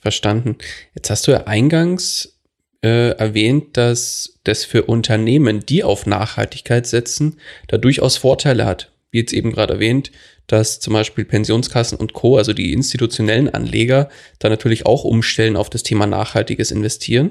Verstanden. 0.00 0.56
Jetzt 0.94 1.08
hast 1.08 1.26
du 1.26 1.32
ja 1.32 1.46
eingangs 1.46 2.38
äh, 2.82 3.16
erwähnt, 3.16 3.78
dass 3.78 4.38
das 4.44 4.66
für 4.66 4.82
Unternehmen, 4.82 5.64
die 5.64 5.82
auf 5.82 6.04
Nachhaltigkeit 6.04 6.86
setzen, 6.86 7.38
da 7.68 7.78
durchaus 7.78 8.18
Vorteile 8.18 8.66
hat. 8.66 8.92
Wie 9.10 9.20
jetzt 9.20 9.32
eben 9.32 9.52
gerade 9.52 9.74
erwähnt, 9.74 10.10
dass 10.46 10.80
zum 10.80 10.92
Beispiel 10.92 11.24
Pensionskassen 11.24 11.96
und 11.96 12.12
Co., 12.12 12.36
also 12.36 12.52
die 12.52 12.74
institutionellen 12.74 13.48
Anleger, 13.48 14.10
da 14.38 14.50
natürlich 14.50 14.84
auch 14.84 15.04
umstellen 15.04 15.56
auf 15.56 15.70
das 15.70 15.82
Thema 15.82 16.06
nachhaltiges 16.06 16.70
Investieren. 16.70 17.30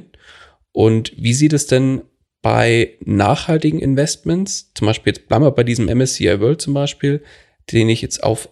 Und 0.73 1.13
wie 1.15 1.33
sieht 1.33 1.53
es 1.53 1.67
denn 1.67 2.01
bei 2.41 2.95
nachhaltigen 3.05 3.79
Investments, 3.79 4.71
zum 4.75 4.87
Beispiel 4.87 5.13
jetzt 5.13 5.29
bleiben 5.29 5.45
wir 5.45 5.51
bei 5.51 5.63
diesem 5.63 5.85
MSCI 5.85 6.41
World 6.41 6.61
zum 6.61 6.73
Beispiel, 6.73 7.23
den 7.71 7.87
ich 7.87 8.01
jetzt 8.01 8.21
auf, 8.21 8.49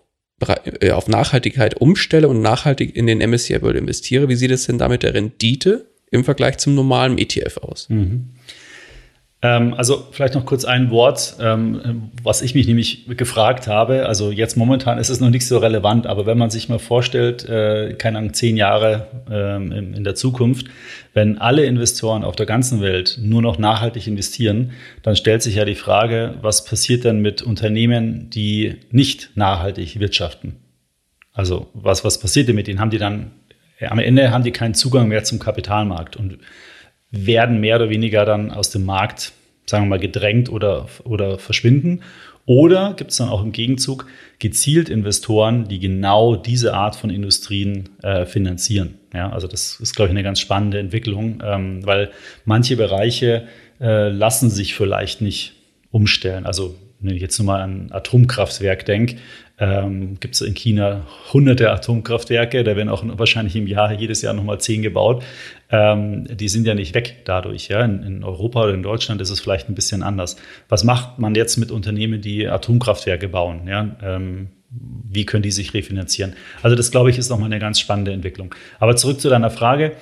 äh, 0.79 0.91
auf 0.91 1.09
Nachhaltigkeit 1.09 1.75
umstelle 1.81 2.29
und 2.29 2.41
nachhaltig 2.41 2.95
in 2.95 3.05
den 3.05 3.19
MSCI 3.19 3.61
World 3.61 3.75
investiere, 3.75 4.29
wie 4.29 4.35
sieht 4.35 4.51
es 4.51 4.65
denn 4.65 4.77
da 4.77 4.87
mit 4.87 5.03
der 5.03 5.13
Rendite 5.13 5.91
im 6.09 6.23
Vergleich 6.23 6.57
zum 6.57 6.73
normalen 6.73 7.17
ETF 7.17 7.57
aus? 7.57 7.89
Mhm. 7.89 8.29
Ähm, 9.43 9.73
also 9.73 10.07
vielleicht 10.11 10.35
noch 10.35 10.45
kurz 10.45 10.65
ein 10.65 10.91
Wort, 10.91 11.35
ähm, 11.39 12.11
was 12.21 12.43
ich 12.43 12.53
mich 12.53 12.67
nämlich 12.67 13.07
gefragt 13.17 13.67
habe. 13.67 14.05
Also 14.05 14.31
jetzt 14.31 14.55
momentan 14.55 14.99
ist 14.99 15.09
es 15.09 15.19
noch 15.19 15.31
nicht 15.31 15.47
so 15.47 15.57
relevant, 15.57 16.05
aber 16.05 16.27
wenn 16.27 16.37
man 16.37 16.51
sich 16.51 16.69
mal 16.69 16.77
vorstellt, 16.77 17.47
äh, 17.49 17.93
keine 17.93 18.19
Ahnung, 18.19 18.33
zehn 18.33 18.55
Jahre 18.55 19.07
ähm, 19.31 19.71
in, 19.71 19.93
in 19.95 20.03
der 20.03 20.13
Zukunft, 20.13 20.67
wenn 21.13 21.39
alle 21.39 21.65
Investoren 21.65 22.23
auf 22.23 22.35
der 22.35 22.45
ganzen 22.45 22.81
Welt 22.81 23.17
nur 23.19 23.41
noch 23.41 23.57
nachhaltig 23.57 24.05
investieren, 24.05 24.73
dann 25.01 25.15
stellt 25.15 25.41
sich 25.41 25.55
ja 25.55 25.65
die 25.65 25.75
Frage, 25.75 26.35
was 26.41 26.63
passiert 26.63 27.03
denn 27.03 27.21
mit 27.21 27.41
Unternehmen, 27.41 28.29
die 28.29 28.75
nicht 28.91 29.31
nachhaltig 29.35 29.99
wirtschaften? 29.99 30.57
Also 31.33 31.67
was, 31.73 32.03
was 32.03 32.19
passiert 32.19 32.47
denn 32.47 32.55
mit 32.55 32.67
denen? 32.67 32.79
Haben 32.79 32.91
die 32.91 32.99
dann, 32.99 33.31
am 33.79 33.97
Ende 33.97 34.29
haben 34.29 34.43
die 34.43 34.51
keinen 34.51 34.75
Zugang 34.75 35.07
mehr 35.07 35.23
zum 35.23 35.39
Kapitalmarkt 35.39 36.15
und 36.15 36.37
werden 37.11 37.59
mehr 37.59 37.75
oder 37.75 37.89
weniger 37.89 38.25
dann 38.25 38.51
aus 38.51 38.69
dem 38.69 38.85
Markt, 38.85 39.33
sagen 39.65 39.85
wir 39.85 39.89
mal, 39.89 39.99
gedrängt 39.99 40.49
oder, 40.49 40.87
oder 41.03 41.37
verschwinden. 41.37 42.01
Oder 42.45 42.93
gibt 42.97 43.11
es 43.11 43.17
dann 43.17 43.29
auch 43.29 43.43
im 43.43 43.51
Gegenzug 43.51 44.07
gezielt 44.39 44.89
Investoren, 44.89 45.67
die 45.67 45.79
genau 45.79 46.35
diese 46.35 46.73
Art 46.73 46.95
von 46.95 47.09
Industrien 47.09 47.89
äh, 48.01 48.25
finanzieren? 48.25 48.95
Ja, 49.13 49.29
also 49.31 49.47
das 49.47 49.79
ist, 49.79 49.95
glaube 49.95 50.07
ich, 50.07 50.11
eine 50.11 50.23
ganz 50.23 50.39
spannende 50.39 50.79
Entwicklung, 50.79 51.41
ähm, 51.45 51.85
weil 51.85 52.11
manche 52.45 52.77
Bereiche 52.77 53.47
äh, 53.79 54.09
lassen 54.09 54.49
sich 54.49 54.73
vielleicht 54.73 55.21
nicht 55.21 55.53
umstellen. 55.91 56.45
Also 56.45 56.75
wenn 57.01 57.15
ich 57.15 57.21
jetzt 57.21 57.37
nur 57.39 57.47
mal 57.47 57.61
an 57.61 57.87
Atomkraftwerk 57.91 58.85
denke, 58.85 59.17
ähm, 59.61 60.19
gibt 60.19 60.33
es 60.33 60.41
in 60.41 60.55
China 60.55 61.05
hunderte 61.31 61.71
Atomkraftwerke, 61.71 62.63
da 62.63 62.75
werden 62.75 62.89
auch 62.89 63.03
wahrscheinlich 63.05 63.55
im 63.55 63.67
Jahr 63.67 63.93
jedes 63.93 64.23
Jahr 64.23 64.33
nochmal 64.33 64.59
zehn 64.59 64.81
gebaut. 64.81 65.23
Ähm, 65.69 66.25
die 66.35 66.49
sind 66.49 66.65
ja 66.65 66.73
nicht 66.73 66.95
weg 66.95 67.17
dadurch. 67.25 67.67
Ja? 67.67 67.85
In, 67.85 68.01
in, 68.01 68.23
Europa 68.23 68.63
oder 68.63 68.73
in 68.73 68.81
Deutschland 68.81 69.21
ist 69.21 69.29
es 69.29 69.39
vielleicht 69.39 69.69
ein 69.69 69.75
bisschen 69.75 70.01
anders. 70.01 70.35
Was 70.67 70.83
macht 70.83 71.19
man 71.19 71.35
jetzt 71.35 71.57
mit 71.57 71.71
Unternehmen, 71.71 72.21
die 72.21 72.47
Atomkraftwerke 72.47 73.27
bauen? 73.27 73.67
Ja? 73.67 73.95
Ähm, 74.01 74.49
wie 74.69 75.25
können 75.25 75.43
die 75.43 75.51
sich 75.51 75.73
refinanzieren? 75.73 76.33
Also 76.63 76.75
das, 76.75 76.89
glaube 76.89 77.11
ich, 77.11 77.17
ist 77.17 77.29
nochmal 77.29 77.47
eine 77.47 77.59
ganz 77.59 77.79
spannende 77.79 78.13
Entwicklung. 78.13 78.55
Aber 78.79 78.95
zurück 78.95 79.21
zu 79.21 79.29
deiner 79.29 79.51
Frage. 79.51 79.93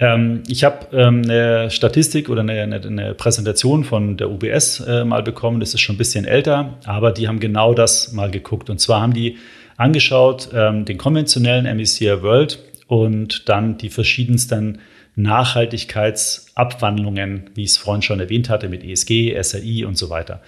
Ähm, 0.00 0.42
ich 0.48 0.64
habe 0.64 0.96
ähm, 0.96 1.22
eine 1.24 1.70
Statistik 1.70 2.28
oder 2.28 2.40
eine, 2.42 2.60
eine, 2.62 2.76
eine, 2.76 3.14
Präsentation 3.14 3.84
von 3.84 4.16
der 4.16 4.30
UBS 4.30 4.80
äh, 4.80 5.04
mal 5.04 5.22
bekommen. 5.22 5.60
Das 5.60 5.74
ist 5.74 5.80
schon 5.80 5.94
ein 5.96 5.98
bisschen 5.98 6.24
älter, 6.24 6.78
aber 6.84 7.10
die 7.10 7.26
haben 7.26 7.40
genau 7.40 7.74
das 7.74 8.12
mal 8.12 8.30
geguckt. 8.30 8.70
Und 8.70 8.78
zwar 8.80 9.00
haben 9.00 9.12
die 9.12 9.38
angeschaut 9.76 10.50
ähm, 10.54 10.84
den 10.84 10.98
konventionellen 10.98 11.66
MSCI 11.76 12.22
World 12.22 12.60
und 12.86 13.48
dann 13.48 13.76
die 13.78 13.90
verschiedensten 13.90 14.78
Nachhaltigkeitsabwandlungen, 15.16 17.50
wie 17.54 17.64
ich 17.64 17.70
es 17.70 17.76
vorhin 17.76 18.02
schon 18.02 18.20
erwähnt 18.20 18.48
hatte, 18.48 18.68
mit 18.68 18.84
ESG, 18.84 19.36
SRI 19.42 19.84
und 19.84 19.98
so 19.98 20.10
weiter. 20.10 20.40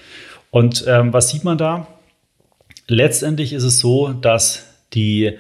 Und 0.51 0.85
ähm, 0.87 1.13
was 1.13 1.31
sieht 1.31 1.43
man 1.43 1.59
da? 1.59 1.89
Letztendlich 2.87 3.53
ist 3.53 3.65
es 3.65 3.81
so, 3.81 4.13
dass 4.13 4.67
die 4.95 5.37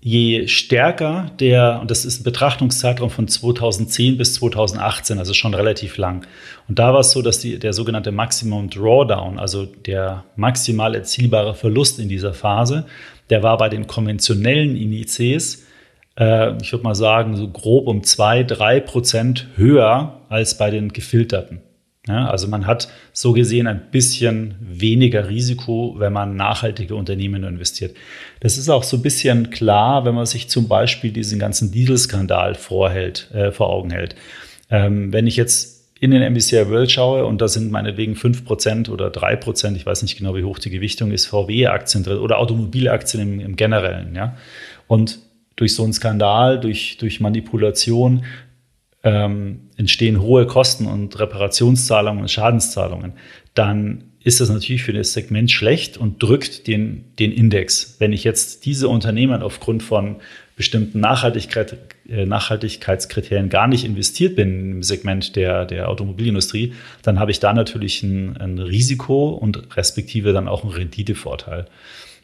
je 0.00 0.46
stärker 0.46 1.30
der, 1.40 1.78
und 1.80 1.90
das 1.90 2.04
ist 2.04 2.20
ein 2.20 2.24
Betrachtungszeitraum 2.24 3.10
von 3.10 3.26
2010 3.26 4.16
bis 4.16 4.34
2018, 4.34 5.18
also 5.18 5.34
schon 5.34 5.54
relativ 5.54 5.96
lang. 5.96 6.26
Und 6.68 6.78
da 6.78 6.92
war 6.92 7.00
es 7.00 7.10
so, 7.10 7.22
dass 7.22 7.40
die, 7.40 7.58
der 7.58 7.72
sogenannte 7.72 8.12
Maximum 8.12 8.70
Drawdown, 8.70 9.38
also 9.38 9.64
der 9.64 10.24
maximal 10.36 10.94
erzielbare 10.94 11.54
Verlust 11.54 11.98
in 11.98 12.08
dieser 12.08 12.32
Phase, 12.32 12.86
der 13.30 13.42
war 13.42 13.58
bei 13.58 13.68
den 13.68 13.86
konventionellen 13.86 14.76
Indizes, 14.76 15.66
äh, 16.18 16.56
ich 16.62 16.72
würde 16.72 16.84
mal 16.84 16.94
sagen, 16.94 17.36
so 17.36 17.48
grob 17.48 17.88
um 17.88 18.04
zwei, 18.04 18.44
drei 18.44 18.80
Prozent 18.80 19.48
höher 19.56 20.20
als 20.28 20.56
bei 20.56 20.70
den 20.70 20.92
gefilterten. 20.92 21.60
Ja, 22.08 22.30
also 22.30 22.48
man 22.48 22.66
hat 22.66 22.88
so 23.12 23.32
gesehen 23.34 23.66
ein 23.66 23.90
bisschen 23.90 24.54
weniger 24.60 25.28
Risiko, 25.28 25.94
wenn 25.98 26.12
man 26.12 26.36
nachhaltige 26.36 26.94
Unternehmen 26.94 27.44
investiert. 27.44 27.94
Das 28.40 28.56
ist 28.56 28.70
auch 28.70 28.82
so 28.82 28.96
ein 28.96 29.02
bisschen 29.02 29.50
klar, 29.50 30.06
wenn 30.06 30.14
man 30.14 30.24
sich 30.24 30.48
zum 30.48 30.68
Beispiel 30.68 31.12
diesen 31.12 31.38
ganzen 31.38 31.70
Dieselskandal 31.70 32.54
vorhält, 32.54 33.30
äh, 33.32 33.52
vor 33.52 33.68
Augen 33.68 33.90
hält. 33.90 34.16
Ähm, 34.70 35.12
wenn 35.12 35.26
ich 35.26 35.36
jetzt 35.36 35.78
in 36.00 36.12
den 36.12 36.22
MSCI 36.32 36.68
World 36.70 36.90
schaue 36.90 37.26
und 37.26 37.40
da 37.42 37.48
sind 37.48 37.70
meinetwegen 37.70 38.14
5% 38.14 38.88
oder 38.88 39.08
3%, 39.08 39.76
ich 39.76 39.84
weiß 39.84 40.02
nicht 40.02 40.16
genau, 40.16 40.34
wie 40.34 40.44
hoch 40.44 40.58
die 40.58 40.70
Gewichtung 40.70 41.10
ist, 41.10 41.26
VW-Aktien 41.26 42.04
drin 42.04 42.18
oder 42.18 42.38
Automobilaktien 42.38 43.22
im, 43.22 43.40
im 43.40 43.56
Generellen. 43.56 44.14
Ja? 44.14 44.36
Und 44.86 45.18
durch 45.56 45.74
so 45.74 45.82
einen 45.82 45.92
Skandal, 45.92 46.60
durch, 46.60 46.96
durch 46.98 47.20
Manipulation 47.20 48.24
ähm, 49.08 49.60
entstehen 49.76 50.20
hohe 50.20 50.46
Kosten 50.46 50.86
und 50.86 51.18
Reparationszahlungen 51.18 52.22
und 52.22 52.30
Schadenszahlungen, 52.30 53.14
dann 53.54 54.04
ist 54.22 54.40
das 54.40 54.50
natürlich 54.50 54.82
für 54.82 54.92
das 54.92 55.14
Segment 55.14 55.50
schlecht 55.50 55.96
und 55.96 56.22
drückt 56.22 56.66
den, 56.66 57.04
den 57.18 57.32
Index. 57.32 57.96
Wenn 57.98 58.12
ich 58.12 58.24
jetzt 58.24 58.66
diese 58.66 58.88
Unternehmen 58.88 59.42
aufgrund 59.42 59.82
von 59.82 60.16
bestimmten 60.56 61.00
Nachhaltigkeit, 61.00 61.78
äh, 62.08 62.26
Nachhaltigkeitskriterien 62.26 63.48
gar 63.48 63.66
nicht 63.66 63.84
investiert 63.84 64.36
bin 64.36 64.72
im 64.72 64.82
Segment 64.82 65.36
der, 65.36 65.64
der 65.64 65.88
Automobilindustrie, 65.88 66.74
dann 67.02 67.18
habe 67.18 67.30
ich 67.30 67.40
da 67.40 67.54
natürlich 67.54 68.02
ein, 68.02 68.36
ein 68.36 68.58
Risiko 68.58 69.30
und 69.30 69.76
respektive 69.76 70.34
dann 70.34 70.48
auch 70.48 70.64
einen 70.64 70.72
Renditevorteil. 70.72 71.66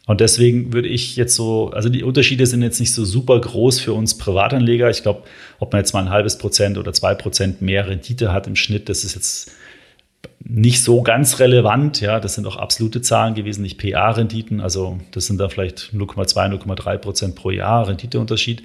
Und 0.06 0.20
deswegen 0.20 0.72
würde 0.72 0.88
ich 0.88 1.16
jetzt 1.16 1.34
so, 1.34 1.70
also 1.70 1.88
die 1.88 2.04
Unterschiede 2.04 2.46
sind 2.46 2.62
jetzt 2.62 2.78
nicht 2.78 2.92
so 2.92 3.04
super 3.04 3.40
groß 3.40 3.80
für 3.80 3.94
uns 3.94 4.18
Privatanleger. 4.18 4.90
Ich 4.90 5.02
glaube, 5.02 5.22
ob 5.60 5.72
man 5.72 5.80
jetzt 5.80 5.94
mal 5.94 6.00
ein 6.00 6.10
halbes 6.10 6.36
Prozent 6.36 6.76
oder 6.76 6.92
zwei 6.92 7.14
Prozent 7.14 7.62
mehr 7.62 7.88
Rendite 7.88 8.32
hat 8.32 8.46
im 8.46 8.56
Schnitt, 8.56 8.88
das 8.88 9.04
ist 9.04 9.14
jetzt 9.14 9.52
nicht 10.46 10.82
so 10.82 11.02
ganz 11.02 11.40
relevant. 11.40 12.02
Ja, 12.02 12.20
das 12.20 12.34
sind 12.34 12.46
auch 12.46 12.56
absolute 12.56 13.00
Zahlen 13.00 13.34
gewesen, 13.34 13.62
nicht 13.62 13.78
PA-Renditen. 13.78 14.60
Also 14.60 14.98
das 15.12 15.26
sind 15.26 15.38
da 15.38 15.48
vielleicht 15.48 15.92
0,2, 15.94 16.60
0,3 16.62 16.98
Prozent 16.98 17.34
pro 17.34 17.50
Jahr 17.50 17.88
Renditeunterschied. 17.88 18.62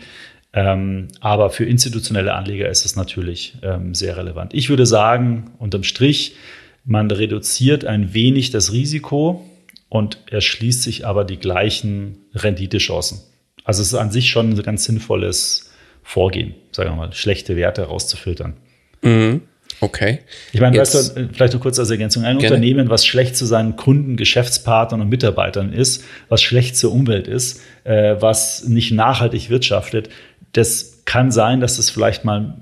Ähm, 0.51 1.07
aber 1.21 1.51
für 1.51 1.63
institutionelle 1.63 2.33
Anleger 2.33 2.69
ist 2.69 2.85
es 2.85 2.95
natürlich 2.97 3.55
ähm, 3.61 3.93
sehr 3.93 4.17
relevant. 4.17 4.53
Ich 4.53 4.69
würde 4.69 4.85
sagen, 4.85 5.51
unterm 5.57 5.83
Strich, 5.83 6.35
man 6.83 7.09
reduziert 7.11 7.85
ein 7.85 8.13
wenig 8.13 8.51
das 8.51 8.73
Risiko 8.73 9.48
und 9.89 10.19
erschließt 10.29 10.83
sich 10.83 11.05
aber 11.05 11.25
die 11.25 11.37
gleichen 11.37 12.17
Renditechancen. 12.33 13.21
Also 13.63 13.81
es 13.81 13.89
ist 13.89 13.95
an 13.95 14.11
sich 14.11 14.29
schon 14.29 14.51
ein 14.51 14.63
ganz 14.63 14.85
sinnvolles 14.85 15.71
Vorgehen, 16.03 16.55
sagen 16.71 16.91
wir 16.91 16.95
mal, 16.95 17.13
schlechte 17.13 17.55
Werte 17.55 17.83
rauszufiltern. 17.83 18.53
Mhm. 19.01 19.41
Okay. 19.81 20.19
Ich 20.51 20.59
meine, 20.59 20.77
weißt 20.77 21.15
du, 21.15 21.29
vielleicht 21.31 21.53
noch 21.53 21.61
kurz 21.61 21.79
als 21.79 21.89
Ergänzung. 21.89 22.25
Ein 22.25 22.39
Gerne. 22.39 22.55
Unternehmen, 22.55 22.89
was 22.89 23.05
schlecht 23.05 23.37
zu 23.37 23.45
seinen 23.45 23.75
Kunden, 23.75 24.17
Geschäftspartnern 24.17 25.01
und 25.01 25.09
Mitarbeitern 25.09 25.71
ist, 25.71 26.03
was 26.27 26.41
schlecht 26.41 26.75
zur 26.75 26.91
Umwelt 26.91 27.27
ist, 27.27 27.61
äh, 27.85 28.15
was 28.19 28.67
nicht 28.67 28.91
nachhaltig 28.91 29.49
wirtschaftet, 29.49 30.09
das 30.51 31.03
kann 31.05 31.31
sein, 31.31 31.61
dass 31.61 31.77
es 31.77 31.89
vielleicht 31.89 32.25
mal 32.25 32.55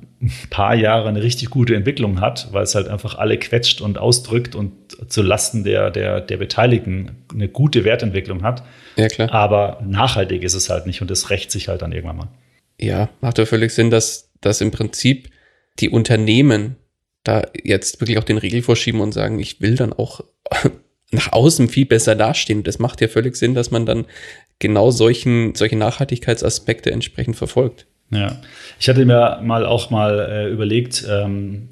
paar 0.49 0.75
Jahre 0.75 1.07
eine 1.09 1.21
richtig 1.21 1.49
gute 1.49 1.75
Entwicklung 1.75 2.21
hat, 2.21 2.47
weil 2.51 2.63
es 2.63 2.73
halt 2.73 2.87
einfach 2.87 3.17
alle 3.17 3.37
quetscht 3.37 3.81
und 3.81 3.97
ausdrückt 3.97 4.55
und 4.55 4.71
zu 5.11 5.21
Lasten 5.21 5.63
der, 5.63 5.91
der, 5.91 6.21
der 6.21 6.37
Beteiligten 6.37 7.23
eine 7.31 7.47
gute 7.47 7.83
Wertentwicklung 7.83 8.43
hat. 8.43 8.63
Ja, 8.95 9.07
klar. 9.07 9.31
Aber 9.31 9.79
nachhaltig 9.85 10.43
ist 10.43 10.55
es 10.55 10.69
halt 10.69 10.87
nicht 10.87 11.01
und 11.01 11.11
das 11.11 11.29
rächt 11.29 11.51
sich 11.51 11.67
halt 11.67 11.81
dann 11.81 11.91
irgendwann 11.91 12.17
mal. 12.17 12.27
Ja, 12.79 13.09
macht 13.21 13.37
ja 13.37 13.45
völlig 13.45 13.71
Sinn, 13.71 13.91
dass, 13.91 14.31
dass 14.41 14.61
im 14.61 14.71
Prinzip 14.71 15.29
die 15.79 15.89
Unternehmen 15.89 16.77
da 17.23 17.43
jetzt 17.63 17.99
wirklich 18.01 18.17
auch 18.17 18.23
den 18.23 18.37
Riegel 18.37 18.61
vorschieben 18.61 19.01
und 19.01 19.11
sagen, 19.11 19.39
ich 19.39 19.61
will 19.61 19.75
dann 19.75 19.93
auch 19.93 20.21
nach 21.11 21.31
außen 21.31 21.69
viel 21.69 21.85
besser 21.85 22.15
dastehen. 22.15 22.63
Das 22.63 22.79
macht 22.79 23.01
ja 23.01 23.07
völlig 23.07 23.35
Sinn, 23.35 23.53
dass 23.53 23.69
man 23.69 23.85
dann 23.85 24.05
genau 24.59 24.89
solchen, 24.91 25.53
solche 25.53 25.75
Nachhaltigkeitsaspekte 25.75 26.91
entsprechend 26.91 27.35
verfolgt. 27.35 27.85
Ja, 28.09 28.37
ich 28.79 28.87
hatte 28.87 29.05
mir 29.05 29.39
mal 29.43 29.65
auch 29.65 29.89
mal 29.89 30.19
äh, 30.19 30.49
überlegt 30.49 31.05
ähm, 31.09 31.69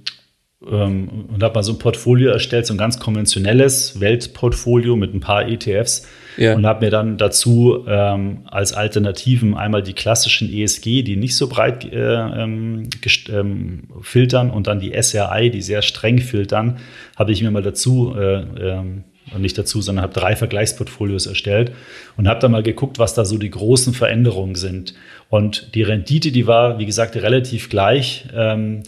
ähm, 0.70 1.26
und 1.34 1.44
habe 1.44 1.56
mal 1.56 1.64
so 1.64 1.74
ein 1.74 1.80
Portfolio 1.80 2.32
erstellt, 2.32 2.66
so 2.66 2.74
ein 2.74 2.78
ganz 2.78 3.00
konventionelles 3.00 4.00
Weltportfolio 4.00 4.96
mit 4.96 5.14
ein 5.14 5.20
paar 5.20 5.48
ETFs 5.48 6.08
ja. 6.38 6.56
und 6.56 6.66
habe 6.66 6.86
mir 6.86 6.92
dann 6.92 7.18
dazu 7.18 7.86
ähm, 7.88 8.40
als 8.46 8.74
Alternativen 8.74 9.56
einmal 9.56 9.84
die 9.84 9.94
klassischen 9.94 10.52
ESG, 10.52 11.04
die 11.04 11.16
nicht 11.16 11.38
so 11.38 11.48
breit 11.48 11.86
äh, 11.86 11.98
ähm, 11.98 12.90
ähm, 13.30 13.84
filtern 14.02 14.50
und 14.50 14.68
dann 14.68 14.80
die 14.80 14.94
SRI, 15.02 15.50
die 15.50 15.62
sehr 15.62 15.82
streng 15.82 16.20
filtern, 16.20 16.80
habe 17.16 17.32
ich 17.32 17.42
mir 17.42 17.52
mal 17.52 17.64
dazu 17.64 18.16
äh, 18.18 18.42
ähm, 18.60 19.04
und 19.34 19.42
nicht 19.42 19.58
dazu, 19.58 19.82
sondern 19.82 20.04
habe 20.04 20.14
drei 20.14 20.36
Vergleichsportfolios 20.36 21.26
erstellt 21.26 21.72
und 22.16 22.28
habe 22.28 22.40
dann 22.40 22.52
mal 22.52 22.64
geguckt, 22.64 23.00
was 23.00 23.14
da 23.14 23.26
so 23.26 23.38
die 23.38 23.50
großen 23.50 23.94
Veränderungen 23.94 24.56
sind. 24.56 24.94
Und 25.30 25.76
die 25.76 25.84
Rendite, 25.84 26.32
die 26.32 26.48
war, 26.48 26.80
wie 26.80 26.86
gesagt, 26.86 27.16
relativ 27.16 27.70
gleich. 27.70 28.28
Ähm, 28.34 28.84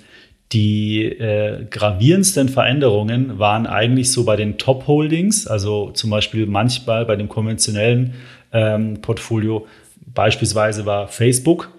die 0.54 1.04
äh, 1.04 1.66
gravierendsten 1.70 2.48
Veränderungen 2.48 3.38
waren 3.38 3.68
eigentlich 3.68 4.12
so 4.12 4.24
bei 4.24 4.38
den 4.38 4.58
Top-Holdings, 4.58 5.46
also 5.46 5.92
zum 5.92 6.10
Beispiel 6.10 6.46
manchmal 6.46 7.06
bei 7.06 7.18
dem 7.18 7.28
konventionellen 7.28 8.14
ähm, 8.54 9.02
Portfolio, 9.02 9.68
beispielsweise 10.06 10.86
war 10.86 11.10
Facebook 11.10 11.70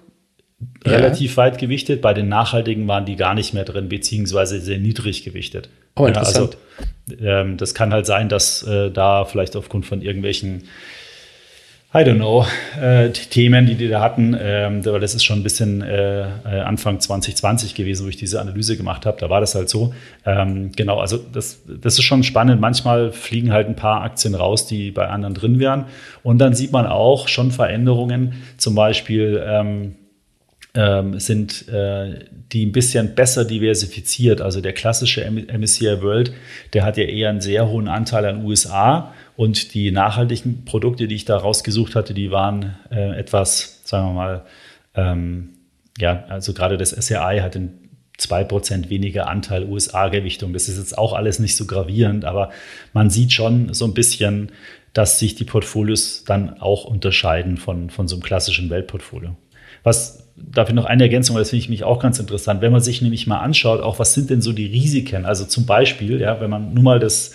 ja. 0.84 0.92
relativ 0.92 1.38
weit 1.38 1.58
gewichtet, 1.58 2.02
bei 2.02 2.12
den 2.12 2.28
nachhaltigen 2.28 2.86
waren 2.88 3.06
die 3.06 3.16
gar 3.16 3.34
nicht 3.34 3.54
mehr 3.54 3.64
drin, 3.64 3.88
beziehungsweise 3.88 4.60
sehr 4.60 4.78
niedrig 4.78 5.24
gewichtet. 5.24 5.70
Oh, 5.96 6.06
interessant. 6.06 6.58
also, 7.08 7.24
ähm, 7.24 7.56
das 7.56 7.74
kann 7.74 7.92
halt 7.92 8.04
sein, 8.04 8.28
dass 8.28 8.62
äh, 8.64 8.90
da 8.90 9.24
vielleicht 9.24 9.56
aufgrund 9.56 9.86
von 9.86 10.02
irgendwelchen 10.02 10.64
I 11.94 12.04
don't 12.04 12.16
know, 12.16 12.44
äh, 12.78 13.08
Themen, 13.12 13.64
die 13.64 13.74
die 13.74 13.88
da 13.88 14.02
hatten, 14.02 14.36
ähm, 14.38 14.82
das 14.82 15.14
ist 15.14 15.24
schon 15.24 15.38
ein 15.38 15.42
bisschen 15.42 15.80
äh, 15.80 16.20
äh 16.20 16.60
Anfang 16.60 17.00
2020 17.00 17.74
gewesen, 17.74 18.04
wo 18.04 18.10
ich 18.10 18.18
diese 18.18 18.42
Analyse 18.42 18.76
gemacht 18.76 19.06
habe. 19.06 19.16
Da 19.18 19.30
war 19.30 19.40
das 19.40 19.54
halt 19.54 19.70
so. 19.70 19.94
Ähm, 20.26 20.72
genau, 20.76 20.98
also 20.98 21.16
das, 21.16 21.62
das 21.66 21.94
ist 21.94 22.02
schon 22.02 22.24
spannend. 22.24 22.60
Manchmal 22.60 23.10
fliegen 23.10 23.54
halt 23.54 23.68
ein 23.68 23.74
paar 23.74 24.02
Aktien 24.02 24.34
raus, 24.34 24.66
die 24.66 24.90
bei 24.90 25.08
anderen 25.08 25.32
drin 25.32 25.58
wären. 25.58 25.86
Und 26.22 26.40
dann 26.40 26.52
sieht 26.52 26.72
man 26.72 26.84
auch 26.84 27.26
schon 27.26 27.52
Veränderungen, 27.52 28.34
zum 28.58 28.74
Beispiel 28.74 29.42
ähm, 29.46 29.94
ähm, 30.78 31.18
sind 31.18 31.66
äh, 31.68 32.20
die 32.52 32.64
ein 32.64 32.70
bisschen 32.70 33.16
besser 33.16 33.44
diversifiziert. 33.44 34.40
Also 34.40 34.60
der 34.60 34.72
klassische 34.72 35.28
MSCI 35.28 36.00
World, 36.02 36.32
der 36.72 36.84
hat 36.84 36.96
ja 36.96 37.02
eher 37.02 37.30
einen 37.30 37.40
sehr 37.40 37.68
hohen 37.68 37.88
Anteil 37.88 38.24
an 38.26 38.44
USA 38.44 39.12
und 39.36 39.74
die 39.74 39.90
nachhaltigen 39.90 40.64
Produkte, 40.64 41.08
die 41.08 41.16
ich 41.16 41.24
da 41.24 41.36
rausgesucht 41.36 41.96
hatte, 41.96 42.14
die 42.14 42.30
waren 42.30 42.76
äh, 42.92 43.18
etwas, 43.18 43.80
sagen 43.84 44.06
wir 44.06 44.12
mal, 44.12 44.44
ähm, 44.94 45.48
ja, 45.98 46.24
also 46.28 46.54
gerade 46.54 46.76
das 46.76 46.90
SRI 46.90 47.40
hat 47.40 47.56
einen 47.56 47.90
2% 48.20 48.88
weniger 48.88 49.28
Anteil 49.28 49.64
USA-Gewichtung. 49.64 50.52
Das 50.52 50.68
ist 50.68 50.78
jetzt 50.78 50.96
auch 50.96 51.12
alles 51.12 51.40
nicht 51.40 51.56
so 51.56 51.66
gravierend, 51.66 52.24
aber 52.24 52.50
man 52.92 53.10
sieht 53.10 53.32
schon 53.32 53.74
so 53.74 53.84
ein 53.84 53.94
bisschen, 53.94 54.52
dass 54.92 55.18
sich 55.18 55.34
die 55.34 55.44
Portfolios 55.44 56.22
dann 56.24 56.60
auch 56.60 56.84
unterscheiden 56.84 57.56
von, 57.56 57.90
von 57.90 58.06
so 58.06 58.14
einem 58.14 58.22
klassischen 58.22 58.70
Weltportfolio. 58.70 59.36
Was 59.82 60.24
ich 60.42 60.72
noch 60.72 60.84
eine 60.84 61.02
Ergänzung, 61.02 61.34
weil 61.34 61.42
das 61.42 61.50
finde 61.50 61.64
ich 61.64 61.68
mich 61.68 61.84
auch 61.84 62.00
ganz 62.00 62.18
interessant. 62.18 62.60
Wenn 62.60 62.72
man 62.72 62.80
sich 62.80 63.02
nämlich 63.02 63.26
mal 63.26 63.40
anschaut, 63.40 63.80
auch 63.80 63.98
was 63.98 64.14
sind 64.14 64.30
denn 64.30 64.40
so 64.40 64.52
die 64.52 64.66
Risiken? 64.66 65.26
Also 65.26 65.44
zum 65.44 65.66
Beispiel, 65.66 66.20
ja, 66.20 66.40
wenn 66.40 66.50
man 66.50 66.74
nur 66.74 66.84
mal 66.84 67.00
das 67.00 67.34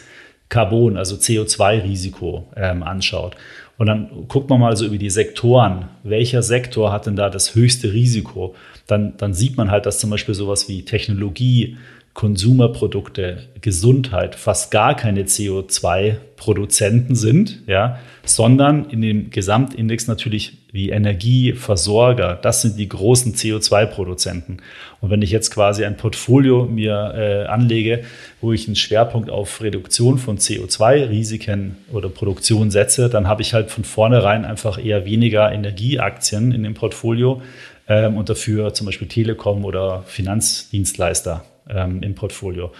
Carbon, 0.49 0.97
also 0.97 1.15
CO2-Risiko 1.15 2.47
ähm, 2.55 2.83
anschaut. 2.83 3.35
Und 3.77 3.87
dann 3.87 4.27
guckt 4.27 4.49
man 4.49 4.59
mal 4.59 4.77
so 4.77 4.85
über 4.85 4.97
die 4.97 5.09
Sektoren, 5.09 5.89
welcher 6.03 6.43
Sektor 6.43 6.91
hat 6.91 7.07
denn 7.07 7.15
da 7.15 7.29
das 7.29 7.55
höchste 7.55 7.91
Risiko? 7.91 8.55
Dann, 8.87 9.17
dann 9.17 9.33
sieht 9.33 9.57
man 9.57 9.71
halt, 9.71 9.85
dass 9.85 9.99
zum 9.99 10.09
Beispiel 10.09 10.35
sowas 10.35 10.69
wie 10.69 10.85
Technologie, 10.85 11.77
Konsumerprodukte, 12.13 13.39
Gesundheit 13.61 14.35
fast 14.35 14.69
gar 14.69 14.95
keine 14.95 15.23
CO2-Produzenten 15.23 17.15
sind, 17.15 17.63
ja, 17.65 17.97
sondern 18.23 18.85
in 18.85 19.01
dem 19.01 19.31
Gesamtindex 19.31 20.07
natürlich 20.07 20.62
wie 20.73 20.89
Energieversorger. 20.89 22.39
Das 22.41 22.63
sind 22.63 22.79
die 22.79 22.89
großen 22.89 23.35
CO2-Produzenten. 23.35 24.57
Und 25.01 25.11
wenn 25.11 25.21
ich 25.21 25.29
jetzt 25.29 25.51
quasi 25.51 25.85
ein 25.85 25.97
Portfolio 25.97 26.65
mir 26.65 27.13
äh, 27.15 27.45
anlege, 27.45 28.03
wo 28.41 28.51
ich 28.53 28.65
einen 28.65 28.75
Schwerpunkt 28.75 29.29
auf 29.29 29.61
Reduktion 29.61 30.17
von 30.17 30.39
CO2-Risiken 30.39 31.77
oder 31.91 32.09
Produktion 32.09 32.71
setze, 32.71 33.07
dann 33.07 33.27
habe 33.27 33.43
ich 33.43 33.53
halt 33.53 33.69
von 33.69 33.83
vornherein 33.83 34.45
einfach 34.45 34.83
eher 34.83 35.05
weniger 35.05 35.51
Energieaktien 35.51 36.51
in 36.51 36.63
dem 36.63 36.73
Portfolio 36.73 37.43
ähm, 37.87 38.17
und 38.17 38.29
dafür 38.29 38.73
zum 38.73 38.87
Beispiel 38.87 39.07
Telekom 39.07 39.65
oder 39.65 40.03
Finanzdienstleister 40.07 41.45
ähm, 41.69 42.01
im 42.01 42.15
Portfolio. 42.15 42.71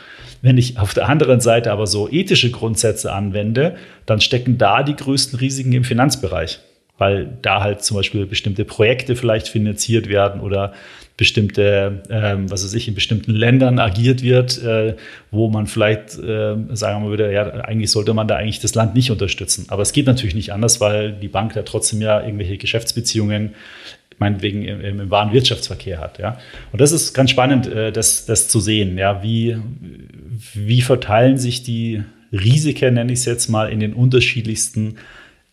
Wenn 0.41 0.57
ich 0.57 0.79
auf 0.79 0.95
der 0.95 1.09
anderen 1.09 1.41
Seite 1.41 1.71
aber 1.71 1.85
so 1.85 2.09
ethische 2.09 2.49
Grundsätze 2.49 3.13
anwende, 3.13 3.75
dann 4.07 4.19
stecken 4.19 4.57
da 4.57 4.81
die 4.81 4.95
größten 4.95 5.37
Risiken 5.37 5.73
im 5.73 5.83
Finanzbereich, 5.83 6.59
weil 7.03 7.37
da 7.41 7.61
halt 7.61 7.83
zum 7.83 7.97
Beispiel 7.97 8.25
bestimmte 8.25 8.63
Projekte 8.63 9.17
vielleicht 9.17 9.49
finanziert 9.49 10.07
werden 10.07 10.39
oder 10.39 10.71
bestimmte, 11.17 12.01
ähm, 12.09 12.49
was 12.49 12.63
weiß 12.63 12.73
ich, 12.75 12.87
in 12.87 12.95
bestimmten 12.95 13.31
Ländern 13.31 13.77
agiert 13.77 14.23
wird, 14.23 14.63
äh, 14.63 14.95
wo 15.29 15.49
man 15.49 15.67
vielleicht, 15.67 16.17
äh, 16.17 16.55
sagen 16.71 17.03
wir 17.03 17.11
wieder, 17.11 17.29
ja, 17.29 17.43
eigentlich 17.65 17.91
sollte 17.91 18.13
man 18.13 18.29
da 18.29 18.37
eigentlich 18.37 18.61
das 18.61 18.73
Land 18.73 18.95
nicht 18.95 19.11
unterstützen. 19.11 19.65
Aber 19.67 19.81
es 19.81 19.91
geht 19.91 20.07
natürlich 20.07 20.33
nicht 20.33 20.53
anders, 20.53 20.79
weil 20.79 21.11
die 21.11 21.27
Bank 21.27 21.53
da 21.53 21.63
trotzdem 21.63 22.01
ja 22.01 22.21
irgendwelche 22.21 22.57
Geschäftsbeziehungen 22.57 23.53
meinetwegen 24.17 24.63
im, 24.63 25.01
im 25.01 25.11
wahren 25.11 25.33
Wirtschaftsverkehr 25.33 25.99
hat. 25.99 26.19
Ja? 26.19 26.39
Und 26.71 26.79
das 26.79 26.93
ist 26.93 27.13
ganz 27.13 27.31
spannend, 27.31 27.67
äh, 27.67 27.91
das, 27.91 28.25
das 28.25 28.47
zu 28.47 28.61
sehen. 28.61 28.97
Ja? 28.97 29.21
Wie, 29.21 29.57
wie 30.53 30.81
verteilen 30.81 31.37
sich 31.37 31.63
die 31.63 32.01
Risiken, 32.31 32.93
nenne 32.93 33.11
ich 33.11 33.19
es 33.19 33.25
jetzt 33.25 33.49
mal, 33.49 33.69
in 33.69 33.81
den 33.81 33.93
unterschiedlichsten 33.93 34.95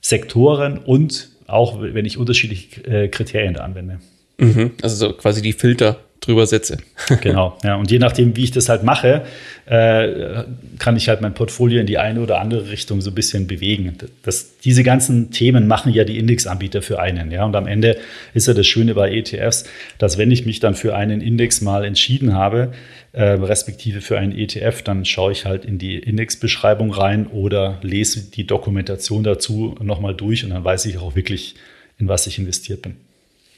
Sektoren 0.00 0.78
und 0.78 1.29
auch, 1.52 1.80
wenn 1.80 2.04
ich 2.04 2.18
unterschiedliche 2.18 2.82
äh, 2.84 3.08
Kriterien 3.08 3.54
da 3.54 3.64
anwende. 3.64 4.00
Mhm, 4.38 4.72
also 4.82 4.96
so 4.96 5.12
quasi 5.12 5.42
die 5.42 5.52
Filter 5.52 5.98
drüber 6.20 6.46
setze. 6.46 6.78
genau, 7.22 7.56
ja. 7.64 7.76
Und 7.76 7.90
je 7.90 7.98
nachdem, 7.98 8.36
wie 8.36 8.44
ich 8.44 8.50
das 8.50 8.68
halt 8.68 8.82
mache, 8.82 9.22
äh, 9.66 10.44
kann 10.78 10.96
ich 10.96 11.08
halt 11.08 11.20
mein 11.20 11.34
Portfolio 11.34 11.80
in 11.80 11.86
die 11.86 11.98
eine 11.98 12.20
oder 12.20 12.40
andere 12.40 12.70
Richtung 12.70 13.00
so 13.00 13.10
ein 13.10 13.14
bisschen 13.14 13.46
bewegen. 13.46 13.96
Das, 14.22 14.58
diese 14.58 14.82
ganzen 14.82 15.30
Themen 15.30 15.66
machen 15.66 15.92
ja 15.92 16.04
die 16.04 16.18
Indexanbieter 16.18 16.82
für 16.82 17.00
einen. 17.00 17.30
Ja? 17.30 17.44
Und 17.44 17.56
am 17.56 17.66
Ende 17.66 17.96
ist 18.34 18.46
ja 18.48 18.54
das 18.54 18.66
Schöne 18.66 18.94
bei 18.94 19.10
ETFs, 19.12 19.64
dass 19.98 20.18
wenn 20.18 20.30
ich 20.30 20.44
mich 20.44 20.60
dann 20.60 20.74
für 20.74 20.94
einen 20.94 21.20
Index 21.20 21.62
mal 21.62 21.84
entschieden 21.84 22.34
habe, 22.34 22.72
äh, 23.12 23.22
respektive 23.22 24.00
für 24.00 24.18
einen 24.18 24.32
ETF, 24.32 24.82
dann 24.82 25.04
schaue 25.04 25.32
ich 25.32 25.46
halt 25.46 25.64
in 25.64 25.78
die 25.78 25.98
Indexbeschreibung 25.98 26.92
rein 26.92 27.26
oder 27.26 27.78
lese 27.82 28.30
die 28.30 28.46
Dokumentation 28.46 29.24
dazu 29.24 29.74
nochmal 29.80 30.14
durch 30.14 30.44
und 30.44 30.50
dann 30.50 30.64
weiß 30.64 30.86
ich 30.86 30.98
auch 30.98 31.16
wirklich, 31.16 31.54
in 31.98 32.08
was 32.08 32.26
ich 32.26 32.38
investiert 32.38 32.82
bin. 32.82 32.96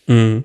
Mhm. 0.07 0.45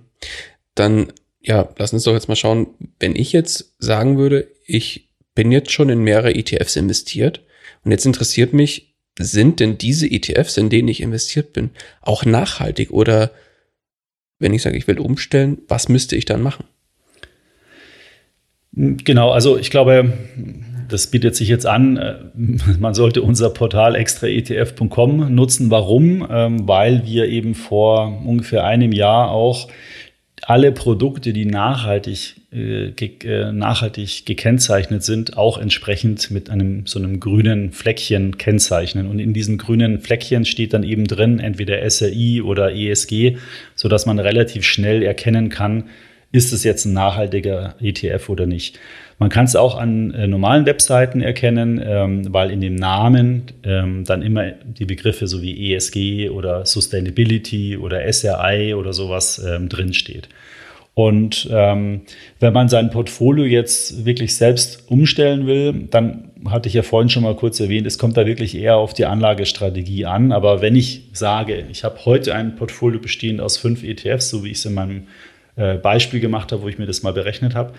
Dann 0.76 1.08
ja, 1.48 1.70
lass 1.78 1.94
uns 1.94 2.04
doch 2.04 2.14
jetzt 2.14 2.28
mal 2.28 2.36
schauen, 2.36 2.68
wenn 3.00 3.16
ich 3.16 3.32
jetzt 3.32 3.76
sagen 3.80 4.18
würde, 4.18 4.50
ich 4.66 5.10
bin 5.34 5.52
jetzt 5.52 5.72
schon 5.72 5.90
in 5.90 6.00
mehrere 6.00 6.36
ETFs 6.36 6.76
investiert 6.76 7.42
und 7.84 7.92
jetzt 7.92 8.06
interessiert 8.06 8.54
mich, 8.54 8.96
sind 9.18 9.60
denn 9.60 9.78
diese 9.78 10.08
ETFs, 10.12 10.58
in 10.58 10.70
denen 10.70 10.90
ich 10.90 11.02
investiert 11.02 11.54
bin, 11.54 11.72
auch 12.02 12.26
nachhaltig 12.26 12.92
oder 12.92 13.32
wenn 14.40 14.54
ich 14.54 14.62
sage, 14.62 14.78
ich 14.78 14.88
will 14.88 15.00
umstellen, 15.00 15.60
was 15.68 15.90
müsste 15.90 16.16
ich 16.16 16.26
dann 16.26 16.42
machen? 16.42 16.66
Genau, 18.74 19.32
also 19.32 19.58
ich 19.58 19.72
glaube, 19.72 20.14
das 20.90 21.08
bietet 21.08 21.36
sich 21.36 21.48
jetzt 21.48 21.66
an. 21.66 22.32
Man 22.80 22.94
sollte 22.94 23.22
unser 23.22 23.50
Portal 23.50 23.96
extraetf.com 23.96 25.34
nutzen. 25.34 25.72
Warum? 25.72 26.28
Ähm, 26.30 26.68
weil 26.68 27.06
wir 27.06 27.28
eben 27.28 27.56
vor 27.56 28.22
ungefähr 28.26 28.66
einem 28.66 28.92
Jahr 28.92 29.32
auch 29.32 29.70
alle 30.50 30.72
Produkte, 30.72 31.34
die 31.34 31.44
nachhaltig, 31.44 32.36
äh, 32.54 32.92
ge 32.92 33.12
äh, 33.26 33.52
nachhaltig 33.52 34.26
gekennzeichnet 34.26 35.04
sind, 35.04 35.36
auch 35.36 35.58
entsprechend 35.58 36.32
mit 36.32 36.50
einem 36.50 36.86
so 36.86 37.00
einem 37.00 37.20
grünen 37.20 37.74
Fleckchen 37.74 38.38
kennzeichnen. 38.38 39.10
Und 39.10 39.20
in 39.20 39.34
diesem 39.34 39.58
grünen 39.58 40.00
Fleckchen 40.00 40.46
steht 40.46 40.72
dann 40.72 40.84
eben 40.84 41.04
drin 41.04 41.42
entweder 41.42 41.88
SRI 41.90 42.42
oder 42.42 42.74
ESG, 42.74 43.36
so 43.76 43.90
dass 43.90 44.06
man 44.06 44.20
relativ 44.20 44.64
schnell 44.64 45.04
erkennen 45.04 45.50
kann, 45.50 45.90
ist 46.32 46.54
es 46.54 46.64
jetzt 46.64 46.86
ein 46.86 46.94
nachhaltiger 46.94 47.76
ETF 47.82 48.30
oder 48.30 48.46
nicht. 48.46 48.80
Man 49.20 49.30
kann 49.30 49.46
es 49.46 49.56
auch 49.56 49.78
an 49.78 50.14
äh, 50.14 50.28
normalen 50.28 50.66
Webseiten 50.68 51.22
erkennen, 51.22 51.82
ähm, 51.84 52.32
weil 52.32 52.52
in 52.52 52.62
dem 52.62 52.76
Namen 52.76 53.44
ähm, 53.64 54.04
dann 54.04 54.22
immer 54.22 54.52
die 54.52 54.86
Begriffe 54.86 55.28
so 55.28 55.42
wie 55.42 55.74
ESG 55.74 56.30
oder 56.30 56.66
Sustainability 56.66 57.78
oder 57.78 58.12
SRI 58.12 58.76
oder 58.76 58.94
sowas 58.94 59.44
ähm, 59.44 59.70
drinsteht. 59.70 60.30
Und 60.94 61.48
ähm, 61.52 62.02
wenn 62.40 62.54
man 62.54 62.70
sein 62.70 62.90
Portfolio 62.90 63.46
jetzt 63.46 64.06
wirklich 64.06 64.36
selbst 64.36 64.90
umstellen 64.90 65.46
will, 65.46 65.88
dann 65.92 66.32
hatte 66.46 66.70
ich 66.70 66.74
ja 66.74 66.82
vorhin 66.82 67.10
schon 67.10 67.22
mal 67.22 67.36
kurz 67.36 67.60
erwähnt, 67.60 67.86
es 67.86 68.00
kommt 68.00 68.18
da 68.18 68.26
wirklich 68.26 68.56
eher 68.56 68.78
auf 68.78 68.96
die 68.96 69.06
Anlagestrategie 69.06 70.06
an. 70.06 70.32
Aber 70.32 70.62
wenn 70.62 70.76
ich 70.76 71.04
sage, 71.14 71.66
ich 71.72 71.84
habe 71.84 72.04
heute 72.06 72.34
ein 72.34 72.56
Portfolio 72.56 73.00
bestehend 73.00 73.42
aus 73.42 73.58
fünf 73.58 73.84
ETFs, 73.84 74.30
so 74.30 74.44
wie 74.44 74.50
ich 74.50 74.58
es 74.58 74.66
in 74.66 74.74
meinem 74.74 75.04
äh, 75.56 75.76
Beispiel 75.76 76.20
gemacht 76.20 76.52
habe, 76.52 76.64
wo 76.64 76.68
ich 76.68 76.80
mir 76.80 76.88
das 76.88 77.04
mal 77.04 77.14
berechnet 77.14 77.54
habe, 77.54 77.74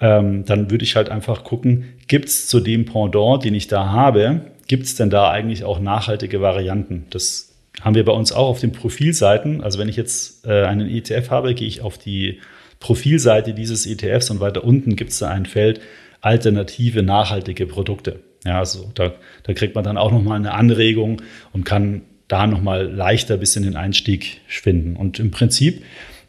ähm, 0.00 0.44
dann 0.44 0.70
würde 0.70 0.84
ich 0.84 0.96
halt 0.96 1.08
einfach 1.08 1.44
gucken, 1.44 1.94
gibt 2.06 2.28
es 2.28 2.48
zu 2.48 2.60
dem 2.60 2.84
Pendant, 2.84 3.44
den 3.44 3.54
ich 3.54 3.66
da 3.66 3.90
habe, 3.90 4.42
gibt 4.66 4.84
es 4.84 4.94
denn 4.94 5.10
da 5.10 5.30
eigentlich 5.30 5.64
auch 5.64 5.80
nachhaltige 5.80 6.40
Varianten? 6.40 7.06
Das 7.10 7.52
haben 7.80 7.94
wir 7.94 8.04
bei 8.04 8.12
uns 8.12 8.32
auch 8.32 8.48
auf 8.48 8.60
den 8.60 8.72
Profilseiten. 8.72 9.62
Also 9.62 9.78
wenn 9.78 9.88
ich 9.88 9.96
jetzt 9.96 10.46
äh, 10.46 10.64
einen 10.64 10.88
ETF 10.88 11.30
habe, 11.30 11.54
gehe 11.54 11.68
ich 11.68 11.80
auf 11.80 11.98
die 11.98 12.40
Profilseite 12.80 13.54
dieses 13.54 13.86
ETFs 13.86 14.30
und 14.30 14.40
weiter 14.40 14.64
unten 14.64 14.96
gibt 14.96 15.10
es 15.10 15.18
da 15.18 15.28
ein 15.28 15.46
Feld 15.46 15.80
alternative 16.20 17.02
nachhaltige 17.02 17.66
Produkte. 17.66 18.20
Ja, 18.44 18.58
also 18.58 18.90
da, 18.94 19.14
da 19.42 19.52
kriegt 19.52 19.74
man 19.74 19.84
dann 19.84 19.96
auch 19.96 20.12
nochmal 20.12 20.36
eine 20.36 20.52
Anregung 20.52 21.22
und 21.52 21.64
kann 21.64 22.02
da 22.28 22.46
nochmal 22.46 22.86
leichter 22.86 23.34
ein 23.34 23.40
bisschen 23.40 23.64
den 23.64 23.76
Einstieg 23.76 24.40
finden. 24.46 24.96
Und 24.96 25.18
im 25.18 25.30
Prinzip 25.30 25.82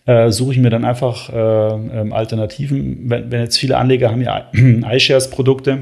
äh, 0.10 0.32
suche 0.32 0.54
ich 0.54 0.58
mir 0.58 0.72
dann 0.72 0.86
einfach 0.86 1.30
äh, 1.30 1.36
ähm, 1.36 2.14
Alternativen. 2.14 3.10
Wenn, 3.12 3.32
wenn, 3.32 3.42
jetzt 3.42 3.60
viele 3.60 3.78
Anleger 3.78 4.10
haben 4.10 4.24
ja 4.24 4.50
iShares-Produkte, 4.54 5.78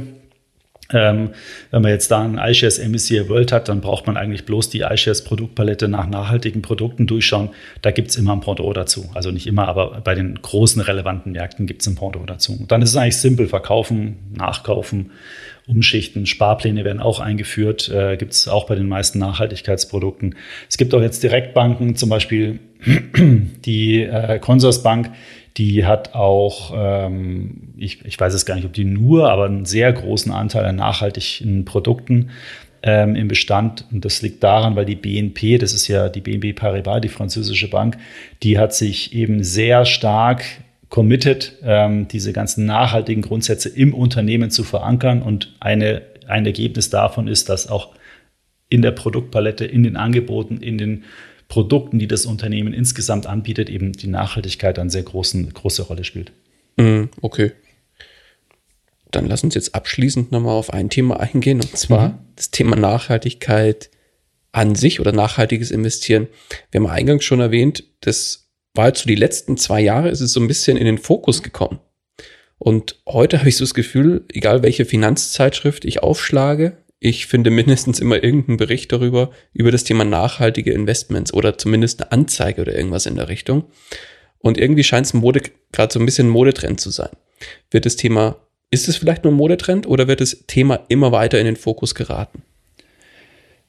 ähm, 0.93 1.29
wenn 1.71 1.81
man 1.81 1.91
jetzt 1.91 2.11
da 2.11 2.23
ein 2.23 2.37
iShares 2.37 2.77
MSCI 2.77 3.29
World 3.29 3.53
hat, 3.53 3.69
dann 3.69 3.79
braucht 3.79 4.05
man 4.05 4.17
eigentlich 4.17 4.45
bloß 4.45 4.69
die 4.69 4.81
iShares 4.81 5.23
Produktpalette 5.23 5.87
nach 5.87 6.07
nachhaltigen 6.07 6.61
Produkten 6.61 7.07
durchschauen. 7.07 7.49
Da 7.81 7.91
gibt 7.91 8.09
es 8.09 8.17
immer 8.17 8.33
ein 8.33 8.41
Pendant 8.41 8.75
dazu. 8.75 9.09
Also 9.13 9.31
nicht 9.31 9.47
immer, 9.47 9.69
aber 9.69 10.01
bei 10.03 10.13
den 10.13 10.41
großen 10.41 10.81
relevanten 10.81 11.31
Märkten 11.31 11.65
gibt 11.65 11.81
es 11.81 11.87
ein 11.87 11.95
Pendant 11.95 12.29
dazu. 12.29 12.51
Und 12.51 12.69
dann 12.71 12.81
ist 12.81 12.89
es 12.89 12.97
eigentlich 12.97 13.17
simpel, 13.17 13.47
verkaufen, 13.47 14.17
nachkaufen, 14.35 15.11
umschichten. 15.67 16.25
Sparpläne 16.25 16.85
werden 16.85 17.01
auch 17.01 17.19
eingeführt, 17.19 17.89
äh, 17.89 18.17
gibt 18.17 18.33
es 18.33 18.47
auch 18.47 18.67
bei 18.67 18.75
den 18.75 18.87
meisten 18.87 19.19
Nachhaltigkeitsprodukten. 19.19 20.35
Es 20.69 20.77
gibt 20.77 20.93
auch 20.95 21.01
jetzt 21.01 21.21
Direktbanken, 21.23 21.95
zum 21.95 22.09
Beispiel 22.09 22.59
die 23.65 24.03
äh, 24.03 24.39
Consorsbank, 24.39 25.11
die 25.57 25.85
hat 25.85 26.13
auch, 26.13 26.73
ähm, 26.75 27.73
ich, 27.77 28.05
ich 28.05 28.19
weiß 28.19 28.33
es 28.33 28.45
gar 28.45 28.55
nicht, 28.55 28.65
ob 28.65 28.73
die 28.73 28.85
nur, 28.85 29.29
aber 29.29 29.45
einen 29.45 29.65
sehr 29.65 29.91
großen 29.91 30.31
Anteil 30.31 30.65
an 30.65 30.75
nachhaltigen 30.75 31.65
Produkten 31.65 32.29
ähm, 32.83 33.15
im 33.15 33.27
Bestand. 33.27 33.85
Und 33.91 34.05
das 34.05 34.21
liegt 34.21 34.43
daran, 34.43 34.75
weil 34.75 34.85
die 34.85 34.95
BNP, 34.95 35.57
das 35.57 35.73
ist 35.73 35.87
ja 35.87 36.09
die 36.09 36.21
BNP 36.21 36.53
Paribas, 36.53 37.01
die 37.01 37.09
französische 37.09 37.69
Bank, 37.69 37.97
die 38.43 38.57
hat 38.57 38.73
sich 38.73 39.13
eben 39.13 39.43
sehr 39.43 39.85
stark 39.85 40.43
committed, 40.89 41.53
ähm, 41.63 42.07
diese 42.07 42.33
ganzen 42.33 42.65
nachhaltigen 42.65 43.21
Grundsätze 43.21 43.69
im 43.69 43.93
Unternehmen 43.93 44.51
zu 44.51 44.63
verankern. 44.63 45.21
Und 45.21 45.55
eine, 45.59 46.03
ein 46.27 46.45
Ergebnis 46.45 46.89
davon 46.89 47.27
ist, 47.27 47.49
dass 47.49 47.67
auch 47.67 47.93
in 48.69 48.81
der 48.81 48.91
Produktpalette, 48.91 49.65
in 49.65 49.83
den 49.83 49.97
Angeboten, 49.97 50.57
in 50.57 50.77
den 50.77 51.03
Produkten, 51.47 51.99
die 51.99 52.07
das 52.07 52.25
Unternehmen 52.25 52.73
insgesamt 52.73 53.25
anbietet, 53.25 53.69
eben 53.69 53.93
die 53.93 54.07
Nachhaltigkeit 54.07 54.79
eine 54.79 54.89
sehr 54.89 55.03
großen, 55.03 55.53
große 55.53 55.83
Rolle 55.83 56.03
spielt. 56.03 56.31
Mm, 56.75 57.05
okay. 57.21 57.51
Dann 59.11 59.25
lass 59.25 59.43
uns 59.43 59.55
jetzt 59.55 59.73
abschließend 59.73 60.31
nochmal 60.31 60.55
auf 60.55 60.73
ein 60.73 60.89
Thema 60.89 61.19
eingehen, 61.19 61.61
und 61.61 61.77
zwar 61.77 62.09
mhm. 62.09 62.13
das 62.35 62.51
Thema 62.51 62.75
Nachhaltigkeit 62.75 63.89
an 64.51 64.75
sich 64.75 64.99
oder 64.99 65.13
nachhaltiges 65.13 65.71
Investieren. 65.71 66.27
Wir 66.71 66.81
haben 66.81 66.87
eingangs 66.87 67.23
schon 67.23 67.39
erwähnt, 67.39 67.85
das 68.01 68.46
war 68.77 68.87
jetzt 68.87 69.01
so 69.01 69.07
die 69.07 69.15
letzten 69.15 69.57
zwei 69.57 69.81
Jahre, 69.81 70.09
ist 70.09 70.21
es 70.21 70.33
so 70.33 70.39
ein 70.39 70.47
bisschen 70.47 70.77
in 70.77 70.85
den 70.85 70.97
Fokus 70.97 71.43
gekommen. 71.43 71.79
Und 72.59 72.99
heute 73.07 73.39
habe 73.39 73.49
ich 73.49 73.57
so 73.57 73.63
das 73.63 73.73
Gefühl, 73.73 74.25
egal 74.31 74.63
welche 74.63 74.85
Finanzzeitschrift 74.85 75.85
ich 75.85 76.01
aufschlage, 76.01 76.77
ich 76.99 77.27
finde 77.27 77.51
mindestens 77.51 77.99
immer 77.99 78.23
irgendeinen 78.23 78.57
Bericht 78.57 78.91
darüber, 78.91 79.29
über 79.53 79.71
das 79.71 79.83
Thema 79.83 80.03
nachhaltige 80.03 80.71
Investments 80.71 81.33
oder 81.33 81.57
zumindest 81.57 82.01
eine 82.01 82.11
Anzeige 82.11 82.61
oder 82.61 82.75
irgendwas 82.75 83.05
in 83.05 83.15
der 83.15 83.29
Richtung. 83.29 83.65
Und 84.39 84.57
irgendwie 84.57 84.83
scheint 84.83 85.05
es 85.05 85.13
Mode, 85.13 85.41
gerade 85.71 85.93
so 85.93 85.99
ein 85.99 86.05
bisschen 86.05 86.29
Modetrend 86.29 86.79
zu 86.79 86.89
sein. 86.89 87.11
Wird 87.69 87.85
das 87.85 87.97
Thema, 87.97 88.37
ist 88.71 88.87
es 88.87 88.97
vielleicht 88.97 89.23
nur 89.23 89.33
ein 89.33 89.37
Modetrend 89.37 89.85
oder 89.87 90.07
wird 90.07 90.21
das 90.21 90.45
Thema 90.47 90.85
immer 90.87 91.11
weiter 91.11 91.39
in 91.39 91.45
den 91.45 91.55
Fokus 91.55 91.93
geraten? 91.93 92.41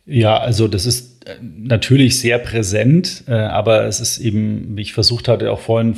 Ja, 0.07 0.39
also 0.39 0.69
das 0.69 0.87
ist 0.87 1.18
natürlich 1.41 2.19
sehr 2.19 2.39
präsent, 2.39 3.25
äh, 3.27 3.33
aber 3.33 3.85
es 3.85 4.01
ist 4.01 4.19
eben, 4.19 4.77
wie 4.77 4.83
ich 4.83 4.93
versucht 4.93 5.29
hatte, 5.29 5.51
auch 5.51 5.61
vorhin 5.61 5.97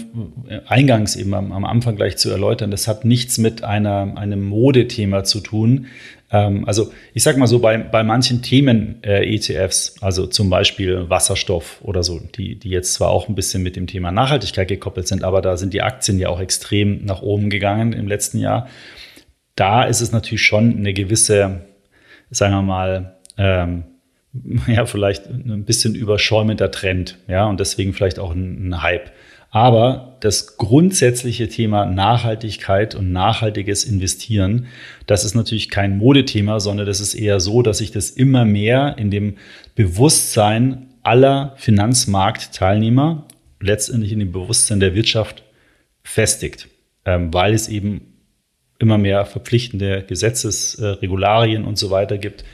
äh, 0.49 0.61
eingangs 0.67 1.17
eben 1.17 1.35
am, 1.35 1.53
am 1.53 1.65
Anfang 1.65 1.97
gleich 1.97 2.17
zu 2.17 2.31
erläutern, 2.31 2.71
das 2.71 2.89
hat 2.89 3.05
nichts 3.05 3.39
mit 3.39 3.65
einer, 3.65 4.15
einem 4.17 4.45
Modethema 4.45 5.25
zu 5.25 5.41
tun, 5.41 5.87
ähm, 6.31 6.65
also 6.67 6.93
ich 7.13 7.23
sage 7.23 7.39
mal 7.39 7.47
so, 7.47 7.59
bei, 7.59 7.77
bei 7.79 8.03
manchen 8.03 8.43
Themen 8.43 9.03
äh, 9.03 9.35
ETFs, 9.35 9.97
also 10.01 10.27
zum 10.27 10.51
Beispiel 10.51 11.09
Wasserstoff 11.09 11.81
oder 11.83 12.03
so, 12.03 12.21
die, 12.21 12.59
die 12.59 12.71
jetzt 12.71 12.95
zwar 12.95 13.11
auch 13.11 13.29
ein 13.29 13.35
bisschen 13.35 13.63
mit 13.63 13.77
dem 13.77 13.87
Thema 13.87 14.13
Nachhaltigkeit 14.13 14.69
gekoppelt 14.69 15.09
sind, 15.09 15.25
aber 15.25 15.43
da 15.43 15.57
sind 15.57 15.75
die 15.75 15.83
Aktien 15.83 16.19
ja 16.19 16.29
auch 16.29 16.41
extrem 16.41 17.05
nach 17.05 17.23
oben 17.23 17.51
gegangen 17.51 17.93
im 17.93 18.07
letzten 18.07 18.39
Jahr. 18.39 18.69
Da 19.57 19.85
ist 19.85 20.01
es 20.01 20.13
natürlich 20.13 20.43
schon 20.43 20.77
eine 20.77 20.95
gewisse, 20.95 21.63
sagen 22.31 22.55
wir 22.55 22.63
mal, 22.63 23.17
ähm, 23.37 23.85
ja, 24.67 24.87
vielleicht 24.87 25.27
ein 25.27 25.65
bisschen 25.65 25.95
überschäumender 25.95 26.71
Trend, 26.71 27.19
ja, 27.29 27.47
und 27.47 27.61
deswegen 27.61 27.93
vielleicht 27.93 28.19
auch 28.19 28.33
ein, 28.33 28.69
ein 28.69 28.83
Hype. 28.83 29.11
Aber 29.53 30.17
das 30.21 30.57
grundsätzliche 30.59 31.49
Thema 31.49 31.85
Nachhaltigkeit 31.85 32.95
und 32.95 33.11
nachhaltiges 33.11 33.83
Investieren, 33.83 34.67
das 35.07 35.25
ist 35.25 35.35
natürlich 35.35 35.71
kein 35.71 35.99
Modethema, 35.99 36.61
sondern 36.61 36.87
das 36.87 37.01
ist 37.01 37.15
eher 37.15 37.41
so, 37.41 37.63
dass 37.63 37.79
sich 37.79 37.91
das 37.91 38.11
immer 38.11 38.45
mehr 38.45 38.95
in 38.97 39.11
dem 39.11 39.39
Bewusstsein 39.75 40.87
aller 41.03 41.55
Finanzmarktteilnehmer, 41.57 43.27
letztendlich 43.61 44.13
in 44.13 44.21
dem 44.21 44.31
Bewusstsein 44.31 44.79
der 44.79 44.95
Wirtschaft 44.95 45.43
festigt, 46.05 46.69
ähm, 47.05 47.35
weil 47.35 47.53
es 47.53 47.69
eben 47.69 48.03
immer 48.79 48.99
mehr 48.99 49.27
verpflichtende 49.27 50.05
Gesetzesregularien 50.07 51.65
und 51.65 51.77
so 51.77 51.91
weiter 51.91 52.19
gibt, 52.19 52.45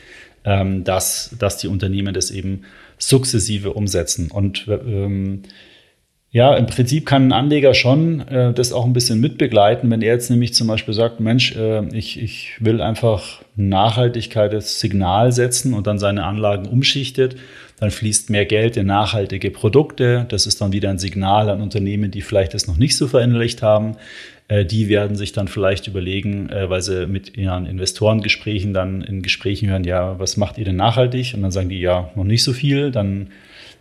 ähm, 0.46 0.84
dass, 0.84 1.34
dass 1.38 1.58
die 1.58 1.68
Unternehmen 1.68 2.14
das 2.14 2.30
eben 2.30 2.62
sukzessive 2.96 3.72
umsetzen. 3.74 4.30
Und 4.30 4.66
ähm, 4.68 5.42
ja, 6.30 6.54
im 6.54 6.66
Prinzip 6.66 7.04
kann 7.06 7.28
ein 7.28 7.32
Anleger 7.32 7.74
schon 7.74 8.20
äh, 8.28 8.52
das 8.52 8.72
auch 8.72 8.84
ein 8.84 8.92
bisschen 8.92 9.20
mitbegleiten, 9.20 9.90
wenn 9.90 10.02
er 10.02 10.12
jetzt 10.12 10.30
nämlich 10.30 10.54
zum 10.54 10.68
Beispiel 10.68 10.94
sagt, 10.94 11.18
Mensch, 11.18 11.56
äh, 11.56 11.84
ich, 11.96 12.22
ich 12.22 12.56
will 12.60 12.80
einfach 12.80 13.42
Nachhaltigkeit 13.56 14.54
als 14.54 14.78
Signal 14.80 15.32
setzen 15.32 15.74
und 15.74 15.86
dann 15.86 15.98
seine 15.98 16.24
Anlagen 16.24 16.66
umschichtet, 16.66 17.36
dann 17.78 17.90
fließt 17.90 18.30
mehr 18.30 18.46
Geld 18.46 18.76
in 18.76 18.86
nachhaltige 18.86 19.50
Produkte. 19.50 20.26
Das 20.28 20.46
ist 20.46 20.60
dann 20.60 20.72
wieder 20.72 20.90
ein 20.90 20.98
Signal 20.98 21.50
an 21.50 21.60
Unternehmen, 21.60 22.10
die 22.10 22.22
vielleicht 22.22 22.54
das 22.54 22.66
noch 22.66 22.78
nicht 22.78 22.96
so 22.96 23.06
verinnerlicht 23.06 23.62
haben. 23.62 23.96
Äh, 24.48 24.64
die 24.64 24.88
werden 24.88 25.16
sich 25.16 25.32
dann 25.32 25.48
vielleicht 25.48 25.86
überlegen, 25.86 26.48
äh, 26.48 26.70
weil 26.70 26.80
sie 26.80 27.06
mit 27.06 27.36
ihren 27.36 27.66
Investorengesprächen 27.66 28.72
dann 28.72 29.02
in 29.02 29.22
Gesprächen 29.22 29.68
hören, 29.68 29.84
ja, 29.84 30.18
was 30.18 30.36
macht 30.36 30.56
ihr 30.58 30.64
denn 30.64 30.76
nachhaltig? 30.76 31.34
Und 31.34 31.42
dann 31.42 31.50
sagen 31.50 31.68
die, 31.68 31.80
ja, 31.80 32.10
noch 32.14 32.24
nicht 32.24 32.44
so 32.44 32.52
viel. 32.52 32.90
Dann 32.90 33.28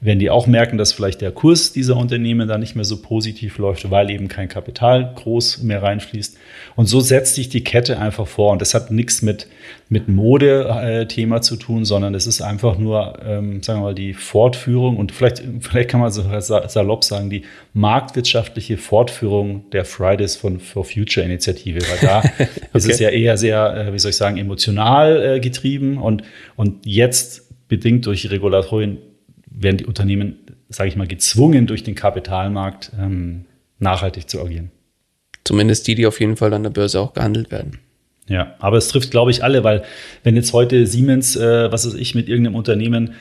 werden 0.01 0.19
die 0.19 0.29
auch 0.29 0.47
merken, 0.47 0.77
dass 0.77 0.93
vielleicht 0.93 1.21
der 1.21 1.31
Kurs 1.31 1.73
dieser 1.73 1.97
Unternehmen 1.97 2.47
da 2.47 2.57
nicht 2.57 2.75
mehr 2.75 2.85
so 2.85 3.01
positiv 3.01 3.57
läuft, 3.57 3.89
weil 3.89 4.09
eben 4.09 4.27
kein 4.27 4.47
Kapital 4.47 5.13
groß 5.15 5.63
mehr 5.63 5.81
reinfließt. 5.81 6.37
Und 6.75 6.87
so 6.87 6.99
setzt 6.99 7.35
sich 7.35 7.49
die 7.49 7.63
Kette 7.63 7.99
einfach 7.99 8.27
vor. 8.27 8.51
Und 8.51 8.61
das 8.61 8.73
hat 8.73 8.91
nichts 8.91 9.21
mit, 9.21 9.47
mit 9.89 10.07
Mode-Thema 10.07 11.41
zu 11.41 11.55
tun, 11.55 11.85
sondern 11.85 12.13
es 12.13 12.27
ist 12.27 12.41
einfach 12.41 12.77
nur, 12.77 13.19
ähm, 13.25 13.63
sagen 13.63 13.79
wir 13.79 13.85
mal, 13.85 13.95
die 13.95 14.13
Fortführung 14.13 14.97
und 14.97 15.11
vielleicht, 15.11 15.43
vielleicht 15.61 15.89
kann 15.89 15.99
man 15.99 16.11
so 16.11 16.23
salopp 16.39 17.03
sagen, 17.03 17.29
die 17.29 17.43
marktwirtschaftliche 17.73 18.77
Fortführung 18.77 19.69
der 19.71 19.85
Fridays 19.85 20.35
for 20.35 20.85
Future 20.85 21.25
Initiative. 21.25 21.79
Weil 21.81 21.97
da 22.01 22.19
okay. 22.19 22.47
ist 22.73 22.89
es 22.89 22.99
ja 22.99 23.09
eher 23.09 23.37
sehr, 23.37 23.87
äh, 23.87 23.93
wie 23.93 23.99
soll 23.99 24.09
ich 24.09 24.17
sagen, 24.17 24.37
emotional 24.37 25.35
äh, 25.35 25.39
getrieben 25.39 25.97
und, 25.97 26.23
und 26.55 26.85
jetzt 26.85 27.45
bedingt 27.67 28.05
durch 28.05 28.29
Regulatorien 28.29 28.97
werden 29.57 29.77
die 29.77 29.85
Unternehmen, 29.85 30.37
sage 30.69 30.89
ich 30.89 30.95
mal, 30.95 31.07
gezwungen, 31.07 31.67
durch 31.67 31.83
den 31.83 31.95
Kapitalmarkt 31.95 32.91
ähm, 32.99 33.45
nachhaltig 33.79 34.29
zu 34.29 34.41
agieren. 34.41 34.71
Zumindest 35.43 35.87
die, 35.87 35.95
die 35.95 36.07
auf 36.07 36.19
jeden 36.19 36.37
Fall 36.37 36.53
an 36.53 36.63
der 36.63 36.71
Börse 36.71 36.99
auch 36.99 37.13
gehandelt 37.13 37.51
werden. 37.51 37.79
Ja, 38.27 38.55
aber 38.57 38.77
es 38.77 38.87
trifft, 38.87 39.11
glaube 39.11 39.29
ich, 39.29 39.43
alle, 39.43 39.63
weil 39.63 39.83
wenn 40.23 40.35
jetzt 40.35 40.51
heute 40.51 40.87
Siemens, 40.87 41.35
äh, 41.35 41.71
was 41.71 41.85
weiß 41.85 41.93
ich, 41.93 42.15
mit 42.15 42.27
irgendeinem 42.27 42.55
Unternehmen 42.55 43.13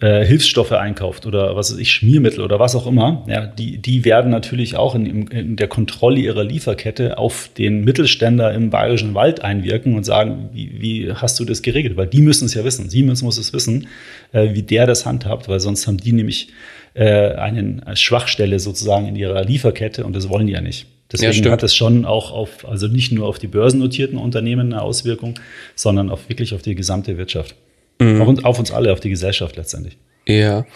äh, 0.00 0.24
Hilfsstoffe 0.24 0.72
einkauft 0.72 1.26
oder 1.26 1.56
was 1.56 1.72
weiß 1.72 1.78
ich, 1.78 1.90
Schmiermittel 1.90 2.42
oder 2.42 2.58
was 2.58 2.74
auch 2.74 2.86
immer, 2.86 3.24
ja, 3.28 3.46
die, 3.46 3.78
die 3.78 4.04
werden 4.04 4.30
natürlich 4.30 4.76
auch 4.76 4.94
in, 4.94 5.26
in 5.28 5.56
der 5.56 5.68
Kontrolle 5.68 6.20
ihrer 6.20 6.44
Lieferkette 6.44 7.18
auf 7.18 7.50
den 7.56 7.84
Mittelständler 7.84 8.52
im 8.52 8.70
bayerischen 8.70 9.14
Wald 9.14 9.42
einwirken 9.42 9.94
und 9.96 10.04
sagen, 10.04 10.50
wie, 10.52 10.80
wie 10.80 11.12
hast 11.12 11.40
du 11.40 11.44
das 11.44 11.62
geregelt? 11.62 11.96
Weil 11.96 12.06
die 12.06 12.20
müssen 12.20 12.46
es 12.46 12.54
ja 12.54 12.64
wissen. 12.64 12.90
Siemens 12.90 13.22
muss 13.22 13.38
es 13.38 13.52
wissen, 13.52 13.88
äh, 14.32 14.54
wie 14.54 14.62
der 14.62 14.86
das 14.86 15.06
handhabt, 15.06 15.48
weil 15.48 15.60
sonst 15.60 15.86
haben 15.86 15.98
die 15.98 16.12
nämlich 16.12 16.48
äh, 16.94 17.32
eine 17.34 17.82
Schwachstelle 17.94 18.58
sozusagen 18.58 19.06
in 19.06 19.16
ihrer 19.16 19.44
Lieferkette 19.44 20.04
und 20.04 20.14
das 20.14 20.28
wollen 20.28 20.46
die 20.46 20.54
ja 20.54 20.60
nicht. 20.60 20.86
Deswegen 21.12 21.44
ja, 21.44 21.52
hat 21.52 21.62
es 21.62 21.74
schon 21.74 22.04
auch 22.04 22.32
auf, 22.32 22.68
also 22.68 22.88
nicht 22.88 23.12
nur 23.12 23.28
auf 23.28 23.38
die 23.38 23.46
börsennotierten 23.46 24.18
Unternehmen 24.18 24.72
eine 24.72 24.82
Auswirkung, 24.82 25.34
sondern 25.74 26.10
auf 26.10 26.28
wirklich 26.28 26.52
auf 26.52 26.62
die 26.62 26.74
gesamte 26.74 27.16
Wirtschaft. 27.16 27.54
Mhm. 27.98 28.20
Auf, 28.20 28.28
uns, 28.28 28.44
auf, 28.44 28.58
uns, 28.58 28.70
alle, 28.70 28.92
auf 28.92 29.00
die 29.00 29.10
Gesellschaft 29.10 29.56
letztendlich. 29.56 29.98
Ja. 30.26 30.66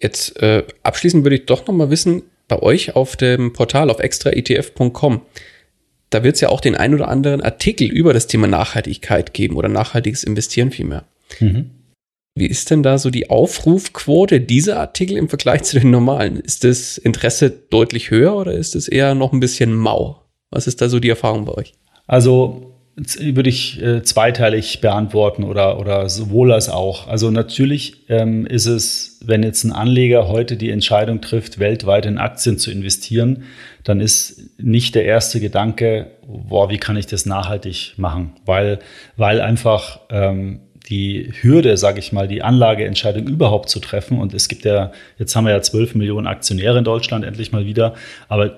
Jetzt 0.00 0.40
äh, 0.42 0.64
abschließend 0.82 1.24
würde 1.24 1.36
ich 1.36 1.46
doch 1.46 1.66
noch 1.66 1.74
mal 1.74 1.90
wissen, 1.90 2.22
bei 2.48 2.60
euch 2.62 2.94
auf 2.94 3.16
dem 3.16 3.52
Portal 3.52 3.90
auf 3.90 3.98
extraetf.com, 3.98 5.22
da 6.10 6.22
wird 6.22 6.36
es 6.36 6.40
ja 6.40 6.48
auch 6.50 6.60
den 6.60 6.76
ein 6.76 6.94
oder 6.94 7.08
anderen 7.08 7.40
Artikel 7.40 7.88
über 7.88 8.12
das 8.12 8.26
Thema 8.26 8.46
Nachhaltigkeit 8.46 9.34
geben 9.34 9.56
oder 9.56 9.68
nachhaltiges 9.68 10.22
Investieren 10.22 10.70
vielmehr. 10.70 11.04
Mhm. 11.40 11.70
Wie 12.38 12.46
ist 12.46 12.70
denn 12.70 12.82
da 12.82 12.98
so 12.98 13.08
die 13.10 13.30
Aufrufquote 13.30 14.40
dieser 14.40 14.78
Artikel 14.78 15.16
im 15.16 15.28
Vergleich 15.28 15.62
zu 15.62 15.80
den 15.80 15.90
normalen? 15.90 16.38
Ist 16.38 16.64
das 16.64 16.98
Interesse 16.98 17.50
deutlich 17.50 18.10
höher 18.10 18.36
oder 18.36 18.52
ist 18.52 18.76
es 18.76 18.88
eher 18.88 19.14
noch 19.14 19.32
ein 19.32 19.40
bisschen 19.40 19.74
mau? 19.74 20.22
Was 20.50 20.66
ist 20.66 20.82
da 20.82 20.90
so 20.90 21.00
die 21.00 21.08
Erfahrung 21.08 21.46
bei 21.46 21.54
euch? 21.54 21.72
Also 22.06 22.75
würde 22.96 23.50
ich 23.50 23.82
äh, 23.82 24.02
zweiteilig 24.02 24.80
beantworten 24.80 25.44
oder, 25.44 25.78
oder 25.78 26.08
sowohl 26.08 26.50
als 26.50 26.70
auch. 26.70 27.08
Also 27.08 27.30
natürlich 27.30 28.08
ähm, 28.08 28.46
ist 28.46 28.64
es, 28.64 29.20
wenn 29.22 29.42
jetzt 29.42 29.64
ein 29.64 29.72
Anleger 29.72 30.28
heute 30.28 30.56
die 30.56 30.70
Entscheidung 30.70 31.20
trifft, 31.20 31.58
weltweit 31.58 32.06
in 32.06 32.16
Aktien 32.16 32.58
zu 32.58 32.70
investieren, 32.70 33.44
dann 33.84 34.00
ist 34.00 34.40
nicht 34.58 34.94
der 34.94 35.04
erste 35.04 35.40
Gedanke, 35.40 36.12
boah, 36.26 36.70
wie 36.70 36.78
kann 36.78 36.96
ich 36.96 37.06
das 37.06 37.26
nachhaltig 37.26 37.92
machen? 37.98 38.32
Weil, 38.46 38.78
weil 39.18 39.42
einfach 39.42 40.00
ähm, 40.08 40.60
die 40.88 41.32
Hürde, 41.42 41.76
sage 41.76 41.98
ich 41.98 42.12
mal, 42.12 42.28
die 42.28 42.42
Anlageentscheidung 42.42 43.26
überhaupt 43.26 43.68
zu 43.68 43.78
treffen. 43.78 44.18
Und 44.18 44.32
es 44.32 44.48
gibt 44.48 44.64
ja, 44.64 44.92
jetzt 45.18 45.36
haben 45.36 45.44
wir 45.44 45.52
ja 45.52 45.60
12 45.60 45.96
Millionen 45.96 46.26
Aktionäre 46.26 46.78
in 46.78 46.84
Deutschland 46.84 47.26
endlich 47.26 47.52
mal 47.52 47.66
wieder, 47.66 47.94
aber 48.28 48.56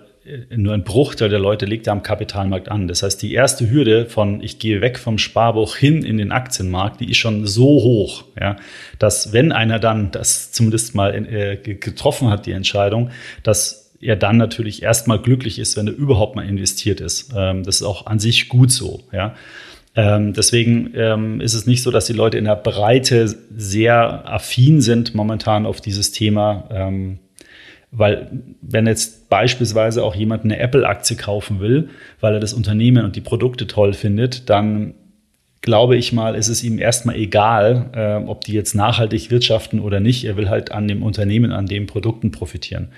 nur 0.54 0.74
ein 0.74 0.84
Bruchteil 0.84 1.28
der 1.28 1.38
Leute 1.38 1.66
legt 1.66 1.86
ja 1.86 1.92
am 1.92 2.02
Kapitalmarkt 2.02 2.70
an. 2.70 2.88
Das 2.88 3.02
heißt, 3.02 3.20
die 3.22 3.32
erste 3.32 3.70
Hürde 3.70 4.06
von 4.06 4.42
ich 4.42 4.58
gehe 4.58 4.80
weg 4.80 4.98
vom 4.98 5.18
Sparbuch 5.18 5.76
hin 5.76 6.02
in 6.02 6.18
den 6.18 6.32
Aktienmarkt, 6.32 7.00
die 7.00 7.10
ist 7.10 7.16
schon 7.16 7.46
so 7.46 7.64
hoch, 7.64 8.24
ja, 8.40 8.56
dass 8.98 9.32
wenn 9.32 9.52
einer 9.52 9.78
dann 9.78 10.10
das 10.10 10.52
zumindest 10.52 10.94
mal 10.94 11.14
äh, 11.14 11.56
getroffen 11.56 12.30
hat, 12.30 12.46
die 12.46 12.52
Entscheidung, 12.52 13.10
dass 13.42 13.92
er 14.00 14.16
dann 14.16 14.36
natürlich 14.36 14.82
erstmal 14.82 15.20
glücklich 15.20 15.58
ist, 15.58 15.76
wenn 15.76 15.88
er 15.88 15.94
überhaupt 15.94 16.36
mal 16.36 16.46
investiert 16.46 17.00
ist. 17.00 17.32
Ähm, 17.36 17.64
das 17.64 17.76
ist 17.76 17.82
auch 17.82 18.06
an 18.06 18.18
sich 18.18 18.48
gut 18.48 18.70
so, 18.70 19.00
ja. 19.12 19.34
Ähm, 19.96 20.32
deswegen 20.32 20.92
ähm, 20.94 21.40
ist 21.40 21.54
es 21.54 21.66
nicht 21.66 21.82
so, 21.82 21.90
dass 21.90 22.06
die 22.06 22.12
Leute 22.12 22.38
in 22.38 22.44
der 22.44 22.54
Breite 22.54 23.26
sehr 23.56 24.30
affin 24.30 24.80
sind 24.80 25.14
momentan 25.14 25.66
auf 25.66 25.80
dieses 25.80 26.12
Thema. 26.12 26.68
Weil 27.90 28.30
wenn 28.60 28.86
jetzt 28.86 29.28
beispielsweise 29.30 30.04
auch 30.04 30.14
jemand 30.14 30.44
eine 30.44 30.58
Apple-Aktie 30.58 31.16
kaufen 31.16 31.60
will, 31.60 31.88
weil 32.20 32.34
er 32.34 32.40
das 32.40 32.52
Unternehmen 32.52 33.04
und 33.04 33.16
die 33.16 33.22
Produkte 33.22 33.66
toll 33.66 33.94
findet, 33.94 34.50
dann 34.50 34.94
glaube 35.62 35.96
ich 35.96 36.12
mal, 36.12 36.34
ist 36.34 36.48
es 36.48 36.62
ihm 36.62 36.78
erstmal 36.78 37.16
egal, 37.16 37.90
äh, 37.94 38.28
ob 38.28 38.42
die 38.42 38.52
jetzt 38.52 38.74
nachhaltig 38.74 39.30
wirtschaften 39.30 39.80
oder 39.80 40.00
nicht. 40.00 40.24
Er 40.24 40.36
will 40.36 40.48
halt 40.48 40.70
an 40.70 40.86
dem 40.86 41.02
Unternehmen, 41.02 41.52
an 41.52 41.66
den 41.66 41.86
Produkten 41.86 42.30
profitieren. 42.30 42.88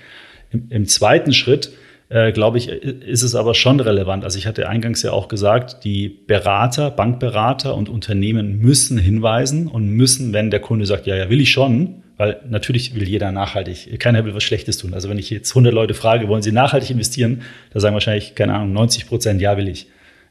Im, 0.51 0.67
im 0.69 0.85
zweiten 0.85 1.33
Schritt, 1.33 1.71
äh, 2.09 2.31
glaube 2.31 2.57
ich, 2.57 2.67
ist 2.67 3.23
es 3.23 3.35
aber 3.35 3.55
schon 3.55 3.79
relevant. 3.79 4.23
Also 4.25 4.37
ich 4.37 4.45
hatte 4.45 4.67
eingangs 4.67 5.01
ja 5.01 5.11
auch 5.11 5.27
gesagt, 5.27 5.83
die 5.85 6.09
Berater, 6.09 6.91
Bankberater 6.91 7.75
und 7.75 7.89
Unternehmen 7.89 8.59
müssen 8.59 8.97
hinweisen 8.97 9.67
und 9.67 9.89
müssen, 9.89 10.33
wenn 10.33 10.51
der 10.51 10.59
Kunde 10.59 10.85
sagt, 10.85 11.07
ja, 11.07 11.15
ja, 11.15 11.29
will 11.29 11.41
ich 11.41 11.51
schon, 11.51 12.00
weil 12.17 12.41
natürlich 12.49 12.95
will 12.95 13.07
jeder 13.07 13.31
nachhaltig, 13.31 13.99
keiner 13.99 14.25
will 14.25 14.35
was 14.35 14.43
Schlechtes 14.43 14.77
tun. 14.77 14.93
Also 14.93 15.09
wenn 15.09 15.17
ich 15.17 15.29
jetzt 15.29 15.51
100 15.51 15.73
Leute 15.73 15.93
frage, 15.93 16.27
wollen 16.27 16.41
sie 16.41 16.51
nachhaltig 16.51 16.91
investieren, 16.91 17.41
da 17.73 17.79
sagen 17.79 17.93
wahrscheinlich, 17.93 18.35
keine 18.35 18.53
Ahnung, 18.53 18.73
90 18.73 19.07
Prozent, 19.07 19.41
ja, 19.41 19.57
will 19.57 19.67
ich. 19.67 19.87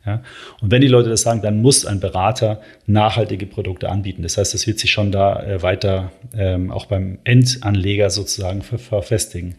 Ja? 0.06 0.22
Und 0.60 0.70
wenn 0.70 0.80
die 0.80 0.88
Leute 0.88 1.08
das 1.10 1.22
sagen, 1.22 1.42
dann 1.42 1.60
muss 1.60 1.84
ein 1.84 2.00
Berater 2.00 2.60
nachhaltige 2.86 3.46
Produkte 3.46 3.88
anbieten. 3.88 4.22
Das 4.22 4.38
heißt, 4.38 4.54
das 4.54 4.66
wird 4.66 4.78
sich 4.78 4.90
schon 4.90 5.12
da 5.12 5.42
äh, 5.42 5.62
weiter 5.62 6.12
ähm, 6.36 6.70
auch 6.70 6.86
beim 6.86 7.18
Endanleger 7.24 8.10
sozusagen 8.10 8.62
verfestigen. 8.62 9.56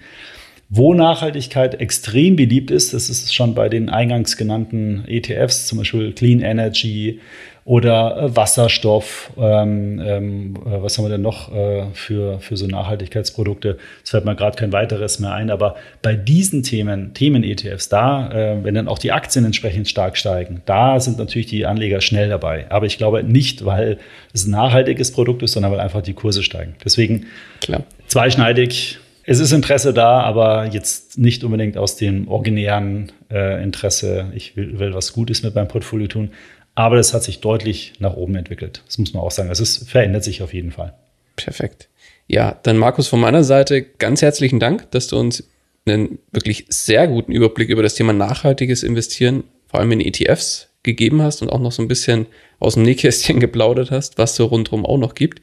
Wo 0.73 0.93
Nachhaltigkeit 0.93 1.81
extrem 1.81 2.37
beliebt 2.37 2.71
ist, 2.71 2.93
das 2.93 3.09
ist 3.09 3.35
schon 3.35 3.55
bei 3.55 3.67
den 3.67 3.89
eingangs 3.89 4.37
genannten 4.37 5.03
ETFs, 5.05 5.67
zum 5.67 5.79
Beispiel 5.79 6.13
Clean 6.13 6.39
Energy, 6.39 7.19
oder 7.63 8.17
äh, 8.17 8.35
Wasserstoff. 8.35 9.31
Ähm, 9.37 10.01
ähm, 10.03 10.55
äh, 10.65 10.81
was 10.81 10.97
haben 10.97 11.05
wir 11.05 11.09
denn 11.09 11.21
noch 11.21 11.53
äh, 11.53 11.85
für, 11.93 12.39
für 12.39 12.57
so 12.57 12.65
Nachhaltigkeitsprodukte? 12.65 13.77
Es 14.03 14.09
fällt 14.09 14.25
mir 14.25 14.35
gerade 14.35 14.57
kein 14.57 14.73
weiteres 14.73 15.19
mehr 15.19 15.33
ein. 15.33 15.51
Aber 15.51 15.75
bei 16.01 16.15
diesen 16.15 16.63
Themen, 16.63 17.13
Themen-ETFs, 17.13 17.89
da, 17.89 18.31
äh, 18.31 18.63
wenn 18.63 18.73
dann 18.73 18.87
auch 18.87 18.99
die 18.99 19.11
Aktien 19.11 19.45
entsprechend 19.45 19.87
stark 19.87 20.17
steigen, 20.17 20.61
da 20.65 20.99
sind 20.99 21.19
natürlich 21.19 21.47
die 21.47 21.65
Anleger 21.65 22.01
schnell 22.01 22.29
dabei. 22.29 22.65
Aber 22.69 22.87
ich 22.87 22.97
glaube 22.97 23.23
nicht, 23.23 23.63
weil 23.63 23.99
es 24.33 24.47
ein 24.47 24.51
nachhaltiges 24.51 25.11
Produkt 25.11 25.43
ist, 25.43 25.53
sondern 25.53 25.71
weil 25.71 25.79
einfach 25.79 26.01
die 26.01 26.13
Kurse 26.13 26.41
steigen. 26.41 26.75
Deswegen 26.83 27.27
Klar. 27.61 27.83
zweischneidig. 28.07 28.97
Es 29.23 29.39
ist 29.39 29.51
Interesse 29.51 29.93
da, 29.93 30.21
aber 30.21 30.65
jetzt 30.65 31.19
nicht 31.19 31.43
unbedingt 31.43 31.77
aus 31.77 31.95
dem 31.95 32.27
originären 32.27 33.11
äh, 33.29 33.61
Interesse, 33.63 34.31
ich 34.33 34.57
will, 34.57 34.79
will 34.79 34.95
was 34.95 35.13
Gutes 35.13 35.43
mit 35.43 35.53
meinem 35.53 35.67
Portfolio 35.67 36.07
tun, 36.07 36.31
aber 36.75 36.95
das 36.95 37.13
hat 37.13 37.23
sich 37.23 37.41
deutlich 37.41 37.93
nach 37.99 38.15
oben 38.15 38.35
entwickelt. 38.35 38.83
Das 38.85 38.97
muss 38.97 39.13
man 39.13 39.23
auch 39.23 39.31
sagen. 39.31 39.49
Es 39.49 39.59
ist, 39.59 39.89
verändert 39.89 40.23
sich 40.23 40.41
auf 40.41 40.53
jeden 40.53 40.71
Fall. 40.71 40.93
Perfekt. 41.35 41.89
Ja, 42.27 42.59
dann 42.63 42.77
Markus 42.77 43.07
von 43.07 43.19
meiner 43.19 43.43
Seite 43.43 43.81
ganz 43.81 44.21
herzlichen 44.21 44.59
Dank, 44.59 44.89
dass 44.91 45.07
du 45.07 45.19
uns 45.19 45.43
einen 45.85 46.19
wirklich 46.31 46.65
sehr 46.69 47.07
guten 47.07 47.31
Überblick 47.31 47.69
über 47.69 47.83
das 47.83 47.95
Thema 47.95 48.13
nachhaltiges 48.13 48.83
Investieren, 48.83 49.43
vor 49.67 49.79
allem 49.79 49.91
in 49.91 50.01
ETFs, 50.01 50.69
gegeben 50.83 51.21
hast 51.21 51.41
und 51.41 51.49
auch 51.49 51.59
noch 51.59 51.71
so 51.71 51.81
ein 51.81 51.87
bisschen 51.87 52.27
aus 52.59 52.75
dem 52.75 52.83
Nähkästchen 52.83 53.39
geplaudert 53.41 53.91
hast, 53.91 54.17
was 54.17 54.35
so 54.35 54.45
rundherum 54.45 54.85
auch 54.85 54.97
noch 54.97 55.15
gibt. 55.15 55.41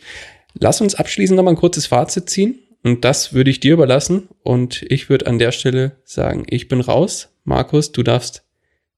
Lass 0.54 0.80
uns 0.80 0.94
abschließend 0.94 1.36
noch 1.36 1.44
mal 1.44 1.50
ein 1.50 1.56
kurzes 1.56 1.86
Fazit 1.86 2.30
ziehen 2.30 2.58
und 2.82 3.04
das 3.04 3.32
würde 3.32 3.50
ich 3.50 3.60
dir 3.60 3.74
überlassen 3.74 4.28
und 4.42 4.82
ich 4.88 5.08
würde 5.10 5.26
an 5.26 5.38
der 5.38 5.52
Stelle 5.52 5.92
sagen, 6.04 6.44
ich 6.48 6.68
bin 6.68 6.80
raus. 6.80 7.28
Markus, 7.44 7.92
du 7.92 8.02
darfst 8.02 8.44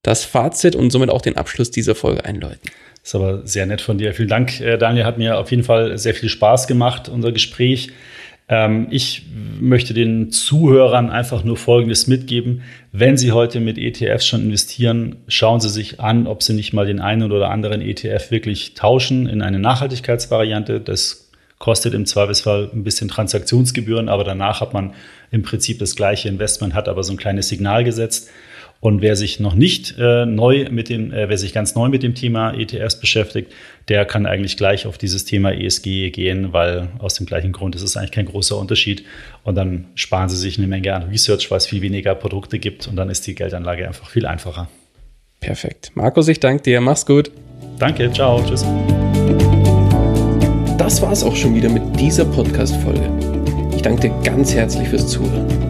das 0.03 0.25
Fazit 0.25 0.77
und 0.77 0.91
somit 0.91 1.11
auch 1.11 1.23
den 1.23 1.37
Abschluss 1.37 1.71
dieser 1.71 1.95
Folge 1.95 2.25
einläuten. 2.25 2.71
Das 3.03 3.11
ist 3.11 3.15
aber 3.15 3.47
sehr 3.47 3.67
nett 3.67 3.81
von 3.81 3.99
dir. 3.99 4.13
Vielen 4.15 4.29
Dank, 4.29 4.61
äh, 4.61 4.77
Daniel. 4.77 5.05
Hat 5.05 5.19
mir 5.19 5.39
auf 5.39 5.51
jeden 5.51 5.63
Fall 5.63 5.97
sehr 5.99 6.15
viel 6.15 6.29
Spaß 6.29 6.67
gemacht, 6.67 7.09
unser 7.09 7.33
Gespräch. 7.33 7.91
Ähm, 8.49 8.89
ich 8.91 9.23
möchte 9.61 9.95
den 9.95 10.31
Zuhörern 10.31 11.09
einfach 11.09 11.45
nur 11.45 11.57
Folgendes 11.57 12.09
mitgeben. 12.09 12.63
Wenn 12.93 13.17
Sie 13.17 13.33
heute 13.33 13.61
mit 13.61 13.79
ETFs 13.79 14.27
schon 14.27 14.43
investieren, 14.43 15.17
schauen 15.29 15.61
Sie 15.61 15.71
sich 15.71 16.01
an, 16.01 16.27
ob 16.27 16.43
Sie 16.43 16.53
nicht 16.53 16.73
mal 16.73 16.85
den 16.85 17.01
einen 17.01 17.31
oder 17.31 17.49
anderen 17.51 17.81
ETF 17.81 18.31
wirklich 18.31 18.75
tauschen 18.75 19.27
in 19.27 19.41
eine 19.41 19.61
Nachhaltigkeitsvariante. 19.61 20.81
Das 20.81 21.31
kostet 21.59 21.95
im 21.95 22.07
Zweifelsfall 22.07 22.71
ein 22.73 22.85
bisschen 22.85 23.09
Transaktionsgebühren, 23.09 24.09
aber 24.09 24.25
danach 24.25 24.61
hat 24.61 24.73
man 24.73 24.95
im 25.31 25.43
Prinzip 25.43 25.79
das 25.79 25.95
gleiche 25.95 26.29
Investment, 26.29 26.75
hat 26.75 26.89
aber 26.89 27.05
so 27.05 27.13
ein 27.13 27.19
kleines 27.19 27.49
Signal 27.49 27.85
gesetzt. 27.85 28.31
Und 28.81 29.03
wer 29.03 29.15
sich 29.15 29.41
noch 29.41 29.55
nicht 29.55 29.97
äh, 29.99 30.25
neu 30.25 30.69
mit 30.71 30.89
dem, 30.89 31.13
äh, 31.13 31.29
wer 31.29 31.37
sich 31.37 31.53
ganz 31.53 31.75
neu 31.75 31.91
mit 31.91 32.03
dem 32.03 32.15
Thema 32.15 32.55
ETFs 32.55 32.99
beschäftigt, 32.99 33.53
der 33.89 34.07
kann 34.07 34.25
eigentlich 34.25 34.57
gleich 34.57 34.87
auf 34.87 34.97
dieses 34.97 35.27
Thema 35.27 35.53
ESG 35.53 36.11
gehen, 36.11 36.55
weil 36.55 36.89
aus 36.99 37.15
dem 37.15 37.27
gleichen 37.27 37.53
Grund 37.53 37.77
ist 37.77 37.83
es 37.83 37.99
eigentlich 37.99 38.13
kein 38.13 38.25
großer 38.25 38.57
Unterschied. 38.57 39.05
Und 39.45 39.55
dann 39.57 39.89
sparen 39.95 40.31
Sie 40.31 40.37
sich 40.37 40.57
eine 40.57 40.67
Menge 40.67 40.95
an 40.95 41.03
Research, 41.11 41.51
weil 41.51 41.59
es 41.59 41.67
viel 41.67 41.83
weniger 41.83 42.15
Produkte 42.15 42.59
gibt 42.59 42.89
und 42.89 42.97
dann 42.97 43.11
ist 43.11 43.27
die 43.27 43.35
Geldanlage 43.35 43.87
einfach 43.87 44.09
viel 44.09 44.25
einfacher. 44.25 44.71
Perfekt. 45.41 45.93
Markus, 45.95 46.29
ich 46.29 46.41
danke 46.41 46.63
dir. 46.63 46.81
Mach's 46.81 47.05
gut. 47.05 47.31
Danke. 47.79 48.11
Ciao. 48.13 48.43
Tschüss. 48.47 48.65
Das 50.79 51.03
war's 51.03 51.23
auch 51.23 51.37
schon 51.37 51.55
wieder 51.55 51.69
mit 51.69 51.83
dieser 52.01 52.25
Podcast-Folge. 52.25 53.11
Ich 53.75 53.83
danke 53.83 54.09
dir 54.09 54.23
ganz 54.23 54.55
herzlich 54.55 54.89
fürs 54.89 55.09
Zuhören. 55.09 55.70